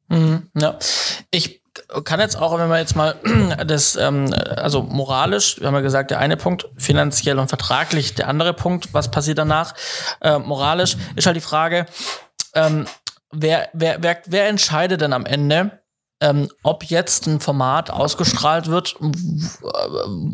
Mhm, 0.08 0.50
ja, 0.56 0.78
ich 1.32 1.62
kann 2.04 2.20
jetzt 2.20 2.38
auch, 2.38 2.58
wenn 2.58 2.70
wir 2.70 2.80
jetzt 2.80 2.96
mal 2.96 3.16
das, 3.68 3.96
ähm, 3.96 4.34
also 4.56 4.82
moralisch, 4.82 5.60
wir 5.60 5.68
haben 5.68 5.76
ja 5.76 5.82
gesagt, 5.82 6.12
der 6.12 6.20
eine 6.20 6.38
Punkt, 6.38 6.68
finanziell 6.78 7.40
und 7.40 7.50
vertraglich, 7.50 8.16
der 8.16 8.28
andere 8.28 8.54
Punkt, 8.54 8.94
was 8.94 9.12
passiert 9.12 9.38
danach? 9.38 9.74
Äh, 10.22 10.40
moralisch 10.40 10.98
ist 11.16 11.26
halt 11.26 11.36
die 11.36 11.42
Frage, 11.42 11.86
ähm, 12.54 12.86
wer, 13.32 13.70
wer, 13.74 14.02
wer, 14.02 14.22
wer 14.26 14.48
entscheidet 14.48 15.02
denn 15.02 15.14
am 15.14 15.26
Ende, 15.26 15.80
ähm, 16.22 16.50
ob 16.64 16.86
jetzt 16.86 17.28
ein 17.28 17.40
Format 17.42 17.92
ausgestrahlt 17.92 18.68
wird 18.68 18.96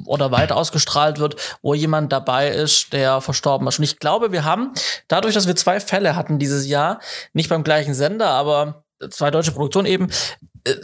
oder 0.06 0.32
weiter 0.32 0.56
ausgestrahlt 0.56 1.19
wird, 1.19 1.36
wo 1.63 1.73
jemand 1.73 2.12
dabei 2.12 2.49
ist, 2.49 2.93
der 2.93 3.19
verstorben 3.19 3.67
ist. 3.67 3.80
Und 3.80 3.86
ich 3.86 3.97
glaube, 3.97 4.32
wir 4.32 4.45
haben, 4.45 4.73
dadurch, 5.08 5.34
dass 5.34 5.47
wir 5.47 5.56
zwei 5.56 5.80
Fälle 5.80 6.15
hatten 6.15 6.38
dieses 6.38 6.67
Jahr, 6.67 6.99
nicht 7.34 7.49
beim 7.49 7.63
gleichen 7.63 7.95
Sender, 7.95 8.30
aber 8.30 8.84
zwei 9.10 9.32
deutsche 9.32 9.51
Produktionen 9.51 9.88
eben, 9.88 10.12
äh, 10.65 10.75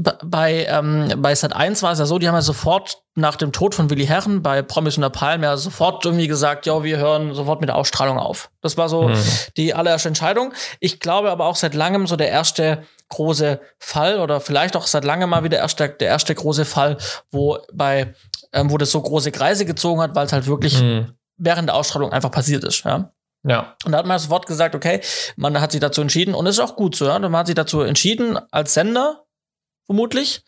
bei, 0.00 0.64
ähm, 0.66 1.12
bei 1.16 1.34
Sat 1.34 1.56
1 1.56 1.82
war 1.82 1.90
es 1.90 1.98
ja 1.98 2.06
so, 2.06 2.20
die 2.20 2.28
haben 2.28 2.36
ja 2.36 2.42
sofort 2.42 3.02
nach 3.16 3.34
dem 3.34 3.50
Tod 3.50 3.74
von 3.74 3.90
Willi 3.90 4.06
Herren 4.06 4.42
bei 4.42 4.62
Promis 4.62 4.96
und 4.96 5.02
der 5.02 5.10
Palme 5.10 5.46
ja 5.46 5.56
sofort 5.56 6.04
irgendwie 6.04 6.28
gesagt, 6.28 6.66
ja, 6.66 6.84
wir 6.84 6.98
hören 6.98 7.34
sofort 7.34 7.60
mit 7.60 7.68
der 7.68 7.74
Ausstrahlung 7.74 8.16
auf. 8.16 8.48
Das 8.60 8.76
war 8.76 8.88
so 8.88 9.08
mhm. 9.08 9.20
die 9.56 9.74
allererste 9.74 10.06
Entscheidung. 10.06 10.54
Ich 10.78 11.00
glaube 11.00 11.32
aber 11.32 11.46
auch 11.46 11.56
seit 11.56 11.74
langem 11.74 12.06
so 12.06 12.14
der 12.14 12.28
erste 12.28 12.84
große 13.08 13.58
Fall 13.80 14.20
oder 14.20 14.40
vielleicht 14.40 14.76
auch 14.76 14.86
seit 14.86 15.04
langem 15.04 15.30
mal 15.30 15.42
wieder 15.42 15.58
erst 15.58 15.80
der, 15.80 15.88
der 15.88 16.08
erste 16.08 16.32
große 16.32 16.64
Fall, 16.64 16.96
wo 17.32 17.58
bei, 17.72 18.14
ähm, 18.52 18.70
wo 18.70 18.78
das 18.78 18.92
so 18.92 19.02
große 19.02 19.32
Kreise 19.32 19.64
gezogen 19.64 20.00
hat, 20.00 20.14
weil 20.14 20.26
es 20.26 20.32
halt 20.32 20.46
wirklich 20.46 20.80
mhm. 20.80 21.14
während 21.38 21.68
der 21.68 21.74
Ausstrahlung 21.74 22.12
einfach 22.12 22.30
passiert 22.30 22.62
ist, 22.62 22.84
ja. 22.84 23.10
Ja. 23.44 23.76
Und 23.84 23.92
da 23.92 23.98
hat 23.98 24.06
man 24.06 24.18
sofort 24.18 24.46
gesagt, 24.46 24.74
okay, 24.74 25.00
man 25.36 25.60
hat 25.60 25.72
sich 25.72 25.80
dazu 25.80 26.02
entschieden 26.02 26.34
und 26.34 26.46
es 26.46 26.58
ist 26.58 26.64
auch 26.64 26.76
gut 26.76 26.94
so, 26.94 27.06
ja. 27.06 27.18
Man 27.18 27.34
hat 27.36 27.46
sich 27.46 27.56
dazu 27.56 27.80
entschieden, 27.80 28.38
als 28.52 28.74
Sender 28.74 29.24
vermutlich. 29.88 30.42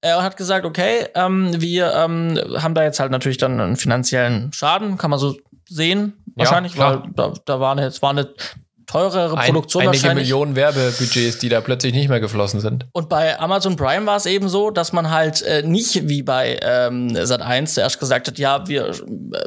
Er 0.00 0.22
hat 0.22 0.36
gesagt, 0.36 0.64
okay, 0.64 1.08
ähm, 1.14 1.60
wir 1.60 1.92
ähm, 1.92 2.38
haben 2.56 2.74
da 2.74 2.82
jetzt 2.82 3.00
halt 3.00 3.10
natürlich 3.10 3.36
dann 3.36 3.60
einen 3.60 3.76
finanziellen 3.76 4.52
Schaden, 4.52 4.96
kann 4.96 5.10
man 5.10 5.18
so 5.18 5.36
sehen, 5.68 6.24
wahrscheinlich, 6.36 6.74
ja, 6.74 7.02
weil 7.02 7.10
da, 7.14 7.32
da 7.44 7.60
war 7.60 7.72
eine, 7.72 7.92
war 8.00 8.10
eine 8.10 8.32
teurere 8.88 9.36
Ein, 9.36 9.52
Produktion 9.52 9.82
einige 9.82 10.02
wahrscheinlich. 10.02 10.24
Millionen 10.24 10.56
Werbebudgets, 10.56 11.38
die 11.38 11.48
da 11.48 11.60
plötzlich 11.60 11.92
nicht 11.92 12.08
mehr 12.08 12.20
geflossen 12.20 12.60
sind. 12.60 12.86
Und 12.92 13.08
bei 13.08 13.38
Amazon 13.38 13.76
Prime 13.76 14.06
war 14.06 14.16
es 14.16 14.26
eben 14.26 14.48
so, 14.48 14.70
dass 14.70 14.92
man 14.92 15.10
halt 15.10 15.42
äh, 15.42 15.62
nicht 15.62 16.08
wie 16.08 16.22
bei 16.22 16.58
ähm, 16.62 17.08
Sat1 17.10 17.66
zuerst 17.66 18.00
gesagt 18.00 18.28
hat, 18.28 18.38
ja, 18.38 18.66
wir 18.66 18.88
äh, 18.88 18.94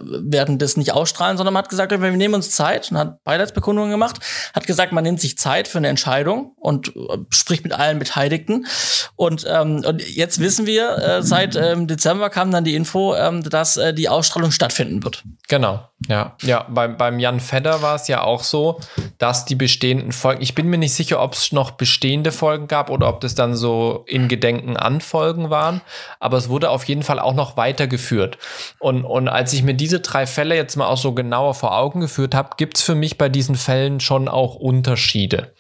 werden 0.03 0.59
das 0.59 0.77
nicht 0.77 0.93
ausstrahlen, 0.93 1.37
sondern 1.37 1.53
man 1.53 1.63
hat 1.63 1.69
gesagt, 1.69 1.91
wir 1.91 2.11
nehmen 2.11 2.35
uns 2.35 2.51
Zeit 2.51 2.91
und 2.91 2.97
hat 2.97 3.23
Beileidsbekundungen 3.23 3.91
gemacht, 3.91 4.19
hat 4.53 4.67
gesagt, 4.67 4.91
man 4.91 5.03
nimmt 5.03 5.19
sich 5.19 5.37
Zeit 5.37 5.67
für 5.67 5.79
eine 5.79 5.87
Entscheidung 5.87 6.53
und 6.57 6.95
äh, 6.95 7.17
spricht 7.29 7.63
mit 7.63 7.73
allen 7.73 7.97
Beteiligten. 7.97 8.67
Und, 9.15 9.45
ähm, 9.49 9.83
und 9.85 10.07
jetzt 10.07 10.39
wissen 10.39 10.67
wir, 10.67 10.97
äh, 10.97 11.23
seit 11.23 11.55
ähm, 11.55 11.87
Dezember 11.87 12.29
kam 12.29 12.51
dann 12.51 12.63
die 12.63 12.75
Info, 12.75 13.15
ähm, 13.15 13.41
dass 13.43 13.77
äh, 13.77 13.93
die 13.93 14.07
Ausstrahlung 14.07 14.51
stattfinden 14.51 15.03
wird. 15.03 15.23
Genau, 15.47 15.90
ja. 16.07 16.35
Ja, 16.41 16.65
beim, 16.69 16.97
beim 16.97 17.19
Jan 17.19 17.39
Fedder 17.39 17.81
war 17.81 17.95
es 17.95 18.07
ja 18.07 18.23
auch 18.23 18.43
so, 18.43 18.79
dass 19.17 19.45
die 19.45 19.55
bestehenden 19.55 20.11
Folgen, 20.11 20.41
ich 20.41 20.55
bin 20.55 20.67
mir 20.67 20.77
nicht 20.77 20.93
sicher, 20.93 21.21
ob 21.21 21.33
es 21.33 21.51
noch 21.51 21.71
bestehende 21.71 22.31
Folgen 22.31 22.67
gab 22.67 22.89
oder 22.89 23.07
ob 23.07 23.21
das 23.21 23.35
dann 23.35 23.55
so 23.55 24.03
in 24.07 24.27
Gedenken 24.27 24.77
an 24.77 25.01
Folgen 25.01 25.49
waren, 25.49 25.81
aber 26.19 26.37
es 26.37 26.49
wurde 26.49 26.69
auf 26.69 26.85
jeden 26.85 27.03
Fall 27.03 27.19
auch 27.19 27.33
noch 27.33 27.55
weitergeführt. 27.55 28.37
Und, 28.79 29.05
und 29.05 29.27
als 29.27 29.53
ich 29.53 29.63
mir 29.63 29.75
diese 29.75 29.99
drei 29.99 30.25
Fälle 30.25 30.55
jetzt 30.55 30.75
mal 30.75 30.87
auch 30.87 30.97
so 30.97 31.13
genauer 31.13 31.53
vor 31.53 31.77
Augen 31.77 32.01
geführt 32.01 32.33
habe, 32.33 32.49
gibt 32.57 32.77
es 32.77 32.83
für 32.83 32.95
mich 32.95 33.17
bei 33.17 33.29
diesen 33.29 33.55
Fällen 33.55 33.99
schon 33.99 34.27
auch 34.27 34.55
Unterschiede. 34.55 35.53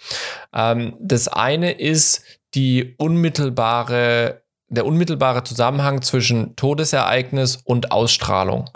Ähm, 0.53 0.95
das 0.99 1.27
eine 1.27 1.71
ist 1.71 2.23
die 2.55 2.95
unmittelbare, 2.97 4.41
der 4.69 4.85
unmittelbare 4.85 5.43
Zusammenhang 5.43 6.01
zwischen 6.01 6.55
Todesereignis 6.55 7.57
und 7.57 7.91
Ausstrahlung. 7.91 8.69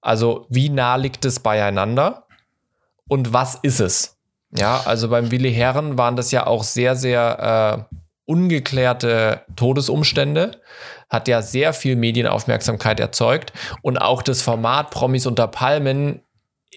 Also 0.00 0.46
wie 0.48 0.68
nah 0.68 0.96
liegt 0.96 1.24
es 1.24 1.40
beieinander? 1.40 2.28
und 3.08 3.32
was 3.32 3.56
ist 3.56 3.80
es? 3.80 4.16
Ja, 4.56 4.82
also 4.84 5.08
beim 5.08 5.30
Willi 5.30 5.52
Herren 5.52 5.98
waren 5.98 6.16
das 6.16 6.30
ja 6.30 6.46
auch 6.46 6.62
sehr, 6.62 6.94
sehr 6.96 7.86
äh, 7.90 7.96
ungeklärte 8.24 9.42
Todesumstände. 9.56 10.60
Hat 11.10 11.28
ja 11.28 11.42
sehr 11.42 11.72
viel 11.72 11.96
Medienaufmerksamkeit 11.96 13.00
erzeugt. 13.00 13.52
Und 13.82 13.98
auch 13.98 14.22
das 14.22 14.42
Format 14.42 14.90
Promis 14.90 15.26
unter 15.26 15.48
Palmen 15.48 16.22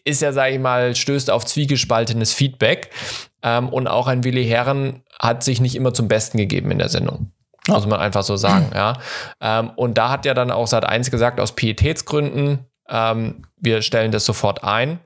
ist 0.03 0.21
ja, 0.21 0.33
sage 0.33 0.55
ich 0.55 0.59
mal, 0.59 0.95
stößt 0.95 1.29
auf 1.29 1.45
zwiegespaltenes 1.45 2.33
Feedback. 2.33 2.89
Ähm, 3.43 3.69
und 3.69 3.87
auch 3.87 4.07
ein 4.07 4.23
Willi 4.23 4.45
Herren 4.45 5.03
hat 5.19 5.43
sich 5.43 5.61
nicht 5.61 5.75
immer 5.75 5.93
zum 5.93 6.07
Besten 6.07 6.37
gegeben 6.37 6.71
in 6.71 6.79
der 6.79 6.89
Sendung. 6.89 7.31
Muss 7.67 7.85
man 7.85 7.99
einfach 7.99 8.23
so 8.23 8.37
sagen, 8.37 8.71
ja. 8.73 8.97
Ähm, 9.39 9.71
und 9.75 9.97
da 9.97 10.09
hat 10.09 10.25
ja 10.25 10.33
dann 10.33 10.51
auch 10.51 10.67
Sat 10.67 10.83
1 10.83 11.11
gesagt, 11.11 11.39
aus 11.39 11.53
Pietätsgründen, 11.53 12.65
ähm, 12.89 13.45
wir 13.57 13.81
stellen 13.81 14.11
das 14.11 14.25
sofort 14.25 14.63
ein 14.63 14.99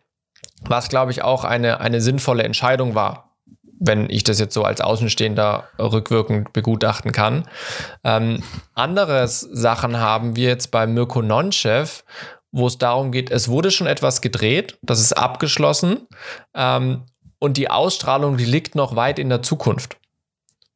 was, 0.61 0.89
glaube 0.89 1.11
ich, 1.11 1.21
auch 1.21 1.43
eine, 1.43 1.80
eine 1.80 2.01
sinnvolle 2.01 2.43
Entscheidung 2.43 2.95
war, 2.95 3.36
wenn 3.80 4.09
ich 4.09 4.23
das 4.23 4.39
jetzt 4.39 4.53
so 4.53 4.63
als 4.63 4.82
Außenstehender 4.82 5.65
rückwirkend 5.80 6.53
begutachten 6.53 7.11
kann. 7.11 7.47
Ähm, 8.03 8.41
andere 8.73 9.28
Sachen 9.28 9.99
haben 9.99 10.36
wir 10.36 10.47
jetzt 10.47 10.71
bei 10.71 10.88
Mirko 10.88 11.21
Nonchev, 11.21 12.03
wo 12.51 12.67
es 12.67 12.78
darum 12.78 13.11
geht, 13.11 13.32
es 13.32 13.49
wurde 13.49 13.69
schon 13.69 13.88
etwas 13.88 14.21
gedreht, 14.21 14.78
das 14.82 15.01
ist 15.01 15.13
abgeschlossen 15.13 16.07
ähm, 16.53 17.03
und 17.38 17.57
die 17.57 17.69
Ausstrahlung, 17.69 18.38
die 18.38 18.45
liegt 18.45 18.76
noch 18.76 18.95
weit 18.95 19.19
in 19.19 19.30
der 19.30 19.41
Zukunft. 19.41 19.97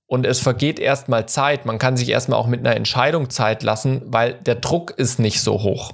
Und 0.05 0.25
es 0.25 0.39
vergeht 0.39 0.79
erstmal 0.79 1.27
Zeit. 1.27 1.67
Man 1.67 1.77
kann 1.77 1.95
sich 1.95 2.09
erstmal 2.09 2.39
auch 2.39 2.47
mit 2.47 2.61
einer 2.61 2.75
Entscheidung 2.75 3.29
Zeit 3.29 3.61
lassen, 3.61 4.01
weil 4.07 4.33
der 4.33 4.55
Druck 4.55 4.91
ist 4.97 5.19
nicht 5.19 5.39
so 5.39 5.61
hoch. 5.61 5.93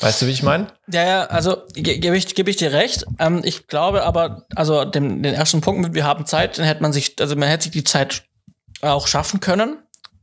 Weißt 0.00 0.22
du, 0.22 0.26
wie 0.26 0.32
ich 0.32 0.42
meine? 0.42 0.66
Ja, 0.90 1.04
ja, 1.06 1.24
also 1.26 1.62
gebe 1.72 2.16
ich, 2.16 2.34
geb 2.34 2.48
ich 2.48 2.56
dir 2.56 2.72
recht. 2.72 3.04
Ähm, 3.18 3.42
ich 3.44 3.68
glaube 3.68 4.02
aber, 4.04 4.46
also 4.56 4.84
dem, 4.84 5.22
den 5.22 5.34
ersten 5.34 5.60
Punkt 5.60 5.82
mit, 5.82 5.94
wir 5.94 6.04
haben 6.04 6.26
Zeit, 6.26 6.58
dann 6.58 6.66
hätte 6.66 6.82
man 6.82 6.92
sich, 6.92 7.14
also 7.20 7.36
man 7.36 7.48
hätte 7.48 7.64
sich 7.64 7.72
die 7.72 7.84
Zeit 7.84 8.24
auch 8.82 9.06
schaffen 9.06 9.40
können, 9.40 9.78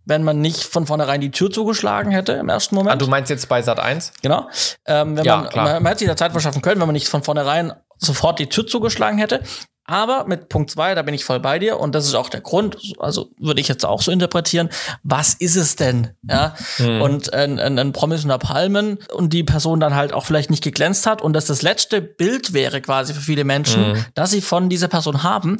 wenn 0.06 0.24
man 0.24 0.42
nicht 0.42 0.64
von 0.64 0.86
vornherein 0.86 1.22
die 1.22 1.32
Tür 1.32 1.52
zugeschlagen 1.52 2.12
hätte 2.12 2.34
im 2.34 2.50
ersten 2.50 2.76
Moment. 2.76 2.94
Ah, 2.94 2.98
du 2.98 3.08
meinst 3.08 3.30
jetzt 3.30 3.48
bei 3.48 3.62
Sat 3.62 3.80
1? 3.80 4.14
Genau. 4.22 4.50
Ähm, 4.86 5.16
wenn 5.16 5.24
ja, 5.24 5.38
man, 5.38 5.50
klar. 5.50 5.66
man, 5.66 5.84
man 5.84 5.90
hätte 5.90 6.00
sich 6.00 6.08
da 6.08 6.18
Zeit 6.18 6.34
verschaffen 6.34 6.62
können, 6.62 6.82
wenn 6.82 6.88
man 6.88 6.94
nicht 6.94 7.08
von 7.08 7.24
vornherein 7.24 7.74
sofort 7.98 8.40
die 8.40 8.50
Tür 8.50 8.68
zugeschlagen 8.68 9.20
hätte. 9.20 9.42
Aber 9.92 10.24
mit 10.26 10.48
Punkt 10.48 10.72
zwei, 10.72 10.96
da 10.96 11.02
bin 11.02 11.14
ich 11.14 11.26
voll 11.26 11.42
bei 11.42 11.60
dir 11.60 11.78
und 11.78 11.94
das 11.94 12.06
ist 12.06 12.14
auch 12.14 12.30
der 12.30 12.40
Grund, 12.40 12.78
also 13.00 13.28
würde 13.38 13.60
ich 13.60 13.68
jetzt 13.68 13.86
auch 13.86 14.02
so 14.02 14.10
interpretieren, 14.10 14.70
was 15.04 15.34
ist 15.34 15.58
es 15.58 15.76
denn? 15.76 16.12
Ja, 16.24 16.56
mhm. 16.78 17.02
und 17.02 17.34
ein, 17.34 17.60
ein, 17.60 17.78
ein 17.78 17.92
Promis 17.92 18.24
unter 18.24 18.38
Palmen 18.38 19.00
und 19.14 19.34
die 19.34 19.44
Person 19.44 19.82
dann 19.82 19.94
halt 19.94 20.14
auch 20.14 20.24
vielleicht 20.24 20.50
nicht 20.50 20.64
geglänzt 20.64 21.06
hat 21.06 21.22
und 21.22 21.34
dass 21.34 21.48
das 21.48 21.62
letzte 21.62 22.02
Bild 22.02 22.54
wäre 22.54 22.80
quasi 22.80 23.14
für 23.14 23.20
viele 23.20 23.44
Menschen, 23.44 23.92
mhm. 23.92 24.06
dass 24.14 24.32
sie 24.32 24.40
von 24.40 24.70
dieser 24.70 24.88
Person 24.88 25.24
haben, 25.24 25.58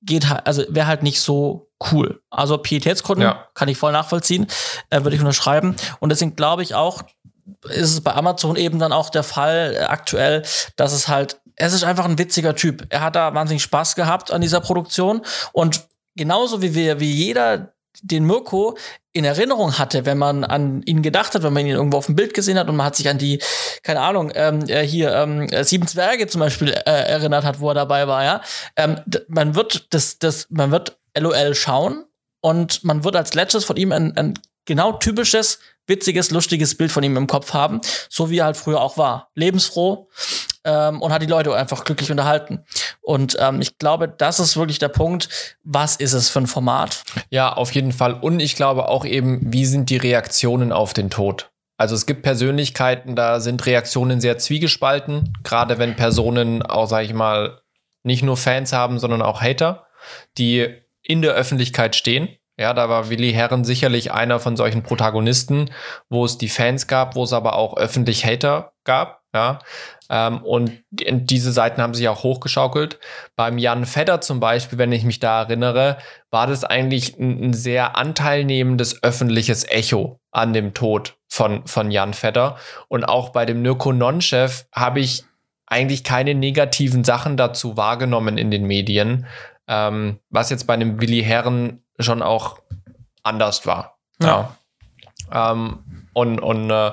geht 0.00 0.30
halt, 0.30 0.46
also 0.46 0.64
wäre 0.70 0.86
halt 0.86 1.02
nicht 1.02 1.20
so 1.20 1.68
cool. 1.92 2.22
Also 2.30 2.56
Pietätsgründen 2.56 3.28
ja. 3.28 3.48
kann 3.52 3.68
ich 3.68 3.76
voll 3.76 3.92
nachvollziehen, 3.92 4.46
äh, 4.88 5.02
würde 5.02 5.14
ich 5.14 5.20
unterschreiben. 5.20 5.76
Und 6.00 6.08
deswegen 6.08 6.36
glaube 6.36 6.62
ich 6.62 6.74
auch, 6.74 7.02
ist 7.64 7.92
es 7.92 8.00
bei 8.00 8.14
Amazon 8.14 8.56
eben 8.56 8.78
dann 8.78 8.92
auch 8.92 9.10
der 9.10 9.22
Fall 9.22 9.76
äh, 9.76 9.82
aktuell, 9.84 10.42
dass 10.76 10.94
es 10.94 11.08
halt 11.08 11.41
es 11.66 11.72
ist 11.72 11.84
einfach 11.84 12.04
ein 12.04 12.18
witziger 12.18 12.54
Typ. 12.54 12.86
Er 12.88 13.00
hat 13.00 13.16
da 13.16 13.34
wahnsinnig 13.34 13.62
Spaß 13.62 13.94
gehabt 13.94 14.30
an 14.32 14.40
dieser 14.40 14.60
Produktion 14.60 15.22
und 15.52 15.86
genauso 16.16 16.62
wie 16.62 16.74
wir, 16.74 17.00
wie 17.00 17.10
jeder 17.10 17.74
den 18.00 18.24
Mirko 18.24 18.76
in 19.12 19.24
Erinnerung 19.24 19.78
hatte, 19.78 20.06
wenn 20.06 20.16
man 20.16 20.44
an 20.44 20.82
ihn 20.82 21.02
gedacht 21.02 21.34
hat, 21.34 21.42
wenn 21.42 21.52
man 21.52 21.66
ihn 21.66 21.74
irgendwo 21.74 21.98
auf 21.98 22.06
dem 22.06 22.16
Bild 22.16 22.32
gesehen 22.32 22.58
hat 22.58 22.68
und 22.68 22.76
man 22.76 22.86
hat 22.86 22.96
sich 22.96 23.08
an 23.08 23.18
die, 23.18 23.40
keine 23.82 24.00
Ahnung, 24.00 24.32
ähm, 24.34 24.64
äh, 24.68 24.86
hier 24.86 25.12
ähm, 25.14 25.42
äh, 25.50 25.64
Sieben 25.64 25.86
Zwerge 25.86 26.26
zum 26.26 26.40
Beispiel 26.40 26.70
äh, 26.70 26.80
erinnert 26.84 27.44
hat, 27.44 27.60
wo 27.60 27.68
er 27.68 27.74
dabei 27.74 28.08
war, 28.08 28.24
ja. 28.24 28.40
Ähm, 28.76 28.98
man 29.28 29.54
wird 29.54 29.92
das, 29.92 30.18
das, 30.18 30.46
man 30.48 30.70
wird 30.70 30.96
LOL 31.16 31.54
schauen 31.54 32.04
und 32.40 32.82
man 32.84 33.04
wird 33.04 33.16
als 33.16 33.34
letztes 33.34 33.64
von 33.66 33.76
ihm 33.76 33.92
ein, 33.92 34.16
ein 34.16 34.34
genau 34.64 34.92
typisches, 34.92 35.58
witziges, 35.86 36.30
lustiges 36.30 36.76
Bild 36.76 36.92
von 36.92 37.02
ihm 37.02 37.16
im 37.16 37.26
Kopf 37.26 37.52
haben, 37.52 37.80
so 38.08 38.30
wie 38.30 38.38
er 38.38 38.46
halt 38.46 38.56
früher 38.56 38.80
auch 38.80 38.96
war. 38.96 39.30
Lebensfroh, 39.34 40.08
ähm, 40.64 41.00
und 41.00 41.12
hat 41.12 41.22
die 41.22 41.26
Leute 41.26 41.54
einfach 41.54 41.84
glücklich 41.84 42.10
unterhalten. 42.10 42.64
Und 43.00 43.36
ähm, 43.40 43.60
ich 43.60 43.78
glaube, 43.78 44.08
das 44.08 44.40
ist 44.40 44.56
wirklich 44.56 44.78
der 44.78 44.88
Punkt. 44.88 45.56
Was 45.64 45.96
ist 45.96 46.12
es 46.12 46.28
für 46.28 46.40
ein 46.40 46.46
Format? 46.46 47.02
Ja, 47.30 47.52
auf 47.52 47.72
jeden 47.72 47.92
Fall. 47.92 48.14
Und 48.14 48.40
ich 48.40 48.56
glaube 48.56 48.88
auch 48.88 49.04
eben, 49.04 49.52
wie 49.52 49.66
sind 49.66 49.90
die 49.90 49.96
Reaktionen 49.96 50.72
auf 50.72 50.92
den 50.92 51.10
Tod? 51.10 51.50
Also 51.76 51.94
es 51.96 52.06
gibt 52.06 52.22
Persönlichkeiten, 52.22 53.16
da 53.16 53.40
sind 53.40 53.66
Reaktionen 53.66 54.20
sehr 54.20 54.38
zwiegespalten, 54.38 55.36
gerade 55.42 55.78
wenn 55.78 55.96
Personen 55.96 56.62
auch, 56.62 56.86
sag 56.86 57.04
ich 57.04 57.12
mal, 57.14 57.60
nicht 58.04 58.22
nur 58.22 58.36
Fans 58.36 58.72
haben, 58.72 58.98
sondern 58.98 59.22
auch 59.22 59.40
Hater, 59.40 59.86
die 60.38 60.68
in 61.02 61.22
der 61.22 61.32
Öffentlichkeit 61.32 61.96
stehen. 61.96 62.28
Ja, 62.58 62.74
da 62.74 62.88
war 62.88 63.10
Willi 63.10 63.32
Herren 63.32 63.64
sicherlich 63.64 64.12
einer 64.12 64.38
von 64.38 64.56
solchen 64.56 64.82
Protagonisten, 64.82 65.70
wo 66.08 66.24
es 66.24 66.38
die 66.38 66.48
Fans 66.48 66.86
gab, 66.86 67.16
wo 67.16 67.24
es 67.24 67.32
aber 67.32 67.56
auch 67.56 67.76
öffentlich 67.76 68.24
Hater 68.24 68.72
gab. 68.84 69.22
Ja, 69.34 69.60
ähm, 70.10 70.42
und 70.42 70.82
diese 70.90 71.52
Seiten 71.52 71.80
haben 71.80 71.94
sich 71.94 72.08
auch 72.08 72.22
hochgeschaukelt. 72.22 72.98
Beim 73.36 73.58
Jan 73.58 73.86
Fedder 73.86 74.20
zum 74.20 74.40
Beispiel, 74.40 74.78
wenn 74.78 74.92
ich 74.92 75.04
mich 75.04 75.20
da 75.20 75.42
erinnere, 75.42 75.98
war 76.30 76.46
das 76.46 76.64
eigentlich 76.64 77.18
ein, 77.18 77.42
ein 77.42 77.52
sehr 77.54 77.96
anteilnehmendes 77.96 79.02
öffentliches 79.02 79.68
Echo 79.68 80.20
an 80.30 80.52
dem 80.52 80.74
Tod 80.74 81.16
von, 81.28 81.66
von 81.66 81.90
Jan 81.90 82.14
Fedder. 82.14 82.56
Und 82.88 83.04
auch 83.04 83.30
bei 83.30 83.46
dem 83.46 83.62
Mirko 83.62 83.92
Nonchef 83.92 84.66
habe 84.72 85.00
ich 85.00 85.24
eigentlich 85.66 86.04
keine 86.04 86.34
negativen 86.34 87.04
Sachen 87.04 87.36
dazu 87.36 87.76
wahrgenommen 87.76 88.36
in 88.36 88.50
den 88.50 88.66
Medien, 88.66 89.26
ähm, 89.68 90.18
was 90.28 90.50
jetzt 90.50 90.66
bei 90.66 90.74
einem 90.74 91.00
Willi 91.00 91.22
Herren 91.22 91.82
schon 91.98 92.22
auch 92.22 92.58
anders 93.22 93.66
war. 93.66 93.98
Ja. 94.20 94.56
ja. 95.32 95.52
Ähm, 95.52 96.08
und 96.12 96.40
und 96.40 96.70
äh, 96.70 96.92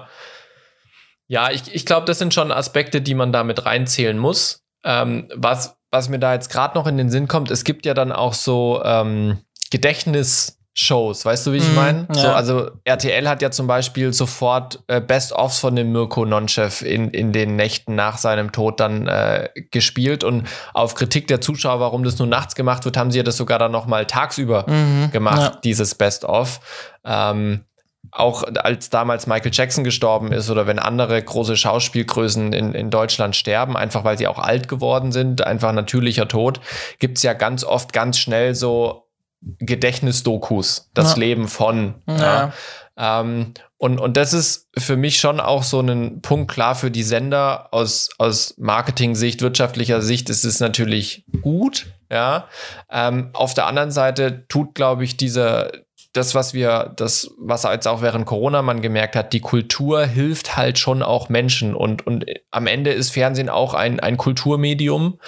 ja, 1.29 1.51
ich, 1.51 1.73
ich 1.73 1.85
glaube, 1.85 2.07
das 2.07 2.17
sind 2.17 2.33
schon 2.33 2.51
Aspekte, 2.51 3.01
die 3.01 3.13
man 3.13 3.31
da 3.31 3.43
mit 3.43 3.63
reinzählen 3.63 4.17
muss. 4.17 4.63
Ähm, 4.83 5.29
was, 5.35 5.77
was 5.91 6.09
mir 6.09 6.17
da 6.17 6.33
jetzt 6.33 6.49
gerade 6.49 6.75
noch 6.75 6.87
in 6.87 6.97
den 6.97 7.11
Sinn 7.11 7.27
kommt, 7.27 7.51
es 7.51 7.63
gibt 7.63 7.85
ja 7.85 7.93
dann 7.93 8.11
auch 8.11 8.33
so 8.33 8.81
ähm, 8.83 9.37
Gedächtnisshows, 9.69 11.25
weißt 11.25 11.45
du, 11.45 11.53
wie 11.53 11.57
ich 11.57 11.71
mm, 11.71 11.75
meine? 11.75 12.07
Ja. 12.15 12.21
So, 12.21 12.27
also 12.29 12.71
RTL 12.83 13.29
hat 13.29 13.43
ja 13.43 13.51
zum 13.51 13.67
Beispiel 13.67 14.11
sofort 14.11 14.81
äh, 14.87 14.99
Best-ofs 15.01 15.59
von 15.59 15.75
dem 15.75 15.91
Mirko 15.91 16.25
Nonchev 16.25 16.83
in, 16.83 17.11
in 17.11 17.31
den 17.31 17.55
Nächten 17.55 17.93
nach 17.93 18.17
seinem 18.17 18.51
Tod 18.51 18.79
dann 18.79 19.07
äh, 19.07 19.49
gespielt 19.69 20.23
und 20.23 20.47
auf 20.73 20.95
Kritik 20.95 21.27
der 21.27 21.41
Zuschauer, 21.41 21.79
warum 21.79 22.03
das 22.03 22.17
nur 22.17 22.27
nachts 22.27 22.55
gemacht 22.55 22.85
wird, 22.85 22.97
haben 22.97 23.11
sie 23.11 23.19
ja 23.19 23.23
das 23.23 23.37
sogar 23.37 23.59
dann 23.59 23.71
noch 23.71 23.85
mal 23.85 24.07
tagsüber 24.07 24.65
mhm, 24.67 25.11
gemacht, 25.11 25.53
ja. 25.53 25.59
dieses 25.63 25.93
Best-of. 25.93 26.59
Ähm, 27.05 27.65
auch 28.11 28.43
als 28.43 28.89
damals 28.89 29.27
Michael 29.27 29.51
Jackson 29.53 29.83
gestorben 29.83 30.31
ist 30.31 30.49
oder 30.49 30.65
wenn 30.67 30.79
andere 30.79 31.21
große 31.21 31.55
Schauspielgrößen 31.55 32.53
in, 32.53 32.73
in 32.73 32.89
Deutschland 32.89 33.35
sterben, 33.35 33.77
einfach 33.77 34.03
weil 34.03 34.17
sie 34.17 34.27
auch 34.27 34.39
alt 34.39 34.67
geworden 34.67 35.11
sind, 35.11 35.45
einfach 35.45 35.71
natürlicher 35.73 36.27
Tod, 36.27 36.59
gibt 36.99 37.17
es 37.17 37.23
ja 37.23 37.33
ganz 37.33 37.63
oft 37.63 37.93
ganz 37.93 38.17
schnell 38.17 38.55
so 38.55 39.05
Gedächtnisdokus, 39.41 40.89
das 40.93 41.13
ja. 41.13 41.19
Leben 41.19 41.47
von. 41.47 41.95
Ja. 42.07 42.53
Ja. 42.97 43.21
Ähm, 43.21 43.53
und, 43.77 43.97
und 43.99 44.17
das 44.17 44.33
ist 44.33 44.67
für 44.77 44.97
mich 44.97 45.19
schon 45.19 45.39
auch 45.39 45.63
so 45.63 45.79
ein 45.79 46.21
Punkt 46.21 46.51
klar 46.51 46.75
für 46.75 46.91
die 46.91 47.03
Sender 47.03 47.69
aus, 47.71 48.09
aus 48.17 48.55
Marketing-Sicht, 48.57 49.41
wirtschaftlicher 49.41 50.01
Sicht 50.01 50.29
ist 50.29 50.43
es 50.43 50.59
natürlich 50.59 51.23
gut. 51.41 51.87
Ja. 52.11 52.49
Ähm, 52.91 53.29
auf 53.33 53.53
der 53.53 53.67
anderen 53.67 53.91
Seite 53.91 54.45
tut, 54.49 54.75
glaube 54.75 55.05
ich, 55.05 55.15
dieser, 55.15 55.71
das, 56.19 56.35
was 56.35 56.53
wir, 56.53 56.93
das, 56.97 57.31
was 57.39 57.63
jetzt 57.63 57.87
auch 57.87 58.01
während 58.01 58.25
Corona 58.25 58.61
man 58.61 58.81
gemerkt 58.81 59.15
hat, 59.15 59.31
die 59.31 59.39
Kultur 59.39 60.05
hilft 60.05 60.57
halt 60.57 60.77
schon 60.77 61.01
auch 61.01 61.29
Menschen 61.29 61.73
und, 61.73 62.05
und 62.05 62.25
am 62.51 62.67
Ende 62.67 62.91
ist 62.91 63.11
Fernsehen 63.11 63.47
auch 63.47 63.73
ein, 63.73 64.01
ein 64.01 64.17
Kulturmedium 64.17 65.19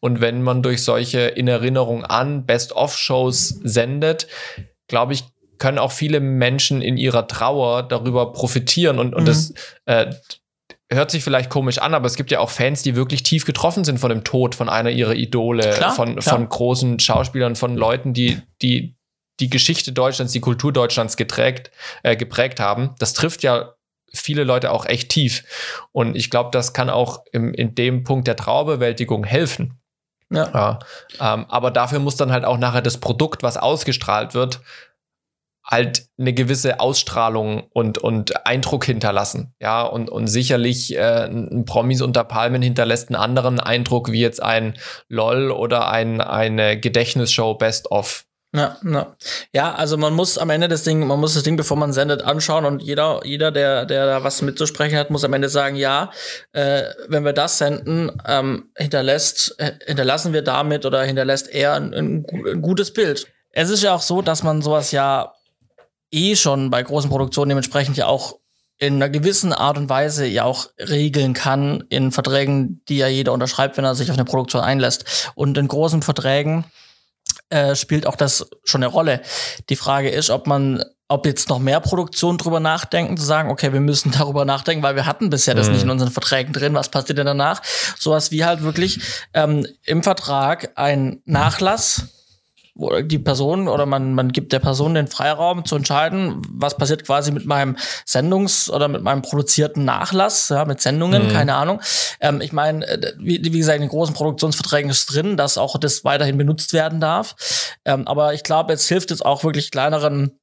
und 0.00 0.20
wenn 0.20 0.42
man 0.42 0.62
durch 0.62 0.82
solche 0.82 1.20
in 1.20 1.46
Erinnerung 1.46 2.04
an 2.04 2.46
Best-of-Shows 2.46 3.60
sendet, 3.62 4.26
glaube 4.88 5.12
ich, 5.12 5.24
können 5.58 5.78
auch 5.78 5.92
viele 5.92 6.18
Menschen 6.18 6.82
in 6.82 6.96
ihrer 6.96 7.28
Trauer 7.28 7.84
darüber 7.84 8.32
profitieren 8.32 8.98
und, 8.98 9.14
und 9.14 9.22
mhm. 9.22 9.26
das, 9.26 9.54
äh, 9.84 10.12
hört 10.92 11.12
sich 11.12 11.22
vielleicht 11.22 11.50
komisch 11.50 11.78
an, 11.78 11.94
aber 11.94 12.06
es 12.06 12.16
gibt 12.16 12.32
ja 12.32 12.40
auch 12.40 12.50
Fans, 12.50 12.82
die 12.82 12.96
wirklich 12.96 13.22
tief 13.22 13.44
getroffen 13.44 13.84
sind 13.84 14.00
von 14.00 14.10
dem 14.10 14.24
Tod 14.24 14.56
von 14.56 14.68
einer 14.68 14.90
ihrer 14.90 15.14
Idole, 15.14 15.70
klar, 15.70 15.92
von, 15.92 16.16
klar. 16.16 16.34
von 16.34 16.48
großen 16.48 16.98
Schauspielern, 16.98 17.54
von 17.54 17.76
Leuten, 17.76 18.12
die, 18.12 18.40
die 18.60 18.96
die 19.40 19.50
Geschichte 19.50 19.92
Deutschlands, 19.92 20.32
die 20.32 20.40
Kultur 20.40 20.72
Deutschlands 20.72 21.16
geträgt, 21.16 21.70
äh, 22.02 22.16
geprägt 22.16 22.60
haben. 22.60 22.94
Das 22.98 23.14
trifft 23.14 23.42
ja 23.42 23.74
viele 24.12 24.44
Leute 24.44 24.70
auch 24.72 24.86
echt 24.86 25.08
tief. 25.10 25.44
Und 25.92 26.16
ich 26.16 26.30
glaube, 26.30 26.50
das 26.52 26.72
kann 26.72 26.90
auch 26.90 27.24
im, 27.32 27.54
in 27.54 27.74
dem 27.74 28.04
Punkt 28.04 28.26
der 28.28 28.36
Traubewältigung 28.36 29.24
helfen. 29.24 29.80
Ja. 30.30 30.50
ja 30.52 30.78
ähm, 31.20 31.46
aber 31.48 31.70
dafür 31.70 31.98
muss 31.98 32.16
dann 32.16 32.32
halt 32.32 32.44
auch 32.44 32.58
nachher 32.58 32.82
das 32.82 32.98
Produkt, 32.98 33.42
was 33.42 33.56
ausgestrahlt 33.56 34.34
wird, 34.34 34.60
halt 35.64 36.08
eine 36.18 36.32
gewisse 36.32 36.80
Ausstrahlung 36.80 37.64
und, 37.72 37.98
und 37.98 38.44
Eindruck 38.46 38.84
hinterlassen. 38.84 39.54
Ja, 39.60 39.82
und, 39.82 40.10
und 40.10 40.26
sicherlich 40.26 40.96
äh, 40.96 41.26
ein 41.26 41.64
Promis 41.64 42.02
unter 42.02 42.24
Palmen 42.24 42.60
hinterlässt 42.60 43.08
einen 43.08 43.16
anderen 43.16 43.60
Eindruck 43.60 44.10
wie 44.10 44.20
jetzt 44.20 44.42
ein 44.42 44.74
LOL 45.08 45.52
oder 45.52 45.88
ein, 45.88 46.20
eine 46.20 46.78
Gedächtnisshow 46.78 47.54
Best 47.54 47.90
of. 47.90 48.26
Ja, 48.52 48.76
ja. 48.84 49.16
ja, 49.52 49.74
also 49.74 49.96
man 49.96 50.12
muss 50.12 50.36
am 50.36 50.50
Ende 50.50 50.66
das 50.66 50.82
Ding, 50.82 51.06
man 51.06 51.20
muss 51.20 51.34
das 51.34 51.44
Ding, 51.44 51.56
bevor 51.56 51.76
man 51.76 51.92
sendet, 51.92 52.22
anschauen 52.22 52.64
und 52.64 52.82
jeder, 52.82 53.20
jeder, 53.24 53.52
der, 53.52 53.86
der 53.86 54.06
da 54.06 54.24
was 54.24 54.42
mitzusprechen 54.42 54.98
hat, 54.98 55.10
muss 55.10 55.22
am 55.22 55.32
Ende 55.34 55.48
sagen, 55.48 55.76
ja, 55.76 56.10
äh, 56.52 56.82
wenn 57.06 57.24
wir 57.24 57.32
das 57.32 57.58
senden, 57.58 58.10
ähm, 58.26 58.70
hinterlässt, 58.76 59.54
äh, 59.58 59.72
hinterlassen 59.86 60.32
wir 60.32 60.42
damit 60.42 60.84
oder 60.84 61.04
hinterlässt 61.04 61.48
er 61.48 61.74
ein, 61.74 61.94
ein, 61.94 62.26
ein 62.28 62.60
gutes 62.60 62.92
Bild. 62.92 63.28
Es 63.52 63.70
ist 63.70 63.84
ja 63.84 63.94
auch 63.94 64.02
so, 64.02 64.20
dass 64.20 64.42
man 64.42 64.62
sowas 64.62 64.90
ja 64.90 65.32
eh 66.10 66.34
schon 66.34 66.70
bei 66.70 66.82
großen 66.82 67.08
Produktionen 67.08 67.50
dementsprechend 67.50 67.96
ja 67.96 68.06
auch 68.06 68.40
in 68.78 68.94
einer 68.94 69.10
gewissen 69.10 69.52
Art 69.52 69.76
und 69.76 69.90
Weise 69.90 70.26
ja 70.26 70.44
auch 70.44 70.70
regeln 70.78 71.34
kann 71.34 71.84
in 71.90 72.12
Verträgen, 72.12 72.82
die 72.88 72.96
ja 72.96 73.06
jeder 73.08 73.32
unterschreibt, 73.32 73.76
wenn 73.76 73.84
er 73.84 73.94
sich 73.94 74.10
auf 74.10 74.16
eine 74.16 74.24
Produktion 74.24 74.62
einlässt. 74.62 75.30
Und 75.34 75.58
in 75.58 75.68
großen 75.68 76.00
Verträgen 76.00 76.64
äh, 77.50 77.76
spielt 77.76 78.06
auch 78.06 78.16
das 78.16 78.48
schon 78.64 78.82
eine 78.82 78.90
Rolle. 78.90 79.20
Die 79.68 79.76
Frage 79.76 80.10
ist, 80.10 80.30
ob 80.30 80.46
man 80.46 80.82
ob 81.08 81.26
jetzt 81.26 81.48
noch 81.48 81.58
mehr 81.58 81.80
Produktionen 81.80 82.38
drüber 82.38 82.60
nachdenken, 82.60 83.16
zu 83.16 83.24
sagen, 83.24 83.50
okay, 83.50 83.72
wir 83.72 83.80
müssen 83.80 84.12
darüber 84.18 84.44
nachdenken, 84.44 84.82
weil 84.82 84.94
wir 84.94 85.06
hatten 85.06 85.28
bisher 85.28 85.54
das 85.54 85.66
mhm. 85.66 85.72
nicht 85.72 85.82
in 85.82 85.90
unseren 85.90 86.10
Verträgen 86.10 86.52
drin, 86.52 86.74
was 86.74 86.88
passiert 86.88 87.18
denn 87.18 87.26
danach? 87.26 87.62
Sowas 87.98 88.30
wie 88.30 88.44
halt 88.44 88.62
wirklich 88.62 89.00
ähm, 89.34 89.66
im 89.84 90.02
Vertrag 90.02 90.70
ein 90.76 91.20
Nachlass 91.24 92.04
die 93.02 93.18
Person 93.18 93.68
oder 93.68 93.86
man, 93.86 94.14
man 94.14 94.32
gibt 94.32 94.52
der 94.52 94.58
Person 94.58 94.94
den 94.94 95.06
Freiraum 95.06 95.64
zu 95.64 95.76
entscheiden, 95.76 96.42
was 96.50 96.76
passiert 96.76 97.04
quasi 97.04 97.32
mit 97.32 97.46
meinem 97.46 97.76
Sendungs- 98.06 98.70
oder 98.70 98.88
mit 98.88 99.02
meinem 99.02 99.22
produzierten 99.22 99.84
Nachlass, 99.84 100.48
ja, 100.48 100.64
mit 100.64 100.80
Sendungen, 100.80 101.28
mhm. 101.28 101.32
keine 101.32 101.54
Ahnung. 101.54 101.80
Ähm, 102.20 102.40
ich 102.40 102.52
meine, 102.52 102.86
äh, 102.86 103.12
wie, 103.18 103.42
wie 103.42 103.58
gesagt, 103.58 103.76
in 103.76 103.82
den 103.82 103.90
großen 103.90 104.14
Produktionsverträgen 104.14 104.90
ist 104.90 105.06
drin, 105.06 105.36
dass 105.36 105.58
auch 105.58 105.78
das 105.78 106.04
weiterhin 106.04 106.38
benutzt 106.38 106.72
werden 106.72 107.00
darf. 107.00 107.34
Ähm, 107.84 108.06
aber 108.06 108.34
ich 108.34 108.42
glaube, 108.42 108.72
jetzt 108.72 108.88
hilft 108.88 109.10
es 109.10 109.22
auch 109.22 109.44
wirklich 109.44 109.70
kleineren 109.70 110.38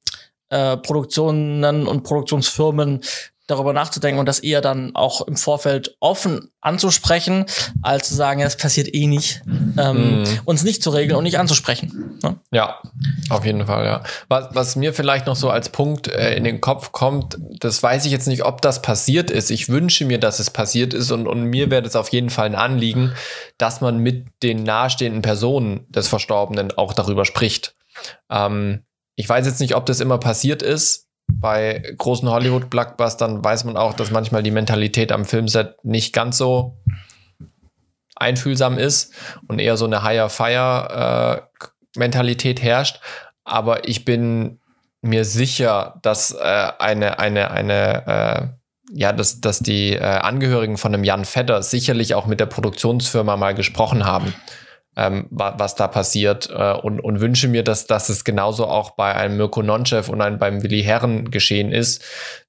äh, 0.50 0.76
Produktionen 0.76 1.86
und 1.86 2.02
Produktionsfirmen, 2.04 3.00
darüber 3.48 3.72
nachzudenken 3.72 4.20
und 4.20 4.26
das 4.26 4.38
eher 4.38 4.60
dann 4.60 4.94
auch 4.94 5.26
im 5.26 5.36
Vorfeld 5.36 5.96
offen 6.00 6.50
anzusprechen, 6.60 7.46
als 7.82 8.08
zu 8.08 8.14
sagen, 8.14 8.40
es 8.40 8.56
passiert 8.56 8.94
eh 8.94 9.06
nicht, 9.06 9.42
ähm, 9.78 10.22
mm. 10.22 10.24
uns 10.44 10.64
nicht 10.64 10.82
zu 10.82 10.90
regeln 10.90 11.16
und 11.16 11.24
nicht 11.24 11.38
anzusprechen. 11.38 12.18
Ne? 12.22 12.38
Ja, 12.50 12.80
auf 13.30 13.44
jeden 13.44 13.66
Fall, 13.66 13.86
ja. 13.86 14.02
Was, 14.28 14.48
was 14.52 14.76
mir 14.76 14.92
vielleicht 14.92 15.26
noch 15.26 15.36
so 15.36 15.50
als 15.50 15.70
Punkt 15.70 16.08
äh, 16.08 16.36
in 16.36 16.44
den 16.44 16.60
Kopf 16.60 16.92
kommt, 16.92 17.38
das 17.58 17.82
weiß 17.82 18.04
ich 18.04 18.12
jetzt 18.12 18.28
nicht, 18.28 18.44
ob 18.44 18.60
das 18.60 18.82
passiert 18.82 19.30
ist. 19.30 19.50
Ich 19.50 19.68
wünsche 19.68 20.04
mir, 20.04 20.18
dass 20.18 20.40
es 20.40 20.50
passiert 20.50 20.92
ist 20.92 21.10
und, 21.10 21.26
und 21.26 21.44
mir 21.44 21.70
wäre 21.70 21.82
das 21.82 21.96
auf 21.96 22.10
jeden 22.10 22.30
Fall 22.30 22.46
ein 22.46 22.54
Anliegen, 22.54 23.14
dass 23.56 23.80
man 23.80 23.98
mit 23.98 24.26
den 24.42 24.62
nahestehenden 24.62 25.22
Personen 25.22 25.86
des 25.88 26.08
Verstorbenen 26.08 26.72
auch 26.76 26.92
darüber 26.92 27.24
spricht. 27.24 27.74
Ähm, 28.30 28.84
ich 29.16 29.28
weiß 29.28 29.46
jetzt 29.46 29.60
nicht, 29.60 29.74
ob 29.74 29.86
das 29.86 30.00
immer 30.00 30.18
passiert 30.18 30.62
ist, 30.62 31.07
bei 31.32 31.82
großen 31.96 32.28
Hollywood-Blockbustern 32.28 33.42
weiß 33.44 33.62
man 33.64 33.76
auch, 33.76 33.94
dass 33.94 34.10
manchmal 34.10 34.42
die 34.42 34.50
Mentalität 34.50 35.12
am 35.12 35.24
Filmset 35.24 35.76
nicht 35.84 36.12
ganz 36.12 36.38
so 36.38 36.76
einfühlsam 38.16 38.78
ist 38.78 39.14
und 39.46 39.60
eher 39.60 39.76
so 39.76 39.84
eine 39.84 40.02
Higher-Fire-Mentalität 40.02 42.60
herrscht. 42.62 43.00
Aber 43.44 43.86
ich 43.88 44.04
bin 44.04 44.58
mir 45.00 45.24
sicher, 45.24 46.00
dass 46.02 46.32
äh, 46.32 46.72
eine, 46.78 47.20
eine, 47.20 47.50
eine, 47.50 48.06
äh, 48.06 48.48
ja, 48.92 49.12
dass, 49.12 49.40
dass 49.40 49.60
die 49.60 49.92
äh, 49.92 50.02
Angehörigen 50.02 50.76
von 50.76 50.92
einem 50.92 51.04
Jan 51.04 51.24
Vetter 51.24 51.62
sicherlich 51.62 52.14
auch 52.14 52.26
mit 52.26 52.40
der 52.40 52.46
Produktionsfirma 52.46 53.36
mal 53.36 53.54
gesprochen 53.54 54.04
haben 54.04 54.34
ähm, 54.98 55.26
was 55.30 55.76
da 55.76 55.86
passiert 55.86 56.50
äh, 56.50 56.72
und, 56.72 56.98
und 56.98 57.20
wünsche 57.20 57.46
mir, 57.46 57.62
dass, 57.62 57.86
dass 57.86 58.08
es 58.08 58.24
genauso 58.24 58.66
auch 58.66 58.90
bei 58.90 59.14
einem 59.14 59.36
Mirko 59.36 59.62
Nonchev 59.62 60.10
und 60.10 60.20
einem, 60.20 60.40
beim 60.40 60.64
Willi 60.64 60.82
Herren 60.82 61.30
geschehen 61.30 61.70
ist, 61.70 62.04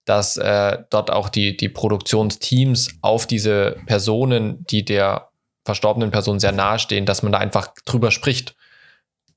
dass 0.05 0.35
äh, 0.37 0.79
dort 0.89 1.11
auch 1.11 1.29
die, 1.29 1.55
die 1.55 1.69
Produktionsteams 1.69 2.97
auf 3.03 3.27
diese 3.27 3.77
Personen, 3.85 4.65
die 4.65 4.83
der 4.83 5.29
verstorbenen 5.63 6.09
Person 6.09 6.39
sehr 6.39 6.51
nahe 6.51 6.79
stehen, 6.79 7.05
dass 7.05 7.21
man 7.21 7.31
da 7.31 7.37
einfach 7.37 7.71
drüber 7.85 8.09
spricht. 8.09 8.55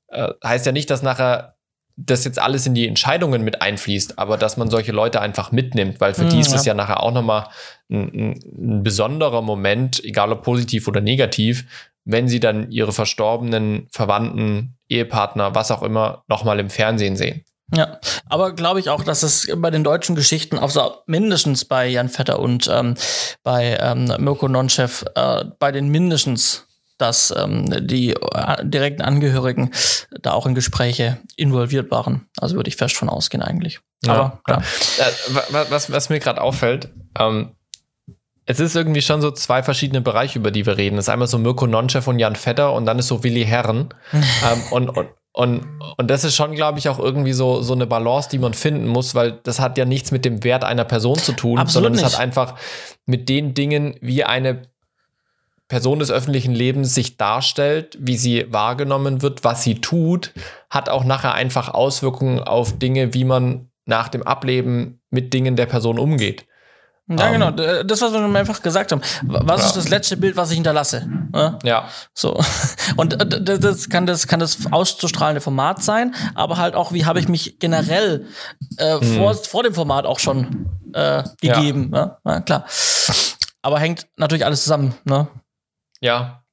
Äh, 0.07 0.29
heißt 0.43 0.65
ja 0.65 0.71
nicht, 0.71 0.89
dass 0.89 1.03
nachher 1.03 1.53
das 1.95 2.23
jetzt 2.23 2.39
alles 2.39 2.65
in 2.65 2.73
die 2.73 2.87
Entscheidungen 2.87 3.43
mit 3.43 3.61
einfließt, 3.61 4.17
aber 4.17 4.37
dass 4.39 4.57
man 4.57 4.71
solche 4.71 4.91
Leute 4.91 5.21
einfach 5.21 5.51
mitnimmt, 5.51 6.01
weil 6.01 6.15
für 6.15 6.23
mhm, 6.23 6.29
die 6.29 6.39
ist 6.39 6.51
es 6.51 6.65
ja 6.65 6.73
nachher 6.73 7.03
auch 7.03 7.11
nochmal 7.11 7.49
ein, 7.91 8.09
ein, 8.11 8.39
ein 8.77 8.83
besonderer 8.83 9.43
Moment, 9.43 10.03
egal 10.03 10.31
ob 10.31 10.41
positiv 10.41 10.87
oder 10.87 11.01
negativ, 11.01 11.67
wenn 12.05 12.27
sie 12.27 12.39
dann 12.39 12.71
ihre 12.71 12.91
verstorbenen 12.91 13.87
Verwandten, 13.91 14.77
Ehepartner, 14.89 15.55
was 15.55 15.71
auch 15.71 15.83
immer, 15.83 16.23
nochmal 16.27 16.59
im 16.59 16.69
Fernsehen 16.69 17.15
sehen. 17.15 17.43
Ja, 17.75 17.99
aber 18.29 18.53
glaube 18.53 18.79
ich 18.79 18.89
auch, 18.89 19.03
dass 19.03 19.23
es 19.23 19.47
bei 19.55 19.71
den 19.71 19.83
deutschen 19.83 20.15
Geschichten, 20.15 20.59
also 20.59 20.97
mindestens 21.07 21.65
bei 21.65 21.87
Jan 21.87 22.09
Vetter 22.09 22.39
und 22.39 22.69
ähm, 22.71 22.95
bei 23.41 23.77
ähm, 23.79 24.13
Mirko 24.19 24.47
Nonchev, 24.47 25.05
äh, 25.15 25.45
bei 25.57 25.71
den 25.71 25.89
mindestens, 25.89 26.67
dass 26.99 27.33
ähm, 27.35 27.87
die 27.87 28.11
äh, 28.11 28.65
direkten 28.65 29.01
Angehörigen 29.01 29.71
da 30.21 30.33
auch 30.33 30.45
in 30.45 30.53
Gespräche 30.53 31.17
involviert 31.35 31.89
waren. 31.89 32.27
Also 32.37 32.55
würde 32.55 32.69
ich 32.69 32.75
fest 32.75 32.95
von 32.95 33.09
ausgehen 33.09 33.41
eigentlich. 33.41 33.79
Ja, 34.05 34.13
aber 34.13 34.41
klar. 34.43 34.63
Ja. 34.99 35.05
Äh, 35.05 35.69
was, 35.69 35.91
was 35.91 36.09
mir 36.09 36.19
gerade 36.19 36.41
auffällt, 36.41 36.89
ähm, 37.17 37.55
es 38.45 38.59
ist 38.59 38.75
irgendwie 38.75 39.01
schon 39.01 39.21
so 39.21 39.31
zwei 39.31 39.63
verschiedene 39.63 40.01
Bereiche, 40.01 40.39
über 40.39 40.51
die 40.51 40.65
wir 40.65 40.77
reden. 40.77 40.97
Es 40.97 41.05
ist 41.05 41.09
einmal 41.09 41.27
so 41.27 41.37
Mirko 41.37 41.67
Nonchev 41.67 42.09
und 42.09 42.19
Jan 42.19 42.35
Vetter 42.35 42.73
und 42.73 42.85
dann 42.85 42.99
ist 42.99 43.07
so 43.07 43.23
Willi 43.23 43.45
Herren. 43.45 43.89
ähm, 44.13 44.61
und, 44.71 44.89
und, 44.89 45.09
und, 45.31 45.65
und 45.97 46.11
das 46.11 46.23
ist 46.23 46.35
schon, 46.35 46.53
glaube 46.53 46.77
ich, 46.79 46.89
auch 46.89 46.99
irgendwie 46.99 47.33
so, 47.33 47.61
so 47.61 47.73
eine 47.73 47.87
Balance, 47.87 48.29
die 48.29 48.39
man 48.39 48.53
finden 48.53 48.87
muss, 48.87 49.15
weil 49.15 49.39
das 49.43 49.59
hat 49.59 49.77
ja 49.77 49.85
nichts 49.85 50.11
mit 50.11 50.25
dem 50.25 50.43
Wert 50.43 50.63
einer 50.63 50.83
Person 50.83 51.17
zu 51.17 51.31
tun, 51.31 51.57
Absolut 51.57 51.85
sondern 51.85 52.05
es 52.05 52.13
hat 52.13 52.19
einfach 52.19 52.55
mit 53.05 53.29
den 53.29 53.53
Dingen, 53.53 53.95
wie 54.01 54.23
eine 54.23 54.63
Person 55.69 55.99
des 55.99 56.11
öffentlichen 56.11 56.53
Lebens 56.53 56.93
sich 56.93 57.17
darstellt, 57.17 57.97
wie 57.99 58.17
sie 58.17 58.45
wahrgenommen 58.51 59.21
wird, 59.21 59.43
was 59.43 59.63
sie 59.63 59.81
tut, 59.81 60.33
hat 60.69 60.89
auch 60.89 61.03
nachher 61.03 61.33
einfach 61.33 61.73
Auswirkungen 61.73 62.39
auf 62.39 62.77
Dinge, 62.77 63.13
wie 63.13 63.23
man 63.23 63.69
nach 63.85 64.09
dem 64.09 64.23
Ableben 64.23 65.01
mit 65.09 65.33
Dingen 65.33 65.55
der 65.55 65.65
Person 65.65 65.97
umgeht. 65.97 66.45
Ja, 67.07 67.27
um, 67.27 67.31
genau. 67.33 67.51
Das, 67.83 68.01
was 68.01 68.13
wir 68.13 68.19
einfach 68.21 68.61
gesagt 68.61 68.93
haben. 68.93 69.01
Was 69.23 69.61
ja. 69.61 69.67
ist 69.67 69.75
das 69.75 69.89
letzte 69.89 70.15
Bild, 70.15 70.37
was 70.37 70.51
ich 70.51 70.55
hinterlasse? 70.55 71.07
Ja. 71.33 71.59
ja. 71.63 71.89
So. 72.13 72.41
Und 72.95 73.21
äh, 73.21 73.59
das 73.59 73.89
kann 73.89 74.05
das, 74.05 74.27
kann 74.27 74.39
das 74.39 74.71
auszustrahlende 74.71 75.41
Format 75.41 75.83
sein, 75.83 76.15
aber 76.33 76.57
halt 76.57 76.75
auch, 76.75 76.93
wie 76.93 77.05
habe 77.05 77.19
ich 77.19 77.27
mich 77.27 77.59
generell 77.59 78.27
äh, 78.77 78.99
hm. 78.99 79.17
vor, 79.17 79.33
vor 79.35 79.63
dem 79.63 79.73
Format 79.73 80.05
auch 80.05 80.19
schon 80.19 80.69
äh, 80.93 81.23
gegeben. 81.41 81.91
Ja. 81.93 82.19
ja. 82.25 82.39
klar. 82.41 82.65
Aber 83.61 83.79
hängt 83.79 84.07
natürlich 84.17 84.45
alles 84.45 84.63
zusammen, 84.63 84.95
ne? 85.03 85.27
Ja, 85.99 86.43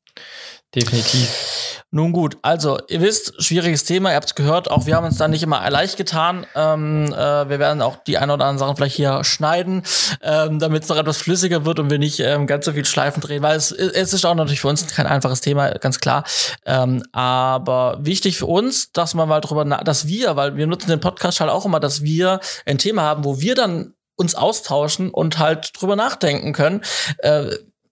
definitiv. 0.74 1.69
Nun 1.92 2.12
gut, 2.12 2.38
also 2.42 2.78
ihr 2.86 3.00
wisst, 3.00 3.42
schwieriges 3.42 3.82
Thema, 3.82 4.10
ihr 4.10 4.14
habt 4.14 4.26
es 4.26 4.34
gehört, 4.36 4.70
auch 4.70 4.86
wir 4.86 4.94
haben 4.94 5.06
uns 5.06 5.18
da 5.18 5.26
nicht 5.26 5.42
immer 5.42 5.68
leicht 5.70 5.96
getan. 5.96 6.46
Ähm, 6.54 7.12
äh, 7.12 7.48
wir 7.48 7.58
werden 7.58 7.82
auch 7.82 7.96
die 8.04 8.16
ein 8.16 8.30
oder 8.30 8.44
anderen 8.44 8.58
Sachen 8.58 8.76
vielleicht 8.76 8.94
hier 8.94 9.24
schneiden, 9.24 9.82
ähm, 10.22 10.60
damit 10.60 10.84
es 10.84 10.88
noch 10.88 10.96
etwas 10.96 11.16
flüssiger 11.16 11.64
wird 11.64 11.80
und 11.80 11.90
wir 11.90 11.98
nicht 11.98 12.20
ähm, 12.20 12.46
ganz 12.46 12.66
so 12.66 12.72
viel 12.74 12.84
Schleifen 12.84 13.20
drehen, 13.20 13.42
weil 13.42 13.56
es, 13.56 13.72
es 13.72 14.12
ist 14.12 14.24
auch 14.24 14.36
natürlich 14.36 14.60
für 14.60 14.68
uns 14.68 14.86
kein 14.86 15.08
einfaches 15.08 15.40
Thema, 15.40 15.70
ganz 15.78 15.98
klar. 15.98 16.22
Ähm, 16.64 17.02
aber 17.10 17.98
wichtig 18.00 18.38
für 18.38 18.46
uns, 18.46 18.92
dass 18.92 19.14
man 19.14 19.28
mal 19.28 19.40
drüber, 19.40 19.64
dass 19.64 20.06
wir, 20.06 20.36
weil 20.36 20.56
wir 20.56 20.68
nutzen 20.68 20.90
den 20.90 21.00
Podcast 21.00 21.40
halt 21.40 21.50
auch 21.50 21.64
immer, 21.64 21.80
dass 21.80 22.02
wir 22.02 22.38
ein 22.66 22.78
Thema 22.78 23.02
haben, 23.02 23.24
wo 23.24 23.40
wir 23.40 23.56
dann 23.56 23.94
uns 24.14 24.36
austauschen 24.36 25.10
und 25.10 25.40
halt 25.40 25.72
drüber 25.80 25.96
nachdenken 25.96 26.52
können. 26.52 26.82
Äh, 27.18 27.46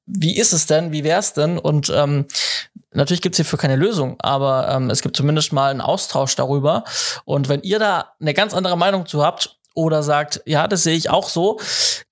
wie 0.08 0.38
ist 0.38 0.52
es 0.52 0.66
denn, 0.66 0.90
wie 0.92 1.04
wär's 1.04 1.34
denn? 1.34 1.58
Und 1.58 1.92
ähm, 1.94 2.26
natürlich 2.92 3.22
gibt's 3.22 3.36
hierfür 3.36 3.58
keine 3.58 3.76
Lösung, 3.76 4.16
aber 4.20 4.68
ähm, 4.68 4.90
es 4.90 5.02
gibt 5.02 5.16
zumindest 5.16 5.52
mal 5.52 5.70
einen 5.70 5.80
Austausch 5.80 6.34
darüber. 6.36 6.84
Und 7.24 7.48
wenn 7.48 7.62
ihr 7.62 7.78
da 7.78 8.12
eine 8.20 8.34
ganz 8.34 8.54
andere 8.54 8.76
Meinung 8.76 9.06
zu 9.06 9.22
habt 9.22 9.58
oder 9.74 10.02
sagt, 10.02 10.42
ja, 10.46 10.66
das 10.66 10.82
sehe 10.82 10.96
ich 10.96 11.10
auch 11.10 11.28
so, 11.28 11.60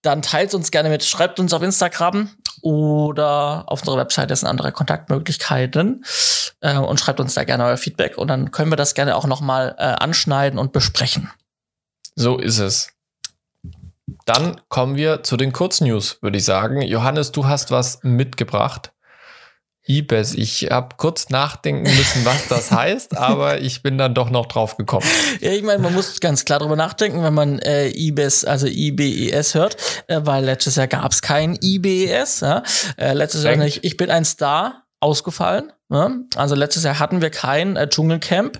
dann 0.03 0.23
teilt 0.23 0.55
uns 0.55 0.71
gerne 0.71 0.89
mit, 0.89 1.05
schreibt 1.05 1.41
uns 1.41 1.53
auf 1.53 1.63
Instagram 1.63 2.31
oder 2.63 3.65
auf 3.67 3.81
unserer 3.81 3.99
Website 3.99 4.37
sind 4.37 4.49
andere 4.49 4.73
Kontaktmöglichkeiten 4.73 6.05
äh, 6.61 6.77
und 6.77 7.01
schreibt 7.01 7.21
uns 7.21 7.35
da 7.35 7.45
gerne 7.45 7.65
euer 7.65 7.77
Feedback 7.77 8.19
und 8.19 8.29
dann 8.29 8.51
können 8.51 8.71
wir 8.71 8.77
das 8.77 8.95
gerne 8.95 9.17
auch 9.17 9.27
noch 9.27 9.41
mal 9.41 9.75
äh, 9.79 9.83
anschneiden 9.83 10.59
und 10.59 10.73
besprechen. 10.73 11.31
So 12.15 12.39
ist 12.39 12.59
es. 12.59 12.93
Dann 14.25 14.61
kommen 14.69 14.97
wir 14.97 15.23
zu 15.23 15.37
den 15.37 15.53
Kurznews, 15.53 16.19
würde 16.23 16.39
ich 16.39 16.45
sagen. 16.45 16.83
Johannes, 16.83 17.33
du 17.33 17.47
hast 17.47 17.71
was 17.71 18.03
mitgebracht. 18.03 18.93
Ibis. 19.89 20.35
Ich 20.35 20.69
habe 20.71 20.97
kurz 20.97 21.31
nachdenken 21.31 21.83
müssen, 21.83 22.25
was 22.25 22.49
das 22.49 22.71
heißt, 22.71 23.17
aber 23.17 23.61
ich 23.61 23.83
bin 23.83 23.99
dann 23.99 24.15
doch 24.15 24.31
noch 24.31 24.47
drauf 24.47 24.77
gekommen. 24.77 25.07
Ja, 25.41 25.53
ich 25.53 25.63
meine, 25.63 25.83
man 25.83 25.95
muss 25.95 26.21
ganz 26.21 26.45
klar 26.45 26.59
drüber 26.59 26.77
nachdenken, 26.77 27.23
wenn 27.23 27.35
man 27.35 27.59
äh, 27.61 27.89
IBES, 27.89 28.45
also 28.45 28.67
IBES 28.67 29.55
hört, 29.55 29.77
äh, 30.09 30.21
weil 30.25 30.45
letztes 30.45 30.77
Jahr 30.77 30.89
gab 30.89 31.13
es 31.13 31.23
kein 31.23 31.59
IBES. 31.63 32.41
Ja? 32.41 32.63
Äh, 32.97 33.13
letztes 33.13 33.45
Jahr 33.45 33.57
nicht. 33.57 33.85
Ich 33.85 33.97
bin 33.97 34.11
ein 34.11 34.25
Star 34.25 34.85
ausgefallen. 35.01 35.73
Ja? 35.91 36.11
Also 36.35 36.55
letztes 36.55 36.83
Jahr 36.83 36.99
hatten 36.99 37.23
wir 37.23 37.31
kein 37.31 37.77
äh, 37.77 37.89
Dschungelcamp. 37.89 38.59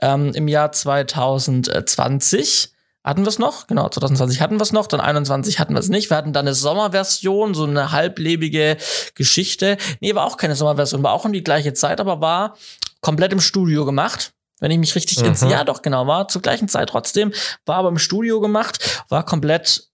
Ähm, 0.00 0.32
Im 0.34 0.48
Jahr 0.48 0.72
2020 0.72 2.73
hatten 3.04 3.22
wir 3.22 3.28
es 3.28 3.38
noch, 3.38 3.66
genau, 3.66 3.88
2020 3.88 4.40
hatten 4.40 4.56
wir 4.56 4.62
es 4.62 4.72
noch, 4.72 4.86
dann 4.86 5.00
21 5.00 5.58
hatten 5.58 5.74
wir 5.74 5.80
es 5.80 5.90
nicht. 5.90 6.08
Wir 6.10 6.16
hatten 6.16 6.32
dann 6.32 6.46
eine 6.46 6.54
Sommerversion, 6.54 7.54
so 7.54 7.64
eine 7.64 7.92
halblebige 7.92 8.78
Geschichte. 9.14 9.76
Nee, 10.00 10.14
war 10.14 10.26
auch 10.26 10.38
keine 10.38 10.56
Sommerversion, 10.56 11.02
war 11.02 11.12
auch 11.12 11.26
um 11.26 11.32
die 11.32 11.44
gleiche 11.44 11.74
Zeit, 11.74 12.00
aber 12.00 12.22
war 12.22 12.56
komplett 13.02 13.32
im 13.32 13.40
Studio 13.40 13.84
gemacht. 13.84 14.32
Wenn 14.60 14.70
ich 14.70 14.78
mich 14.78 14.94
richtig 14.94 15.20
mhm. 15.20 15.50
ja 15.50 15.64
doch 15.64 15.82
genau 15.82 16.06
war, 16.06 16.28
zur 16.28 16.40
gleichen 16.40 16.68
Zeit 16.68 16.88
trotzdem, 16.88 17.32
war 17.66 17.76
aber 17.76 17.90
im 17.90 17.98
Studio 17.98 18.40
gemacht, 18.40 19.04
war 19.10 19.24
komplett 19.24 19.90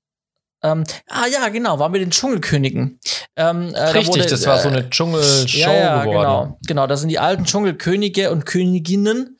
ähm, 0.62 0.84
ah 1.08 1.26
ja, 1.26 1.48
genau, 1.48 1.78
waren 1.78 1.92
wir 1.92 2.00
den 2.00 2.10
Dschungelkönigen. 2.10 3.00
Ähm, 3.36 3.74
äh, 3.74 3.80
Richtig, 3.80 4.06
da 4.06 4.12
wurde, 4.12 4.26
das 4.26 4.46
war 4.46 4.58
so 4.58 4.68
eine 4.68 4.90
Dschungelshow 4.90 5.58
ja, 5.58 5.72
ja, 5.72 6.04
geworden. 6.04 6.20
Genau, 6.20 6.58
genau, 6.66 6.86
da 6.86 6.96
sind 6.96 7.08
die 7.08 7.18
alten 7.18 7.44
Dschungelkönige 7.44 8.30
und 8.30 8.44
Königinnen 8.44 9.38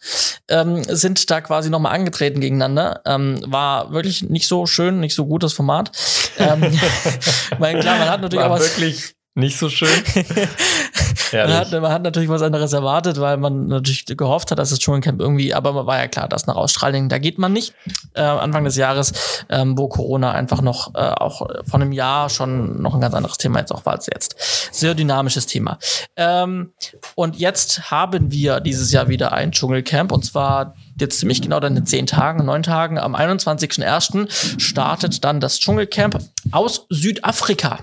ähm, 0.49 0.83
sind 0.85 1.31
da 1.31 1.41
quasi 1.41 1.71
nochmal 1.71 1.95
angetreten 1.95 2.41
gegeneinander. 2.41 3.03
Ähm, 3.05 3.41
war 3.47 3.93
wirklich 3.93 4.23
nicht 4.23 4.47
so 4.47 4.67
schön, 4.67 5.01
nicht 5.01 5.15
so 5.15 5.27
gut 5.27 5.43
das 5.43 5.53
Format. 5.53 5.93
ähm, 6.39 6.61
mein, 7.59 7.81
klar, 7.81 7.99
man 7.99 8.09
hat 8.09 8.21
natürlich 8.23 8.45
war 8.45 8.53
auch 8.53 8.59
was. 8.59 8.77
Wirklich 8.77 9.15
nicht 9.35 9.59
so 9.59 9.69
schön. 9.69 9.89
man, 11.33 11.53
hat, 11.53 11.73
man 11.73 11.93
hat 11.93 12.03
natürlich 12.03 12.29
was 12.29 12.43
anderes 12.43 12.73
erwartet, 12.73 13.21
weil 13.21 13.37
man 13.37 13.69
natürlich 13.69 14.05
gehofft 14.07 14.51
hat, 14.51 14.59
dass 14.59 14.71
das 14.71 14.81
Dschungelcamp 14.81 15.21
irgendwie, 15.21 15.55
aber 15.55 15.73
man 15.73 15.87
war 15.87 15.99
ja 15.99 16.09
klar, 16.09 16.29
dass 16.29 16.47
nach 16.47 16.57
Australien, 16.57 17.09
da 17.09 17.19
geht 17.19 17.39
man 17.39 17.53
nicht. 17.53 17.73
Äh, 18.15 18.23
Anfang 18.23 18.65
des 18.65 18.77
Jahres, 18.77 19.45
ähm, 19.49 19.79
wo 19.79 19.89
Corona 19.89 20.33
einfach 20.33 20.63
noch, 20.63 20.95
äh, 20.95 20.99
auch 20.99 21.47
von 21.65 21.81
einem 21.81 21.93
Jahr 21.93 22.29
schon 22.29 22.83
noch 22.83 22.95
ein 22.95 23.01
ganz 23.01 23.15
anderes 23.15 23.39
Thema 23.39 23.61
jetzt 23.61 23.73
auch 23.73 23.87
war 23.87 23.95
als 23.95 24.07
jetzt. 24.07 24.35
Sehr 24.73 24.95
dynamisches 24.95 25.47
Thema. 25.47 25.79
Ähm, 26.17 26.73
und 27.15 27.37
jetzt 27.37 27.91
haben 27.91 28.33
wir 28.33 28.59
dieses 28.61 28.91
Jahr 28.91 29.09
wieder 29.09 29.33
ein 29.33 29.53
Dschungelcamp 29.53 30.11
und 30.11 30.25
zwar 30.25 30.75
jetzt 30.99 31.21
ziemlich 31.21 31.41
genau 31.41 31.61
dann 31.61 31.77
in 31.77 31.87
zehn 31.87 32.07
Tagen, 32.07 32.45
neun 32.45 32.65
Tagen. 32.65 32.99
Am 32.99 33.15
21.01. 33.15 34.61
startet 34.61 35.25
dann 35.25 35.39
das 35.39 35.61
Dschungelcamp 35.61 36.19
aus 36.51 36.87
Südafrika 36.91 37.79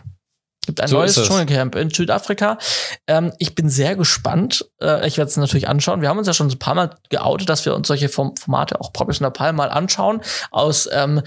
gibt 0.67 0.81
ein 0.81 0.87
so 0.87 0.97
neues 0.97 1.15
Dschungelcamp 1.15 1.75
in 1.75 1.89
Südafrika. 1.89 2.59
Ähm, 3.07 3.33
ich 3.39 3.55
bin 3.55 3.69
sehr 3.69 3.95
gespannt. 3.95 4.65
Äh, 4.79 5.07
ich 5.07 5.17
werde 5.17 5.29
es 5.29 5.37
natürlich 5.37 5.67
anschauen. 5.67 6.01
Wir 6.01 6.09
haben 6.09 6.19
uns 6.19 6.27
ja 6.27 6.33
schon 6.33 6.49
ein 6.49 6.59
paar 6.59 6.75
Mal 6.75 6.91
geoutet, 7.09 7.49
dass 7.49 7.65
wir 7.65 7.73
uns 7.73 7.87
solche 7.87 8.09
Formate 8.09 8.79
auch 8.79 8.93
Professional 8.93 9.31
Palm 9.31 9.55
mal 9.55 9.71
anschauen. 9.71 10.21
Aus 10.51 10.87
ähm, 10.91 11.23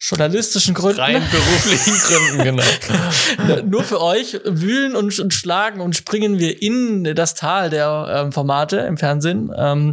journalistischen 0.00 0.74
Gründen. 0.74 1.00
Rein 1.00 1.22
beruflichen 1.30 1.94
Gründen, 1.94 2.44
genau. 2.44 3.62
Nur 3.64 3.84
für 3.84 4.02
euch 4.02 4.40
wühlen 4.44 4.96
und, 4.96 5.18
und, 5.18 5.32
schlagen 5.32 5.80
und 5.80 5.94
springen 5.94 6.38
wir 6.38 6.60
in 6.60 7.14
das 7.14 7.34
Tal 7.34 7.70
der 7.70 8.24
ähm, 8.24 8.32
Formate 8.32 8.78
im 8.78 8.98
Fernsehen. 8.98 9.52
Ähm, 9.56 9.92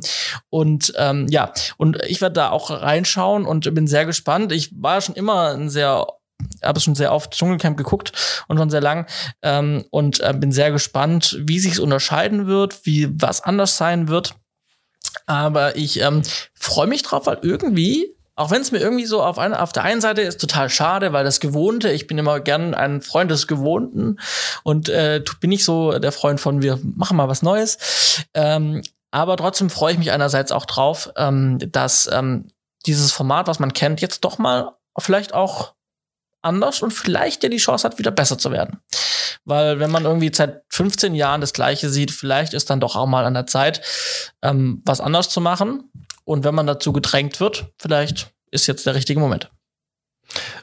und 0.49 0.93
ähm, 0.97 1.27
ja, 1.29 1.53
und 1.77 2.03
ich 2.07 2.21
werde 2.21 2.33
da 2.33 2.49
auch 2.49 2.71
reinschauen 2.71 3.45
und 3.45 3.73
bin 3.75 3.85
sehr 3.85 4.05
gespannt. 4.05 4.51
Ich 4.51 4.71
war 4.75 4.99
schon 5.01 5.15
immer 5.15 5.53
ein 5.53 5.69
sehr 5.69 6.07
habe 6.63 6.77
es 6.77 6.83
schon 6.83 6.95
sehr 6.95 7.13
oft 7.13 7.31
Dschungelcamp 7.31 7.77
geguckt 7.77 8.43
und 8.47 8.57
schon 8.57 8.69
sehr 8.69 8.81
lang 8.81 9.07
ähm, 9.41 9.85
und 9.89 10.19
äh, 10.19 10.33
bin 10.33 10.51
sehr 10.51 10.71
gespannt, 10.71 11.37
wie 11.41 11.59
sich 11.59 11.79
unterscheiden 11.79 12.47
wird, 12.47 12.85
wie 12.85 13.09
was 13.21 13.41
anders 13.41 13.77
sein 13.77 14.07
wird. 14.07 14.35
Aber 15.25 15.75
ich 15.75 16.01
ähm, 16.01 16.21
freue 16.53 16.87
mich 16.87 17.03
drauf, 17.03 17.25
weil 17.25 17.39
irgendwie 17.41 18.17
auch 18.37 18.51
wenn 18.51 18.61
es 18.61 18.71
mir 18.71 18.77
irgendwie 18.77 19.07
so 19.07 19.23
auf, 19.23 19.39
eine, 19.39 19.59
auf 19.59 19.73
der 19.73 19.83
einen 19.83 19.99
Seite 19.99 20.21
ist 20.21 20.39
total 20.39 20.69
schade, 20.69 21.11
weil 21.11 21.23
das 21.23 21.39
Gewohnte, 21.39 21.91
ich 21.91 22.05
bin 22.05 22.19
immer 22.19 22.39
gern 22.39 22.75
ein 22.75 23.01
Freund 23.01 23.31
des 23.31 23.47
Gewohnten 23.47 24.19
und 24.63 24.89
äh, 24.89 25.23
bin 25.41 25.49
nicht 25.49 25.65
so 25.65 25.97
der 25.97 26.11
Freund 26.11 26.39
von, 26.39 26.61
wir 26.61 26.79
machen 26.83 27.17
mal 27.17 27.29
was 27.29 27.41
Neues. 27.41 28.23
Ähm, 28.35 28.83
aber 29.09 29.37
trotzdem 29.37 29.71
freue 29.71 29.93
ich 29.93 29.97
mich 29.97 30.11
einerseits 30.11 30.51
auch 30.51 30.65
drauf, 30.65 31.11
ähm, 31.17 31.57
dass 31.71 32.07
ähm, 32.13 32.49
dieses 32.85 33.11
Format, 33.11 33.47
was 33.47 33.57
man 33.57 33.73
kennt, 33.73 34.01
jetzt 34.01 34.23
doch 34.23 34.37
mal 34.37 34.73
vielleicht 34.99 35.33
auch 35.33 35.73
anders 36.47 36.81
und 36.81 36.91
vielleicht 36.91 37.43
ja 37.43 37.49
die 37.49 37.57
Chance 37.57 37.87
hat, 37.87 37.99
wieder 37.99 38.11
besser 38.11 38.37
zu 38.37 38.51
werden. 38.51 38.79
Weil 39.45 39.79
wenn 39.79 39.91
man 39.91 40.05
irgendwie 40.05 40.31
seit 40.33 40.63
15 40.69 41.15
Jahren 41.15 41.41
das 41.41 41.53
Gleiche 41.53 41.89
sieht, 41.89 42.11
vielleicht 42.11 42.53
ist 42.53 42.69
dann 42.69 42.79
doch 42.79 42.95
auch 42.95 43.07
mal 43.07 43.25
an 43.25 43.33
der 43.33 43.47
Zeit, 43.47 43.81
ähm, 44.41 44.81
was 44.85 45.01
anders 45.01 45.29
zu 45.29 45.41
machen. 45.41 45.91
Und 46.25 46.43
wenn 46.43 46.55
man 46.55 46.67
dazu 46.67 46.91
gedrängt 46.91 47.39
wird, 47.39 47.67
vielleicht 47.79 48.31
ist 48.51 48.67
jetzt 48.67 48.85
der 48.85 48.95
richtige 48.95 49.19
Moment. 49.19 49.49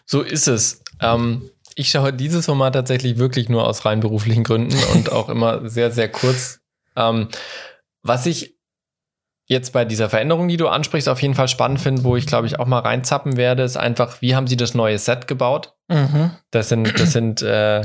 So 0.05 0.21
ist 0.21 0.49
es. 0.49 0.83
Ähm, 1.01 1.51
ich 1.75 1.91
schaue 1.91 2.13
dieses 2.13 2.47
Format 2.47 2.75
tatsächlich 2.75 3.19
wirklich 3.19 3.49
nur 3.49 3.67
aus 3.67 3.85
rein 3.85 4.01
beruflichen 4.01 4.45
Gründen 4.45 4.79
und 4.95 5.11
auch 5.11 5.29
immer 5.29 5.69
sehr, 5.69 5.91
sehr 5.91 6.11
kurz. 6.11 6.61
Ähm, 6.97 7.29
was 8.03 8.27
ich 8.27 8.55
jetzt 9.47 9.73
bei 9.73 9.85
dieser 9.85 10.09
Veränderung, 10.09 10.49
die 10.49 10.57
du 10.57 10.69
ansprichst, 10.69 11.09
auf 11.09 11.23
jeden 11.23 11.35
Fall 11.35 11.49
spannend 11.49 11.81
finde, 11.81 12.05
wo 12.05 12.17
ich 12.17 12.27
glaube 12.27 12.47
ich 12.47 12.59
auch 12.59 12.67
mal 12.67 12.81
reinzappen 12.81 13.37
werde, 13.37 13.63
ist 13.63 13.77
einfach, 13.77 14.21
wie 14.21 14.35
haben 14.35 14.47
sie 14.47 14.57
das 14.57 14.75
neue 14.75 14.99
Set 14.99 15.27
gebaut? 15.27 15.74
Mhm. 15.89 16.31
Das 16.51 16.69
sind, 16.69 16.99
das 16.99 17.13
sind 17.13 17.43
äh, 17.43 17.83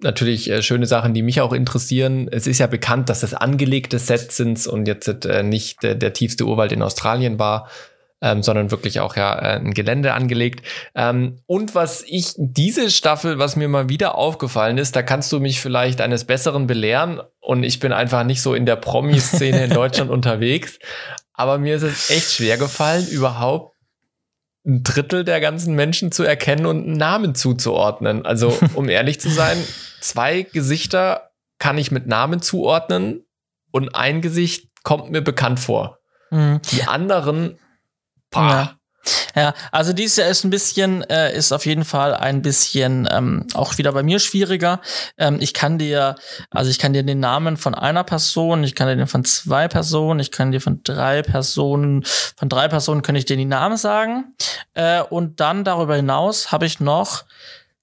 natürlich 0.00 0.50
äh, 0.50 0.62
schöne 0.62 0.86
Sachen, 0.86 1.14
die 1.14 1.22
mich 1.22 1.40
auch 1.40 1.52
interessieren. 1.52 2.28
Es 2.30 2.46
ist 2.46 2.58
ja 2.58 2.66
bekannt, 2.66 3.08
dass 3.08 3.20
das 3.20 3.34
angelegte 3.34 3.98
Sets 3.98 4.36
sind 4.36 4.66
und 4.66 4.86
jetzt 4.86 5.08
äh, 5.26 5.42
nicht 5.42 5.82
der, 5.82 5.94
der 5.94 6.12
tiefste 6.12 6.46
Urwald 6.46 6.72
in 6.72 6.82
Australien 6.82 7.38
war 7.38 7.68
ähm, 8.22 8.42
sondern 8.42 8.70
wirklich 8.70 9.00
auch 9.00 9.16
ja 9.16 9.34
äh, 9.34 9.56
ein 9.58 9.74
Gelände 9.74 10.14
angelegt. 10.14 10.64
Ähm, 10.94 11.40
und 11.46 11.74
was 11.74 12.04
ich 12.06 12.32
diese 12.36 12.90
Staffel, 12.90 13.38
was 13.38 13.56
mir 13.56 13.68
mal 13.68 13.88
wieder 13.88 14.14
aufgefallen 14.14 14.78
ist, 14.78 14.96
da 14.96 15.02
kannst 15.02 15.30
du 15.32 15.40
mich 15.40 15.60
vielleicht 15.60 16.00
eines 16.00 16.24
Besseren 16.24 16.66
belehren 16.68 17.20
und 17.40 17.64
ich 17.64 17.80
bin 17.80 17.92
einfach 17.92 18.24
nicht 18.24 18.40
so 18.40 18.54
in 18.54 18.64
der 18.64 18.76
Promi-Szene 18.76 19.64
in 19.64 19.70
Deutschland 19.74 20.10
unterwegs. 20.10 20.78
Aber 21.34 21.58
mir 21.58 21.76
ist 21.76 21.82
es 21.82 22.10
echt 22.10 22.32
schwer 22.32 22.56
gefallen, 22.56 23.06
überhaupt 23.08 23.76
ein 24.64 24.82
Drittel 24.82 25.24
der 25.24 25.40
ganzen 25.40 25.74
Menschen 25.74 26.12
zu 26.12 26.22
erkennen 26.22 26.66
und 26.66 26.84
einen 26.84 26.96
Namen 26.96 27.34
zuzuordnen. 27.34 28.24
Also, 28.24 28.56
um 28.74 28.88
ehrlich 28.88 29.20
zu 29.20 29.28
sein, 29.28 29.58
zwei 30.00 30.42
Gesichter 30.42 31.30
kann 31.58 31.78
ich 31.78 31.90
mit 31.90 32.06
Namen 32.06 32.42
zuordnen 32.42 33.24
und 33.70 33.94
ein 33.94 34.20
Gesicht 34.20 34.70
kommt 34.82 35.10
mir 35.10 35.22
bekannt 35.22 35.60
vor. 35.60 35.98
Mhm. 36.30 36.60
Die 36.70 36.84
anderen 36.84 37.58
ja. 38.50 38.76
Ja, 39.34 39.54
also 39.70 39.92
dieses 39.92 40.16
Jahr 40.16 40.28
ist 40.28 40.44
ein 40.44 40.50
bisschen, 40.50 41.02
äh, 41.02 41.34
ist 41.34 41.52
auf 41.52 41.66
jeden 41.66 41.84
Fall 41.84 42.14
ein 42.14 42.42
bisschen 42.42 43.08
ähm, 43.10 43.46
auch 43.54 43.78
wieder 43.78 43.92
bei 43.92 44.02
mir 44.02 44.18
schwieriger. 44.18 44.80
Ähm, 45.16 45.38
ich 45.40 45.54
kann 45.54 45.78
dir, 45.78 46.16
also 46.50 46.70
ich 46.70 46.78
kann 46.78 46.92
dir 46.92 47.02
den 47.02 47.20
Namen 47.20 47.56
von 47.56 47.74
einer 47.74 48.04
Person, 48.04 48.62
ich 48.62 48.74
kann 48.74 48.88
dir 48.88 48.96
den 48.96 49.06
von 49.06 49.24
zwei 49.24 49.68
Personen, 49.68 50.20
ich 50.20 50.30
kann 50.30 50.52
dir 50.52 50.60
von 50.60 50.82
drei 50.84 51.22
Personen, 51.22 52.04
von 52.04 52.48
drei 52.48 52.68
Personen 52.68 53.02
kann 53.02 53.16
ich 53.16 53.24
dir 53.24 53.36
die 53.36 53.44
Namen 53.44 53.76
sagen. 53.76 54.34
Äh, 54.74 55.02
und 55.02 55.40
dann 55.40 55.64
darüber 55.64 55.96
hinaus 55.96 56.52
habe 56.52 56.66
ich 56.66 56.78
noch 56.78 57.24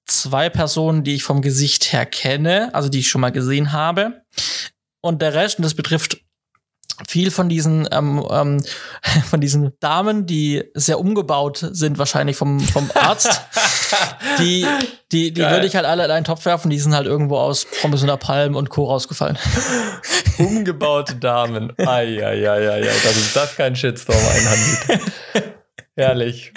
zwei 0.05 0.49
Personen, 0.49 1.03
die 1.03 1.15
ich 1.15 1.24
vom 1.24 1.41
Gesicht 1.41 1.91
her 1.93 2.05
kenne, 2.05 2.70
also 2.74 2.89
die 2.89 2.99
ich 2.99 3.09
schon 3.09 3.22
mal 3.22 3.32
gesehen 3.32 3.72
habe. 3.72 4.22
Und 5.01 5.22
der 5.22 5.34
Rest, 5.34 5.59
und 5.59 5.63
das 5.63 5.76
betrifft 5.76 6.17
viel 7.08 7.32
von 7.32 7.50
diesen 7.50 7.88
ähm, 7.92 8.26
ähm, 8.30 8.64
von 9.30 9.42
diesen 9.42 9.74
Damen, 9.80 10.26
die 10.26 10.64
sehr 10.74 11.00
umgebaut 11.00 11.66
sind, 11.72 11.98
wahrscheinlich 11.98 12.38
vom 12.38 12.60
vom 12.60 12.90
Arzt, 12.94 13.42
die 14.40 14.66
die 15.12 15.32
die 15.32 15.42
würde 15.42 15.66
ich 15.66 15.76
halt 15.76 15.86
alle 15.86 16.06
in 16.06 16.12
einen 16.12 16.26
Topf 16.26 16.46
werfen. 16.46 16.70
Die 16.70 16.80
sind 16.80 16.94
halt 16.94 17.08
irgendwo 17.08 17.38
aus 17.38 17.66
Pommes 17.82 18.04
und 18.04 18.20
Palm 18.20 18.56
und 18.56 18.70
Co 18.70 18.86
rausgefallen. 18.86 19.38
Umgebaute 20.38 21.16
Damen. 21.16 21.74
Eieieiei, 21.78 22.82
dass 22.82 23.16
uns 23.16 23.34
das 23.34 23.56
kein 23.56 23.76
Shitstorm 23.76 24.18
einhandelt. 24.18 25.14
Herrlich, 25.96 26.54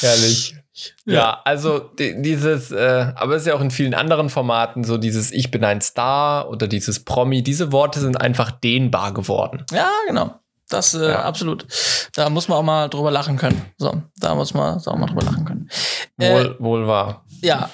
herrlich. 0.00 0.56
Ja, 1.04 1.14
ja 1.14 1.40
also 1.44 1.90
dieses, 1.98 2.70
äh, 2.70 3.12
aber 3.14 3.36
es 3.36 3.42
ist 3.42 3.48
ja 3.48 3.54
auch 3.54 3.60
in 3.60 3.70
vielen 3.70 3.94
anderen 3.94 4.30
Formaten 4.30 4.84
so 4.84 4.98
dieses 4.98 5.30
Ich 5.30 5.50
bin 5.50 5.64
ein 5.64 5.80
Star 5.80 6.48
oder 6.50 6.66
dieses 6.66 7.04
Promi, 7.04 7.42
diese 7.42 7.72
Worte 7.72 8.00
sind 8.00 8.20
einfach 8.20 8.50
dehnbar 8.50 9.14
geworden. 9.14 9.64
Ja, 9.72 9.90
genau. 10.06 10.34
Das 10.68 10.94
äh, 10.94 11.08
ja. 11.08 11.22
absolut. 11.22 11.66
Da 12.14 12.30
muss 12.30 12.48
man 12.48 12.58
auch 12.58 12.62
mal 12.62 12.88
drüber 12.88 13.10
lachen 13.10 13.36
können. 13.36 13.62
So, 13.76 14.02
da 14.18 14.34
muss 14.34 14.54
man 14.54 14.78
auch 14.84 14.96
mal 14.96 15.06
drüber 15.06 15.22
lachen 15.22 15.44
können. 15.44 15.68
Wohl, 16.16 16.56
äh, 16.58 16.62
wohl 16.62 16.86
wahr. 16.86 17.24
Ja. 17.42 17.70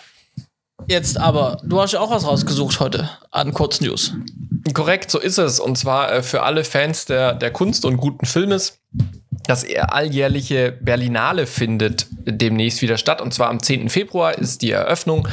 Jetzt 0.86 1.18
aber, 1.18 1.58
du 1.62 1.80
hast 1.80 1.92
ja 1.92 2.00
auch 2.00 2.10
was 2.10 2.26
rausgesucht 2.26 2.80
heute 2.80 3.08
an 3.30 3.52
Kurznews. 3.52 4.14
Korrekt, 4.74 5.10
so 5.10 5.18
ist 5.18 5.38
es. 5.38 5.60
Und 5.60 5.76
zwar 5.76 6.12
äh, 6.12 6.22
für 6.22 6.42
alle 6.42 6.64
Fans 6.64 7.04
der, 7.04 7.34
der 7.34 7.52
Kunst 7.52 7.84
und 7.84 7.96
guten 7.96 8.26
Filmes 8.26 8.79
das 9.50 9.66
alljährliche 9.88 10.70
Berlinale 10.80 11.46
findet 11.46 12.06
demnächst 12.10 12.82
wieder 12.82 12.96
statt. 12.96 13.20
Und 13.20 13.34
zwar 13.34 13.48
am 13.48 13.60
10. 13.60 13.88
Februar 13.88 14.38
ist 14.38 14.62
die 14.62 14.70
Eröffnung. 14.70 15.26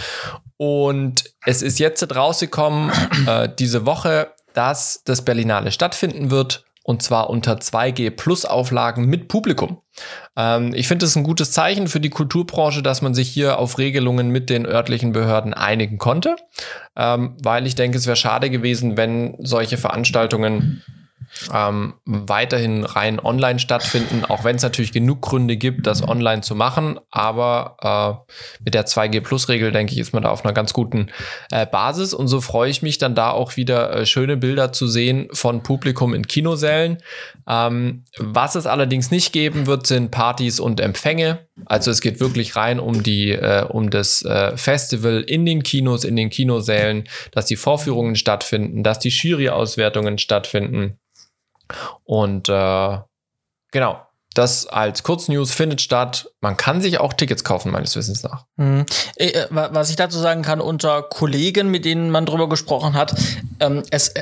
Und 0.57 1.25
es 1.45 1.61
ist 1.61 1.77
jetzt 1.77 2.15
rausgekommen, 2.15 2.91
äh, 3.27 3.47
diese 3.59 3.85
Woche, 3.85 4.31
dass 4.53 5.03
das 5.05 5.23
Berlinale 5.23 5.71
stattfinden 5.71 6.31
wird 6.31 6.65
und 6.81 7.03
zwar 7.03 7.29
unter 7.29 7.59
2G 7.59 8.09
Plus 8.09 8.45
Auflagen 8.45 9.05
mit 9.05 9.27
Publikum. 9.27 9.81
Ähm, 10.35 10.73
ich 10.73 10.87
finde 10.87 11.05
es 11.05 11.15
ein 11.15 11.23
gutes 11.23 11.51
Zeichen 11.51 11.87
für 11.87 11.99
die 11.99 12.09
Kulturbranche, 12.09 12.81
dass 12.81 13.03
man 13.03 13.13
sich 13.13 13.29
hier 13.29 13.59
auf 13.59 13.77
Regelungen 13.77 14.29
mit 14.29 14.49
den 14.49 14.65
örtlichen 14.65 15.11
Behörden 15.11 15.53
einigen 15.53 15.97
konnte, 15.97 16.37
ähm, 16.95 17.35
weil 17.43 17.67
ich 17.67 17.75
denke, 17.75 17.97
es 17.97 18.07
wäre 18.07 18.15
schade 18.15 18.49
gewesen, 18.49 18.97
wenn 18.97 19.35
solche 19.39 19.77
Veranstaltungen 19.77 20.81
ähm, 21.53 21.93
weiterhin 22.05 22.83
rein 22.83 23.19
online 23.19 23.59
stattfinden, 23.59 24.25
auch 24.25 24.43
wenn 24.43 24.55
es 24.55 24.63
natürlich 24.63 24.91
genug 24.91 25.21
Gründe 25.21 25.57
gibt, 25.57 25.87
das 25.87 26.07
online 26.07 26.41
zu 26.41 26.55
machen. 26.55 26.99
Aber 27.11 28.23
äh, 28.27 28.63
mit 28.63 28.73
der 28.73 28.85
2G-Plus-Regel, 28.85 29.71
denke 29.71 29.93
ich, 29.93 29.99
ist 29.99 30.13
man 30.13 30.23
da 30.23 30.29
auf 30.29 30.45
einer 30.45 30.53
ganz 30.53 30.73
guten 30.73 31.11
äh, 31.51 31.65
Basis. 31.65 32.13
Und 32.13 32.27
so 32.27 32.41
freue 32.41 32.69
ich 32.69 32.81
mich 32.81 32.97
dann 32.97 33.15
da 33.15 33.31
auch 33.31 33.57
wieder 33.57 33.93
äh, 33.93 34.05
schöne 34.05 34.37
Bilder 34.37 34.71
zu 34.71 34.87
sehen 34.87 35.27
von 35.31 35.63
Publikum 35.63 36.13
in 36.13 36.27
Kinosälen. 36.27 36.97
Ähm, 37.47 38.05
was 38.17 38.55
es 38.55 38.65
allerdings 38.65 39.11
nicht 39.11 39.33
geben 39.33 39.67
wird, 39.67 39.87
sind 39.87 40.11
Partys 40.11 40.59
und 40.59 40.79
Empfänge. 40.79 41.47
Also 41.65 41.91
es 41.91 42.01
geht 42.01 42.19
wirklich 42.19 42.55
rein 42.55 42.79
um 42.79 43.03
die, 43.03 43.31
äh, 43.31 43.65
um 43.67 43.89
das 43.89 44.23
äh, 44.23 44.55
Festival 44.57 45.21
in 45.21 45.45
den 45.45 45.63
Kinos, 45.63 46.03
in 46.03 46.15
den 46.15 46.29
Kinosälen, 46.29 47.05
dass 47.31 47.45
die 47.45 47.55
Vorführungen 47.55 48.15
stattfinden, 48.15 48.83
dass 48.83 48.99
die 48.99 49.09
Jury-Auswertungen 49.09 50.17
stattfinden. 50.17 50.99
Und 52.03 52.49
äh, 52.49 52.99
genau, 53.71 54.01
das 54.37 54.67
als 54.67 55.03
Kurznews 55.03 55.51
findet 55.51 55.81
statt. 55.81 56.31
Man 56.41 56.57
kann 56.57 56.81
sich 56.81 56.99
auch 56.99 57.13
Tickets 57.13 57.43
kaufen, 57.43 57.71
meines 57.71 57.95
Wissens 57.95 58.23
nach. 58.23 58.45
Mhm. 58.57 58.85
Was 59.49 59.89
ich 59.89 59.95
dazu 59.95 60.19
sagen 60.19 60.43
kann, 60.43 60.61
unter 60.61 61.01
Kollegen, 61.01 61.71
mit 61.71 61.85
denen 61.85 62.11
man 62.11 62.25
drüber 62.25 62.47
gesprochen 62.47 62.93
hat, 62.93 63.15
ähm, 63.59 63.83
es, 63.89 64.13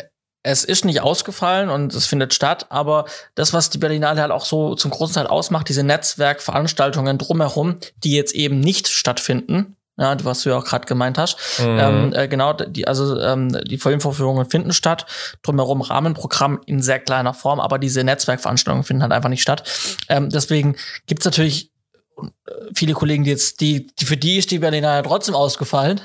es 0.43 0.63
ist 0.63 0.85
nicht 0.85 1.01
ausgefallen 1.01 1.69
und 1.69 1.93
es 1.93 2.05
findet 2.05 2.33
statt, 2.33 2.67
aber 2.69 3.05
das, 3.33 3.51
was 3.51 3.69
die 3.69 3.77
Berlinale 3.77 4.21
halt 4.21 4.31
auch 4.31 4.45
so 4.45 4.75
zum 4.75 4.91
großen 4.91 5.15
Teil 5.15 5.27
ausmacht, 5.27 5.67
diese 5.67 5.83
Netzwerkveranstaltungen 5.83 7.17
drumherum, 7.17 7.77
die 8.03 8.15
jetzt 8.15 8.33
eben 8.35 8.59
nicht 8.59 8.87
stattfinden, 8.87 9.75
ja, 9.97 10.15
was 10.23 10.43
du 10.43 10.49
ja 10.49 10.57
auch 10.57 10.65
gerade 10.65 10.85
gemeint 10.85 11.17
hast. 11.17 11.37
Mhm. 11.59 11.79
Ähm, 11.79 12.13
äh, 12.13 12.27
genau, 12.27 12.53
die, 12.53 12.87
also 12.87 13.19
ähm, 13.19 13.57
die 13.65 13.77
Filmvorführungen 13.77 14.49
finden 14.49 14.73
statt, 14.73 15.05
drumherum 15.41 15.81
Rahmenprogramm 15.81 16.59
in 16.65 16.81
sehr 16.81 16.99
kleiner 16.99 17.33
Form, 17.33 17.59
aber 17.59 17.79
diese 17.79 18.03
Netzwerkveranstaltungen 18.03 18.83
finden 18.83 19.03
halt 19.03 19.13
einfach 19.13 19.29
nicht 19.29 19.41
statt. 19.41 19.63
Ähm, 20.09 20.29
deswegen 20.29 20.75
gibt's 21.07 21.25
natürlich 21.25 21.71
äh, 22.17 22.51
viele 22.73 22.93
Kollegen, 22.93 23.23
die 23.23 23.29
jetzt, 23.29 23.61
die, 23.61 23.87
die 23.87 24.05
für 24.05 24.17
die 24.17 24.37
ist 24.37 24.51
die 24.51 24.59
Berlinale 24.59 25.03
trotzdem 25.03 25.35
ausgefallen. 25.35 26.01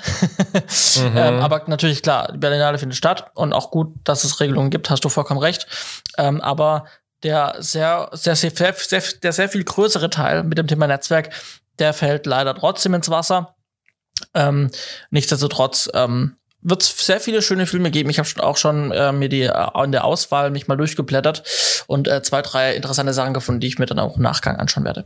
mhm. 0.52 1.12
ähm, 1.16 1.40
aber 1.40 1.62
natürlich 1.66 2.02
klar, 2.02 2.30
die 2.32 2.38
Berlinale 2.38 2.78
findet 2.78 2.96
statt 2.96 3.30
und 3.34 3.52
auch 3.52 3.70
gut, 3.70 3.92
dass 4.04 4.24
es 4.24 4.40
Regelungen 4.40 4.70
gibt, 4.70 4.90
hast 4.90 5.04
du 5.04 5.08
vollkommen 5.08 5.40
recht. 5.40 5.66
Ähm, 6.16 6.40
aber 6.40 6.84
der 7.22 7.56
sehr, 7.58 8.08
sehr, 8.12 8.36
sehr, 8.36 8.52
sehr, 8.52 9.02
der 9.22 9.32
sehr 9.32 9.48
viel 9.48 9.64
größere 9.64 10.10
Teil 10.10 10.44
mit 10.44 10.58
dem 10.58 10.66
Thema 10.66 10.86
Netzwerk, 10.86 11.30
der 11.78 11.92
fällt 11.92 12.26
leider 12.26 12.54
trotzdem 12.54 12.94
ins 12.94 13.10
Wasser. 13.10 13.56
Ähm, 14.34 14.70
nichtsdestotrotz 15.10 15.90
ähm, 15.94 16.36
wird 16.62 16.82
es 16.82 17.06
sehr 17.06 17.20
viele 17.20 17.42
schöne 17.42 17.66
Filme 17.66 17.90
geben. 17.90 18.10
Ich 18.10 18.18
habe 18.18 18.28
auch 18.42 18.56
schon 18.56 18.92
äh, 18.92 19.12
mir 19.12 19.28
die 19.28 19.42
äh, 19.42 19.84
in 19.84 19.92
der 19.92 20.04
Auswahl 20.04 20.50
mich 20.50 20.68
mal 20.68 20.76
durchgeblättert 20.76 21.42
und 21.86 22.08
äh, 22.08 22.22
zwei, 22.22 22.42
drei 22.42 22.74
interessante 22.74 23.12
Sachen 23.12 23.34
gefunden, 23.34 23.60
die 23.60 23.66
ich 23.66 23.78
mir 23.78 23.86
dann 23.86 23.98
auch 23.98 24.16
im 24.16 24.22
Nachgang 24.22 24.56
anschauen 24.56 24.84
werde. 24.84 25.04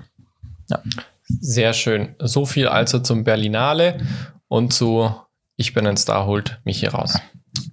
Ja. 0.68 0.82
Sehr 1.40 1.72
schön. 1.72 2.14
So 2.18 2.44
viel 2.44 2.68
also 2.68 2.98
zum 2.98 3.24
Berlinale 3.24 4.00
und 4.48 4.72
zu 4.72 5.14
Ich 5.56 5.72
bin 5.72 5.86
ein 5.86 5.96
Star 5.96 6.26
holt 6.26 6.58
mich 6.64 6.80
hier 6.80 6.92
raus. 6.92 7.18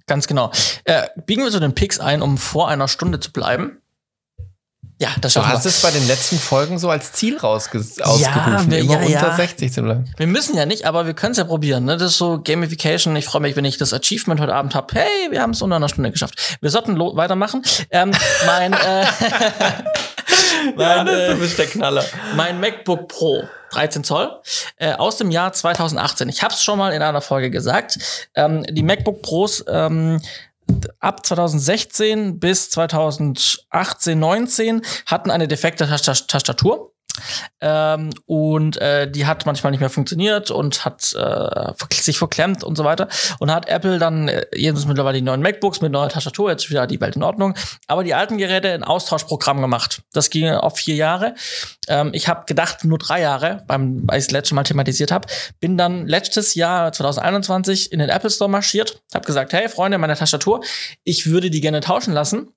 Ganz 0.06 0.26
genau. 0.26 0.52
Äh, 0.84 1.08
biegen 1.26 1.42
wir 1.42 1.50
so 1.50 1.60
den 1.60 1.74
Picks 1.74 2.00
ein, 2.00 2.22
um 2.22 2.38
vor 2.38 2.68
einer 2.68 2.88
Stunde 2.88 3.20
zu 3.20 3.32
bleiben. 3.32 3.81
Ja, 5.02 5.10
das 5.20 5.34
Du 5.34 5.44
hast 5.44 5.64
wir. 5.64 5.68
es 5.68 5.82
bei 5.82 5.90
den 5.90 6.06
letzten 6.06 6.38
Folgen 6.38 6.78
so 6.78 6.88
als 6.88 7.10
Ziel 7.10 7.36
rausgerufen, 7.36 8.20
ja, 8.22 8.64
wir, 8.68 8.78
immer 8.78 9.00
ja, 9.02 9.06
unter 9.06 9.28
ja. 9.30 9.34
60 9.34 9.72
zu 9.72 9.82
bleiben. 9.82 10.04
Wir 10.16 10.28
müssen 10.28 10.56
ja 10.56 10.64
nicht, 10.64 10.86
aber 10.86 11.06
wir 11.06 11.14
können 11.14 11.32
es 11.32 11.38
ja 11.38 11.44
probieren. 11.44 11.86
Ne? 11.86 11.96
Das 11.96 12.12
ist 12.12 12.18
so 12.18 12.40
Gamification. 12.40 13.16
Ich 13.16 13.24
freue 13.24 13.42
mich, 13.42 13.56
wenn 13.56 13.64
ich 13.64 13.78
das 13.78 13.92
Achievement 13.92 14.40
heute 14.40 14.54
Abend 14.54 14.76
habe. 14.76 14.94
Hey, 14.94 15.32
wir 15.32 15.42
haben 15.42 15.50
es 15.50 15.60
unter 15.60 15.74
einer 15.74 15.88
Stunde 15.88 16.12
geschafft. 16.12 16.56
Wir 16.60 16.70
sollten 16.70 16.96
weitermachen. 17.00 17.64
Ähm, 17.90 18.12
mein, 18.46 18.74
äh, 18.74 18.76
mein, 20.76 20.78
ja, 20.78 21.02
das 21.04 21.40
ist 21.40 21.58
der 21.58 21.66
Knaller. 21.66 22.04
Mein 22.36 22.60
MacBook 22.60 23.08
Pro 23.08 23.42
13 23.72 24.04
Zoll 24.04 24.30
äh, 24.76 24.92
aus 24.92 25.16
dem 25.16 25.32
Jahr 25.32 25.52
2018. 25.52 26.28
Ich 26.28 26.44
habe 26.44 26.54
es 26.54 26.62
schon 26.62 26.78
mal 26.78 26.92
in 26.92 27.02
einer 27.02 27.22
Folge 27.22 27.50
gesagt. 27.50 28.28
Ähm, 28.36 28.62
die 28.70 28.84
MacBook 28.84 29.20
Pros 29.20 29.64
ähm, 29.66 30.20
ab 31.00 31.24
2016 31.24 32.38
bis 32.38 32.70
2018, 32.70 34.18
19 34.18 34.82
hatten 35.06 35.30
eine 35.30 35.48
defekte 35.48 35.86
Tastatur. 35.86 36.92
Ähm, 37.60 38.10
und 38.26 38.76
äh, 38.78 39.10
die 39.10 39.26
hat 39.26 39.46
manchmal 39.46 39.70
nicht 39.70 39.80
mehr 39.80 39.90
funktioniert 39.90 40.50
und 40.50 40.84
hat 40.84 41.14
äh, 41.14 41.72
sich 41.92 42.18
verklemmt 42.18 42.64
und 42.64 42.76
so 42.76 42.84
weiter. 42.84 43.08
Und 43.38 43.52
hat 43.52 43.68
Apple 43.68 43.98
dann 43.98 44.28
äh, 44.28 44.46
jedenfalls 44.54 44.86
mittlerweile 44.86 45.18
die 45.18 45.24
neuen 45.24 45.42
MacBooks 45.42 45.80
mit 45.80 45.92
neuer 45.92 46.08
Tastatur, 46.08 46.50
jetzt 46.50 46.70
wieder 46.70 46.86
die 46.86 47.00
Welt 47.00 47.16
in 47.16 47.22
Ordnung. 47.22 47.54
Aber 47.86 48.04
die 48.04 48.14
alten 48.14 48.38
Geräte 48.38 48.72
ein 48.72 48.84
Austauschprogramm 48.84 49.60
gemacht. 49.60 50.02
Das 50.12 50.30
ging 50.30 50.48
auf 50.48 50.76
vier 50.76 50.94
Jahre. 50.94 51.34
Ähm, 51.88 52.10
ich 52.12 52.28
habe 52.28 52.44
gedacht, 52.46 52.84
nur 52.84 52.98
drei 52.98 53.20
Jahre, 53.20 53.62
beim, 53.66 54.04
als 54.08 54.24
ich 54.24 54.28
das 54.28 54.32
letzte 54.32 54.54
Mal 54.54 54.64
thematisiert 54.64 55.12
habe. 55.12 55.28
Bin 55.60 55.76
dann 55.76 56.06
letztes 56.06 56.54
Jahr 56.54 56.92
2021 56.92 57.92
in 57.92 57.98
den 57.98 58.08
Apple 58.08 58.30
Store 58.30 58.50
marschiert, 58.50 59.02
habe 59.14 59.26
gesagt, 59.26 59.52
hey 59.52 59.68
Freunde, 59.68 59.98
meine 59.98 60.16
Tastatur, 60.16 60.62
ich 61.04 61.26
würde 61.26 61.50
die 61.50 61.60
gerne 61.60 61.80
tauschen 61.80 62.14
lassen. 62.14 62.48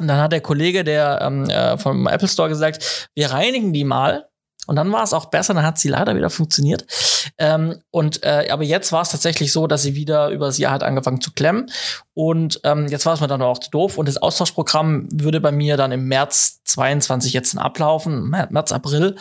Und 0.00 0.08
dann 0.08 0.18
hat 0.18 0.32
der 0.32 0.40
Kollege, 0.40 0.84
der 0.84 1.20
ähm, 1.22 1.48
äh, 1.50 1.76
vom 1.78 2.06
Apple 2.06 2.28
Store 2.28 2.48
gesagt, 2.48 3.08
wir 3.14 3.30
reinigen 3.30 3.72
die 3.72 3.84
mal. 3.84 4.27
Und 4.68 4.76
dann 4.76 4.92
war 4.92 5.02
es 5.02 5.14
auch 5.14 5.26
besser, 5.26 5.54
dann 5.54 5.64
hat 5.64 5.78
sie 5.78 5.88
leider 5.88 6.14
wieder 6.14 6.28
funktioniert. 6.28 6.84
Ähm, 7.38 7.80
und 7.90 8.22
äh, 8.22 8.48
aber 8.50 8.64
jetzt 8.64 8.92
war 8.92 9.00
es 9.00 9.08
tatsächlich 9.08 9.50
so, 9.50 9.66
dass 9.66 9.82
sie 9.82 9.94
wieder 9.94 10.28
übers 10.28 10.58
Jahr 10.58 10.72
hat 10.72 10.82
angefangen 10.82 11.22
zu 11.22 11.32
klemmen. 11.32 11.70
Und 12.12 12.60
ähm, 12.64 12.86
jetzt 12.88 13.06
war 13.06 13.14
es 13.14 13.20
mir 13.20 13.28
dann 13.28 13.40
auch 13.40 13.58
zu 13.58 13.70
doof. 13.70 13.96
Und 13.96 14.08
das 14.08 14.18
Austauschprogramm 14.18 15.08
würde 15.10 15.40
bei 15.40 15.52
mir 15.52 15.76
dann 15.78 15.90
im 15.90 16.06
März 16.06 16.60
22 16.64 17.32
jetzt 17.32 17.56
ablaufen, 17.56 18.28
März, 18.28 18.72
April. 18.72 19.16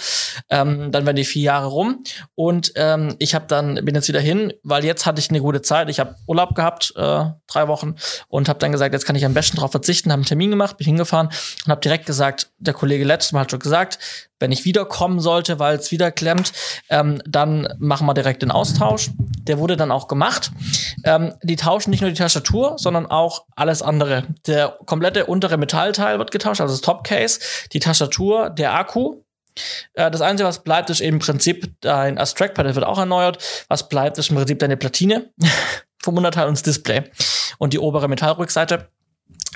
Ähm, 0.49 0.91
dann 0.91 1.05
werden 1.05 1.15
die 1.15 1.23
vier 1.23 1.43
Jahre 1.43 1.67
rum. 1.67 2.03
Und 2.35 2.73
ähm, 2.75 3.15
ich 3.19 3.33
habe 3.33 3.45
dann 3.47 3.75
bin 3.85 3.95
jetzt 3.95 4.09
wieder 4.09 4.19
hin, 4.19 4.51
weil 4.63 4.83
jetzt 4.83 5.05
hatte 5.05 5.19
ich 5.21 5.29
eine 5.29 5.39
gute 5.39 5.61
Zeit. 5.61 5.89
Ich 5.89 5.99
habe 5.99 6.15
Urlaub 6.27 6.55
gehabt, 6.55 6.91
äh, 6.97 7.25
drei 7.47 7.67
Wochen, 7.67 7.95
und 8.27 8.49
habe 8.49 8.59
dann 8.59 8.73
gesagt, 8.73 8.93
jetzt 8.93 9.05
kann 9.05 9.15
ich 9.15 9.25
am 9.25 9.33
besten 9.33 9.55
darauf 9.55 9.71
verzichten. 9.71 10.11
Habe 10.11 10.19
einen 10.19 10.25
Termin 10.25 10.49
gemacht, 10.49 10.77
bin 10.77 10.85
hingefahren 10.85 11.27
und 11.27 11.71
habe 11.71 11.81
direkt 11.81 12.05
gesagt, 12.05 12.49
der 12.57 12.73
Kollege 12.73 13.05
letztes 13.05 13.31
Mal 13.31 13.41
hat 13.41 13.51
schon 13.51 13.59
gesagt, 13.59 13.99
wenn 14.39 14.51
ich 14.51 14.65
wiederkommen 14.65 15.19
sollte, 15.19 15.59
weil 15.59 15.77
es 15.77 15.91
wieder 15.91 16.11
klemmt, 16.11 16.53
ähm, 16.89 17.21
dann 17.25 17.67
machen 17.79 18.05
wir 18.07 18.13
direkt 18.13 18.41
den 18.41 18.51
Austausch. 18.51 19.11
Der 19.17 19.59
wurde 19.59 19.77
dann 19.77 19.91
auch 19.91 20.07
gemacht. 20.07 20.51
Ähm, 21.03 21.33
die 21.43 21.55
tauschen 21.55 21.89
nicht 21.89 22.01
nur 22.01 22.09
die 22.09 22.17
Tastatur, 22.17 22.75
sondern 22.77 23.05
auch 23.05 23.45
alles 23.55 23.81
andere. 23.81 24.25
Der 24.45 24.77
komplette 24.85 25.25
untere 25.25 25.57
Metallteil 25.57 26.19
wird 26.19 26.31
getauscht, 26.31 26.61
also 26.61 26.73
das 26.73 26.81
Topcase, 26.81 27.39
die 27.73 27.79
Tastatur, 27.79 28.49
der 28.49 28.73
Akku. 28.73 29.21
Äh, 29.93 30.11
das 30.11 30.21
Einzige, 30.21 30.47
was 30.47 30.63
bleibt, 30.63 30.89
ist 30.89 31.01
im 31.01 31.19
Prinzip 31.19 31.73
dein 31.81 32.17
Trackpad, 32.17 32.75
wird 32.75 32.85
auch 32.85 32.99
erneuert. 32.99 33.39
Was 33.67 33.89
bleibt, 33.89 34.17
ist 34.17 34.29
im 34.29 34.35
Prinzip 34.35 34.59
deine 34.59 34.77
Platine 34.77 35.31
vom 36.01 36.17
Unterteil 36.17 36.47
und 36.47 36.53
das 36.53 36.63
Display. 36.63 37.03
Und 37.57 37.73
die 37.73 37.79
obere 37.79 38.07
Metallrückseite. 38.07 38.89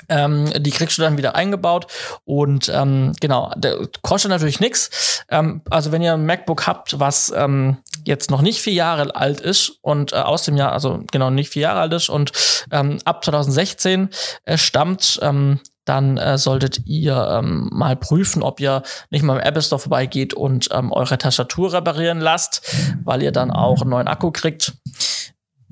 Ähm, 0.08 0.50
die 0.62 0.70
kriegst 0.70 0.98
du 0.98 1.02
dann 1.02 1.18
wieder 1.18 1.34
eingebaut 1.34 1.86
und 2.24 2.70
ähm, 2.74 3.12
genau, 3.20 3.52
der 3.56 3.88
kostet 4.02 4.30
natürlich 4.30 4.60
nichts. 4.60 5.24
Ähm, 5.28 5.62
also 5.70 5.92
wenn 5.92 6.02
ihr 6.02 6.14
ein 6.14 6.26
MacBook 6.26 6.66
habt, 6.66 6.98
was 6.98 7.32
ähm, 7.34 7.78
jetzt 8.04 8.30
noch 8.30 8.42
nicht 8.42 8.60
vier 8.60 8.74
Jahre 8.74 9.14
alt 9.14 9.40
ist 9.40 9.78
und 9.82 10.12
äh, 10.12 10.16
aus 10.16 10.44
dem 10.44 10.56
Jahr, 10.56 10.72
also 10.72 11.02
genau 11.10 11.30
nicht 11.30 11.50
vier 11.50 11.62
Jahre 11.62 11.80
alt 11.80 11.92
ist 11.92 12.08
und 12.08 12.32
ähm, 12.70 12.98
ab 13.04 13.24
2016 13.24 14.10
äh, 14.44 14.58
stammt, 14.58 15.18
ähm, 15.22 15.60
dann 15.84 16.16
äh, 16.16 16.38
solltet 16.38 16.86
ihr 16.86 17.16
ähm, 17.16 17.68
mal 17.72 17.96
prüfen, 17.96 18.42
ob 18.42 18.60
ihr 18.60 18.82
nicht 19.10 19.22
mal 19.22 19.38
im 19.38 19.42
Apple 19.42 19.62
Store 19.62 19.80
vorbeigeht 19.80 20.32
und 20.34 20.68
ähm, 20.72 20.92
eure 20.92 21.18
Tastatur 21.18 21.72
reparieren 21.72 22.20
lasst, 22.20 22.62
weil 23.04 23.22
ihr 23.22 23.32
dann 23.32 23.50
auch 23.50 23.80
einen 23.80 23.90
neuen 23.90 24.08
Akku 24.08 24.30
kriegt. 24.30 24.74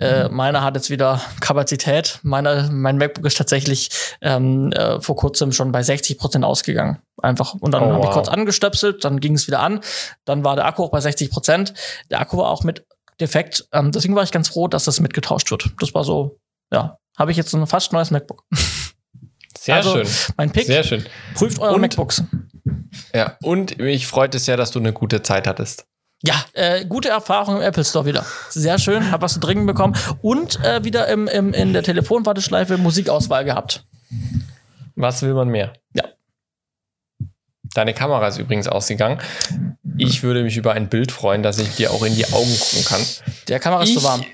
Äh, 0.01 0.29
meiner 0.29 0.65
hat 0.65 0.75
jetzt 0.77 0.91
wieder 0.91 1.21
Kapazität. 1.41 2.19
Meiner, 2.23 2.71
mein 2.71 2.97
MacBook 2.97 3.27
ist 3.27 3.37
tatsächlich 3.37 3.91
ähm, 4.21 4.73
äh, 4.73 5.01
vor 5.01 5.17
kurzem 5.17 5.53
schon 5.53 5.73
bei 5.73 5.83
60 5.83 6.19
Prozent 6.19 6.45
ausgegangen. 6.45 6.99
Einfach. 7.23 7.55
Und 7.55 7.73
dann 7.73 7.85
oh, 7.85 7.93
habe 7.93 8.07
ich 8.07 8.11
kurz 8.11 8.29
angestöpselt, 8.29 9.05
dann 9.05 9.21
ging 9.21 9.35
es 9.35 9.47
wieder 9.47 9.61
an. 9.61 9.81
Dann 10.25 10.43
war 10.45 10.57
der 10.57 10.67
Akku 10.67 10.85
auch 10.85 10.91
bei 10.91 11.01
60 11.01 11.31
Prozent. 11.31 11.75
Der 12.11 12.21
Akku 12.21 12.39
war 12.39 12.49
auch 12.49 12.65
mit 12.65 12.87
defekt. 13.21 13.69
Ähm, 13.73 13.93
deswegen 13.93 14.15
war 14.17 14.23
ich 14.23 14.33
ganz 14.33 14.49
froh, 14.49 14.69
dass 14.69 14.85
das 14.85 15.01
mitgetauscht 15.01 15.51
wird. 15.51 15.71
Das 15.79 15.95
war 15.95 16.05
so, 16.05 16.39
ja, 16.73 16.99
habe 17.19 17.31
ich 17.31 17.37
jetzt 17.37 17.55
ein 17.55 17.67
fast 17.67 17.93
neues 17.93 18.11
MacBook. 18.11 18.45
Sehr 19.59 19.77
also, 19.77 19.93
schön. 19.93 20.09
Mein 20.39 20.51
Pick. 20.51 20.67
Sehr 20.67 20.85
schön. 20.85 21.05
Prüft 21.35 21.59
eure 21.59 21.75
und, 21.75 21.83
MacBooks. 21.83 22.23
Ja, 23.15 23.37
und 23.43 23.79
mich 23.79 24.07
freut 24.07 24.35
es 24.35 24.47
ja, 24.47 24.57
dass 24.57 24.71
du 24.71 24.79
eine 24.79 24.95
gute 24.95 25.23
Zeit 25.23 25.47
hattest. 25.47 25.87
Ja, 26.23 26.35
äh, 26.53 26.85
gute 26.85 27.09
Erfahrung 27.09 27.57
im 27.57 27.63
Apple 27.63 27.85
Store 27.85 28.05
wieder. 28.05 28.25
Sehr 28.51 28.79
schön, 28.79 29.11
hab 29.11 29.23
was 29.23 29.35
zu 29.35 29.41
trinken 29.41 29.65
bekommen 29.67 29.97
und 30.21 30.63
äh, 30.63 30.85
wieder 30.85 31.09
im, 31.09 31.27
im, 31.29 31.55
in 31.55 31.73
der 31.73 31.83
Telefonwarteschleife 31.83 32.77
Musikauswahl 32.77 33.45
gehabt. 33.45 33.85
Was 34.97 35.23
will 35.23 35.33
man 35.33 35.49
mehr? 35.49 35.73
Ja. 35.95 36.05
Deine 37.75 37.95
Kamera 37.95 38.27
ist 38.29 38.39
übrigens 38.39 38.69
ausgegangen. 38.69 39.19
Ich 39.97 40.23
würde 40.23 40.43
mich 40.43 40.57
über 40.57 40.73
ein 40.73 40.89
Bild 40.89 41.13
freuen, 41.13 41.43
dass 41.43 41.59
ich 41.59 41.77
dir 41.77 41.91
auch 41.93 42.03
in 42.03 42.15
die 42.15 42.27
Augen 42.27 42.59
gucken 42.59 42.85
kann. 42.85 43.01
Der 43.49 43.61
Kamera 43.61 43.83
ist 43.83 43.91
Ich- 43.91 43.97
zu 43.99 44.03
warm. 44.05 44.25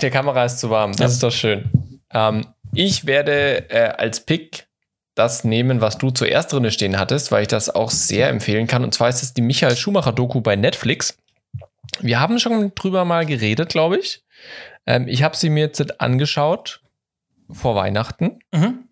Der 0.00 0.10
Kamera 0.10 0.44
ist 0.44 0.58
zu 0.58 0.70
warm, 0.70 0.92
das 0.92 1.00
Ja. 1.00 1.06
ist 1.06 1.22
doch 1.22 1.30
schön. 1.32 1.70
Ähm, 2.12 2.46
ich 2.74 3.04
werde 3.06 3.70
äh, 3.70 3.88
als 3.96 4.20
Pick 4.20 4.66
das 5.14 5.44
nehmen, 5.44 5.80
was 5.80 5.98
du 5.98 6.10
zuerst 6.10 6.52
drin 6.52 6.70
stehen 6.70 6.98
hattest, 6.98 7.30
weil 7.32 7.42
ich 7.42 7.48
das 7.48 7.68
auch 7.68 7.90
sehr 7.90 8.28
empfehlen 8.28 8.66
kann. 8.66 8.82
Und 8.84 8.94
zwar 8.94 9.08
ist 9.08 9.22
es 9.22 9.34
die 9.34 9.42
Michael 9.42 9.76
Schumacher-Doku 9.76 10.40
bei 10.40 10.56
Netflix. 10.56 11.16
Wir 12.00 12.20
haben 12.20 12.38
schon 12.38 12.74
drüber 12.74 13.04
mal 13.04 13.26
geredet, 13.26 13.68
glaube 13.68 13.98
ich. 13.98 14.24
Ähm, 14.86 15.06
ich 15.08 15.22
habe 15.22 15.36
sie 15.36 15.50
mir 15.50 15.60
jetzt 15.64 16.00
angeschaut 16.00 16.80
vor 17.52 17.74
Weihnachten 17.76 18.38
Mhm. 18.52 18.88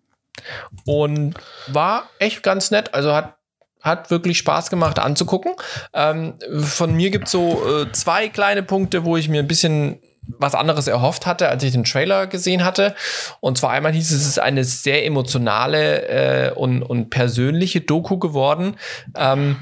und 0.85 1.33
war 1.67 2.09
echt 2.19 2.43
ganz 2.43 2.69
nett. 2.71 2.93
Also 2.93 3.13
hat, 3.13 3.37
hat 3.81 4.11
wirklich 4.11 4.37
Spaß 4.37 4.69
gemacht 4.69 4.99
anzugucken. 4.99 5.53
Ähm, 5.93 6.35
von 6.61 6.93
mir 6.93 7.09
gibt 7.09 7.25
es 7.25 7.31
so 7.31 7.61
äh, 7.81 7.91
zwei 7.91 8.29
kleine 8.29 8.61
Punkte, 8.63 9.03
wo 9.03 9.17
ich 9.17 9.27
mir 9.29 9.39
ein 9.41 9.47
bisschen 9.47 9.99
was 10.27 10.55
anderes 10.55 10.87
erhofft 10.87 11.25
hatte, 11.25 11.49
als 11.49 11.63
ich 11.63 11.71
den 11.71 11.83
Trailer 11.83 12.27
gesehen 12.27 12.63
hatte. 12.63 12.95
Und 13.39 13.57
zwar 13.57 13.71
einmal 13.71 13.93
hieß 13.93 14.11
es, 14.11 14.21
es 14.21 14.27
ist 14.27 14.39
eine 14.39 14.63
sehr 14.63 15.05
emotionale 15.05 16.07
äh, 16.07 16.51
und, 16.53 16.83
und 16.83 17.09
persönliche 17.09 17.81
Doku 17.81 18.17
geworden. 18.17 18.75
Ähm, 19.15 19.57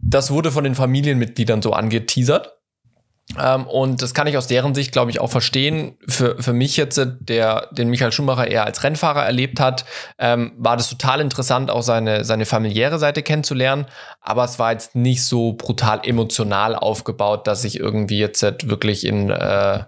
das 0.00 0.30
wurde 0.30 0.50
von 0.50 0.64
den 0.64 0.74
Familienmitgliedern 0.74 1.62
so 1.62 1.72
angeteasert. 1.72 2.57
Ähm, 3.38 3.66
und 3.66 4.00
das 4.00 4.14
kann 4.14 4.26
ich 4.26 4.36
aus 4.36 4.46
deren 4.46 4.74
Sicht, 4.74 4.92
glaube 4.92 5.10
ich, 5.10 5.20
auch 5.20 5.30
verstehen. 5.30 5.96
Für, 6.06 6.42
für 6.42 6.52
mich 6.52 6.76
jetzt, 6.76 6.96
äh, 6.98 7.06
der 7.20 7.68
den 7.72 7.90
Michael 7.90 8.12
Schumacher 8.12 8.46
eher 8.46 8.64
als 8.64 8.82
Rennfahrer 8.82 9.24
erlebt 9.24 9.60
hat, 9.60 9.84
ähm, 10.18 10.52
war 10.56 10.76
das 10.76 10.88
total 10.88 11.20
interessant, 11.20 11.70
auch 11.70 11.82
seine, 11.82 12.24
seine 12.24 12.46
familiäre 12.46 12.98
Seite 12.98 13.22
kennenzulernen. 13.22 13.86
Aber 14.20 14.44
es 14.44 14.58
war 14.58 14.72
jetzt 14.72 14.94
nicht 14.94 15.24
so 15.24 15.52
brutal 15.52 16.00
emotional 16.04 16.74
aufgebaut, 16.74 17.46
dass 17.46 17.64
ich 17.64 17.78
irgendwie 17.78 18.18
jetzt 18.18 18.42
äh, 18.42 18.54
wirklich 18.64 19.04
in 19.04 19.30
äh, 19.30 19.84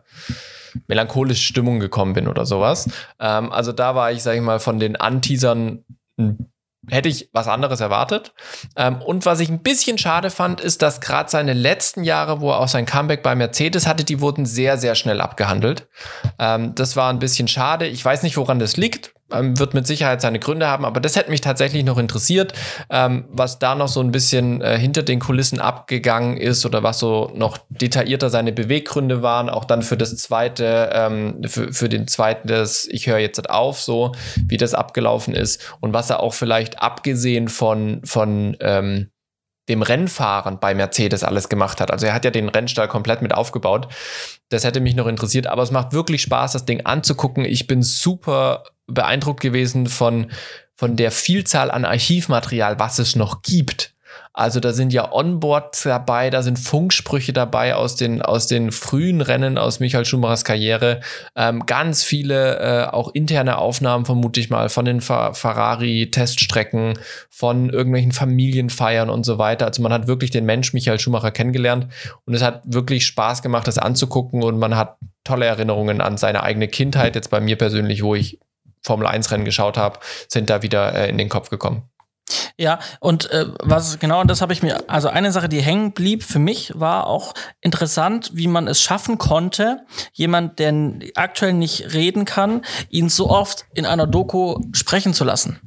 melancholische 0.87 1.43
Stimmung 1.43 1.81
gekommen 1.81 2.13
bin 2.13 2.29
oder 2.29 2.45
sowas. 2.45 2.91
Ähm, 3.19 3.53
also 3.53 3.73
da 3.73 3.95
war 3.95 4.13
ich, 4.13 4.23
sage 4.23 4.37
ich 4.39 4.45
mal, 4.45 4.61
von 4.61 4.79
den 4.79 4.97
Anteasern 4.97 5.85
ein 6.19 6.51
hätte 6.91 7.09
ich 7.09 7.31
was 7.33 7.49
anderes 7.49 7.81
erwartet. 7.81 8.33
Ähm, 8.77 9.01
und 9.03 9.27
was 9.27 9.41
ich 9.41 9.49
ein 9.49 9.63
bisschen 9.63 9.99
schade 9.99 10.31
fand, 10.31 10.61
ist, 10.61 10.83
dass 10.83 11.01
gerade 11.01 11.31
seine 11.31 11.53
letzten 11.53 12.05
Jahre, 12.05 12.41
wo 12.41 12.51
er 12.51 12.61
auch 12.61 12.69
sein 12.69 12.87
Comeback 12.87 13.23
bei 13.23 13.35
Mercedes 13.35 13.87
hatte, 13.87 14.05
die 14.05 14.21
wurden 14.21 14.47
sehr, 14.47 14.79
sehr 14.79 14.95
schnell 14.95 15.21
abgehandelt. 15.21 15.89
Ähm, 16.39 16.75
das 16.75 16.97
war 16.97 17.11
ein 17.11 17.19
bisschen 17.19 17.49
schade. 17.49 17.87
Ich 17.87 18.05
weiß 18.05 18.23
nicht, 18.23 18.37
woran 18.37 18.59
das 18.59 18.77
liegt. 18.77 19.15
Ähm, 19.33 19.59
wird 19.59 19.75
mit 19.75 19.87
Sicherheit 19.87 20.21
seine 20.21 20.39
Gründe 20.39 20.67
haben, 20.67 20.85
aber 20.85 21.01
das 21.01 21.17
hätte 21.17 21.31
mich 21.31 21.41
tatsächlich 21.41 21.85
noch 21.85 21.99
interessiert, 21.99 22.53
ähm, 22.91 23.27
was 23.31 23.59
da 23.59 23.75
noch 23.75 23.89
so 23.89 24.01
ein 24.01 24.11
bisschen 24.11 24.61
äh, 24.61 24.79
hinter 24.79 25.03
den 25.03 25.21
Kulissen 25.21 25.61
abgegangen 25.61 26.37
ist 26.37 26.67
oder 26.67 26.83
was 26.83 26.99
so 26.99 27.31
noch 27.35 27.59
detaillierter 27.69 28.31
seine 28.31 28.53
Beweggründe 28.53 29.23
waren, 29.23 29.49
auch 29.49 29.65
dann 29.65 29.83
für 29.83 29.97
das 29.97 30.17
zweite, 30.17 30.91
ähm, 30.93 31.43
für, 31.47 31.73
für 31.73 31.89
den 31.89 32.09
zweiten, 32.09 32.49
das 32.49 32.87
ich 32.87 33.07
höre 33.07 33.19
jetzt 33.19 33.49
auf, 33.49 33.81
so 33.81 34.13
wie 34.47 34.57
das 34.57 34.75
abgelaufen 34.75 35.35
ist 35.35 35.75
und 35.81 35.93
was 35.93 36.11
er 36.11 36.21
auch 36.21 36.35
vielleicht 36.35 36.83
abgesehen 36.83 37.49
von, 37.49 38.01
von 38.05 38.57
ähm, 38.61 39.11
dem 39.71 39.83
Rennfahren 39.83 40.59
bei 40.59 40.75
Mercedes 40.75 41.23
alles 41.23 41.49
gemacht 41.49 41.81
hat. 41.81 41.93
Also 41.93 42.07
er 42.07 42.13
hat 42.13 42.25
ja 42.25 42.33
den 42.33 42.49
Rennstall 42.49 42.89
komplett 42.89 43.23
mit 43.23 43.33
aufgebaut. 43.33 43.87
Das 44.49 44.65
hätte 44.65 44.81
mich 44.81 44.97
noch 44.97 45.07
interessiert, 45.07 45.47
aber 45.47 45.63
es 45.63 45.71
macht 45.71 45.93
wirklich 45.93 46.23
Spaß, 46.23 46.53
das 46.53 46.65
Ding 46.65 46.85
anzugucken. 46.85 47.45
Ich 47.45 47.69
bin 47.69 47.83
super 47.83 48.65
beeindruckt 48.93 49.41
gewesen 49.41 49.87
von, 49.87 50.31
von 50.75 50.97
der 50.97 51.11
Vielzahl 51.11 51.71
an 51.71 51.85
Archivmaterial, 51.85 52.79
was 52.79 52.99
es 52.99 53.17
noch 53.17 53.43
gibt. 53.43 53.95
Also 54.33 54.61
da 54.61 54.73
sind 54.73 54.93
ja 54.93 55.13
Onboards 55.13 55.83
dabei, 55.83 56.31
da 56.31 56.43
sind 56.43 56.59
Funksprüche 56.59 57.33
dabei 57.33 57.75
aus 57.75 57.97
den, 57.97 58.23
aus 58.23 58.47
den 58.47 58.71
frühen 58.71 59.21
Rennen 59.21 59.59
aus 59.59 59.81
Michael 59.81 60.05
Schumachers 60.05 60.45
Karriere. 60.45 61.01
Ähm, 61.35 61.67
ganz 61.67 62.05
viele 62.05 62.59
äh, 62.59 62.87
auch 62.87 63.13
interne 63.13 63.59
Aufnahmen, 63.59 64.05
vermute 64.05 64.39
ich 64.39 64.49
mal, 64.49 64.69
von 64.69 64.85
den 64.85 65.01
Fa 65.01 65.33
Ferrari-Teststrecken, 65.33 66.95
von 67.29 67.71
irgendwelchen 67.71 68.13
Familienfeiern 68.13 69.11
und 69.11 69.25
so 69.25 69.39
weiter. 69.39 69.67
Also 69.67 69.83
man 69.83 69.93
hat 69.93 70.07
wirklich 70.07 70.31
den 70.31 70.47
Mensch 70.47 70.73
Michael 70.73 71.01
Schumacher 71.01 71.33
kennengelernt 71.33 71.89
und 72.25 72.35
es 72.35 72.43
hat 72.43 72.63
wirklich 72.65 73.07
Spaß 73.07 73.43
gemacht, 73.43 73.67
das 73.67 73.79
anzugucken 73.79 74.45
und 74.45 74.59
man 74.59 74.77
hat 74.77 74.97
tolle 75.25 75.47
Erinnerungen 75.47 76.01
an 76.01 76.17
seine 76.17 76.45
eigene 76.45 76.69
Kindheit. 76.69 77.17
Jetzt 77.17 77.31
bei 77.31 77.41
mir 77.41 77.57
persönlich, 77.57 78.03
wo 78.03 78.15
ich 78.15 78.39
Formel 78.83 79.07
1 79.07 79.31
Rennen 79.31 79.45
geschaut 79.45 79.77
habe, 79.77 79.99
sind 80.29 80.51
da 80.51 80.63
wieder 80.63 80.95
äh, 80.95 81.09
in 81.11 81.19
den 81.19 81.29
Kopf 81.29 81.51
gekommen. 81.51 81.83
Ja, 82.57 82.79
und 83.01 83.29
äh, 83.31 83.47
was 83.61 83.99
genau, 83.99 84.23
das 84.25 84.41
habe 84.41 84.53
ich 84.53 84.63
mir, 84.63 84.89
also 84.89 85.09
eine 85.09 85.33
Sache, 85.33 85.49
die 85.49 85.63
hängen 85.63 85.93
blieb 85.93 86.23
für 86.23 86.39
mich, 86.39 86.73
war 86.79 87.07
auch 87.07 87.35
interessant, 87.61 88.31
wie 88.35 88.47
man 88.47 88.69
es 88.69 88.81
schaffen 88.83 89.19
konnte, 89.19 89.81
jemand, 90.13 90.59
der 90.59 90.73
aktuell 91.17 91.55
nicht 91.55 91.93
reden 91.93 92.25
kann, 92.27 92.63
ihn 92.89 93.09
so 93.09 93.31
oft 93.31 93.65
in 93.75 93.85
einer 93.87 94.07
Doku 94.07 94.61
sprechen 94.73 95.13
zu 95.15 95.25
lassen. 95.25 95.59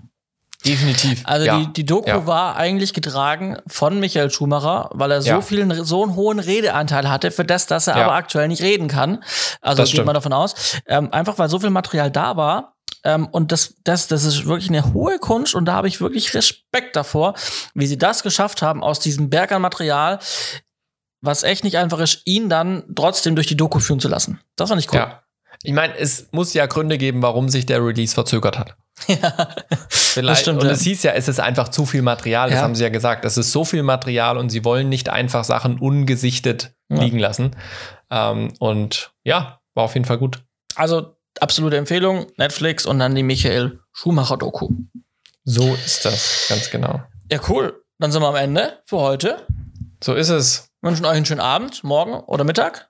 Definitiv. 0.65 1.23
Also 1.25 1.45
ja. 1.45 1.59
die, 1.59 1.73
die 1.73 1.85
Doku 1.85 2.07
Ja. 2.07 2.25
war 2.25 2.55
eigentlich 2.55 2.93
getragen 2.93 3.57
von 3.67 3.99
Michael 3.99 4.31
Schumacher, 4.31 4.89
weil 4.93 5.11
er 5.11 5.21
so 5.21 5.29
Ja. 5.29 5.41
vielen, 5.41 5.83
so 5.83 6.03
einen 6.03 6.15
hohen 6.15 6.39
Redeanteil 6.39 7.09
hatte, 7.09 7.31
für 7.31 7.43
das, 7.43 7.65
dass 7.67 7.87
er 7.87 7.97
aber 7.97 8.13
aktuell 8.13 8.47
nicht 8.47 8.61
reden 8.61 8.87
kann. 8.87 9.23
Also 9.59 9.81
Das 9.83 9.89
geht 9.91 10.05
man 10.05 10.15
stimmt. 10.15 10.15
davon 10.15 10.31
aus. 10.33 10.79
Ähm, 10.87 11.11
einfach 11.11 11.37
weil 11.37 11.49
so 11.49 11.59
viel 11.59 11.69
Material 11.71 12.09
da 12.11 12.37
war. 12.37 12.75
Ähm, 13.03 13.27
und 13.27 13.51
das, 13.51 13.75
das, 13.83 14.07
das 14.07 14.23
ist 14.23 14.45
wirklich 14.45 14.69
eine 14.69 14.93
hohe 14.93 15.19
Kunst 15.19 15.55
und 15.55 15.65
da 15.65 15.73
habe 15.73 15.87
ich 15.87 15.99
wirklich 16.01 16.33
Respekt 16.33 16.95
davor, 16.95 17.33
wie 17.73 17.87
sie 17.87 17.97
das 17.97 18.23
geschafft 18.23 18.61
haben, 18.61 18.81
aus 18.83 18.99
diesem 18.99 19.29
Berg 19.29 19.51
an 19.51 19.61
Material, 19.61 20.19
was 21.21 21.43
echt 21.43 21.63
nicht 21.63 21.77
einfach 21.77 21.99
ist, 21.99 22.21
ihn 22.25 22.49
dann 22.49 22.83
trotzdem 22.95 23.35
durch 23.35 23.47
die 23.47 23.57
Doku 23.57 23.79
führen 23.79 23.99
zu 23.99 24.07
lassen. 24.09 24.39
Das 24.55 24.69
fand 24.69 24.81
ich 24.81 24.89
cool. 24.91 24.99
Ja. 24.99 25.23
Ich 25.63 25.73
meine, 25.73 25.97
es 25.97 26.27
muss 26.31 26.53
ja 26.53 26.65
Gründe 26.65 26.97
geben, 26.97 27.21
warum 27.21 27.47
sich 27.47 27.65
der 27.65 27.83
Release 27.85 28.13
verzögert 28.13 28.57
hat. 28.59 28.75
Ja. 29.07 29.49
Vielleicht. 29.89 30.41
stimmt, 30.41 30.61
und 30.61 30.67
ja. 30.67 30.73
es 30.73 30.81
hieß 30.83 31.01
ja, 31.03 31.13
es 31.13 31.27
ist 31.27 31.39
einfach 31.39 31.69
zu 31.69 31.85
viel 31.87 32.03
Material. 32.03 32.49
Das 32.49 32.59
Ja. 32.59 32.63
haben 32.63 32.75
sie 32.75 32.83
ja 32.83 32.89
gesagt. 32.89 33.25
Es 33.25 33.37
ist 33.37 33.51
so 33.51 33.65
viel 33.65 33.81
Material 33.81 34.37
und 34.37 34.49
sie 34.51 34.63
wollen 34.63 34.87
nicht 34.87 35.09
einfach 35.09 35.43
Sachen 35.43 35.79
ungesichtet 35.79 36.75
Ja. 36.89 36.99
liegen 37.01 37.17
lassen. 37.17 37.55
Ähm, 38.11 38.53
und 38.59 39.11
ja, 39.23 39.59
war 39.73 39.85
auf 39.85 39.95
jeden 39.95 40.05
Fall 40.05 40.19
gut. 40.19 40.43
Also 40.75 41.15
absolute 41.41 41.77
Empfehlung, 41.77 42.27
Netflix 42.37 42.85
und 42.85 42.99
dann 42.99 43.15
die 43.15 43.23
Michael 43.23 43.79
Schumacher 43.91 44.37
Doku. 44.37 44.69
So 45.45 45.73
ist 45.73 46.05
das, 46.05 46.45
ganz 46.49 46.69
genau. 46.69 47.01
Ja, 47.31 47.39
cool. 47.49 47.83
Dann 47.99 48.11
sind 48.11 48.21
wir 48.21 48.27
am 48.27 48.35
Ende 48.35 48.81
für 48.85 48.97
heute. 48.97 49.45
So 50.03 50.13
ist 50.13 50.29
es. 50.29 50.69
wünschen 50.81 51.05
euch 51.05 51.15
einen 51.15 51.25
schönen 51.25 51.39
Abend, 51.39 51.83
morgen 51.83 52.13
oder 52.13 52.43
Mittag. 52.43 52.89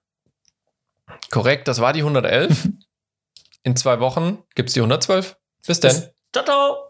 Korrekt, 1.29 1.67
das 1.67 1.79
war 1.79 1.93
die 1.93 2.01
111. 2.01 2.69
In 3.63 3.75
zwei 3.75 3.99
Wochen 3.99 4.43
gibt 4.55 4.69
es 4.69 4.73
die 4.73 4.81
112. 4.81 5.37
Bis 5.65 5.79
dann. 5.79 6.09
Ciao, 6.33 6.43
ciao. 6.43 6.89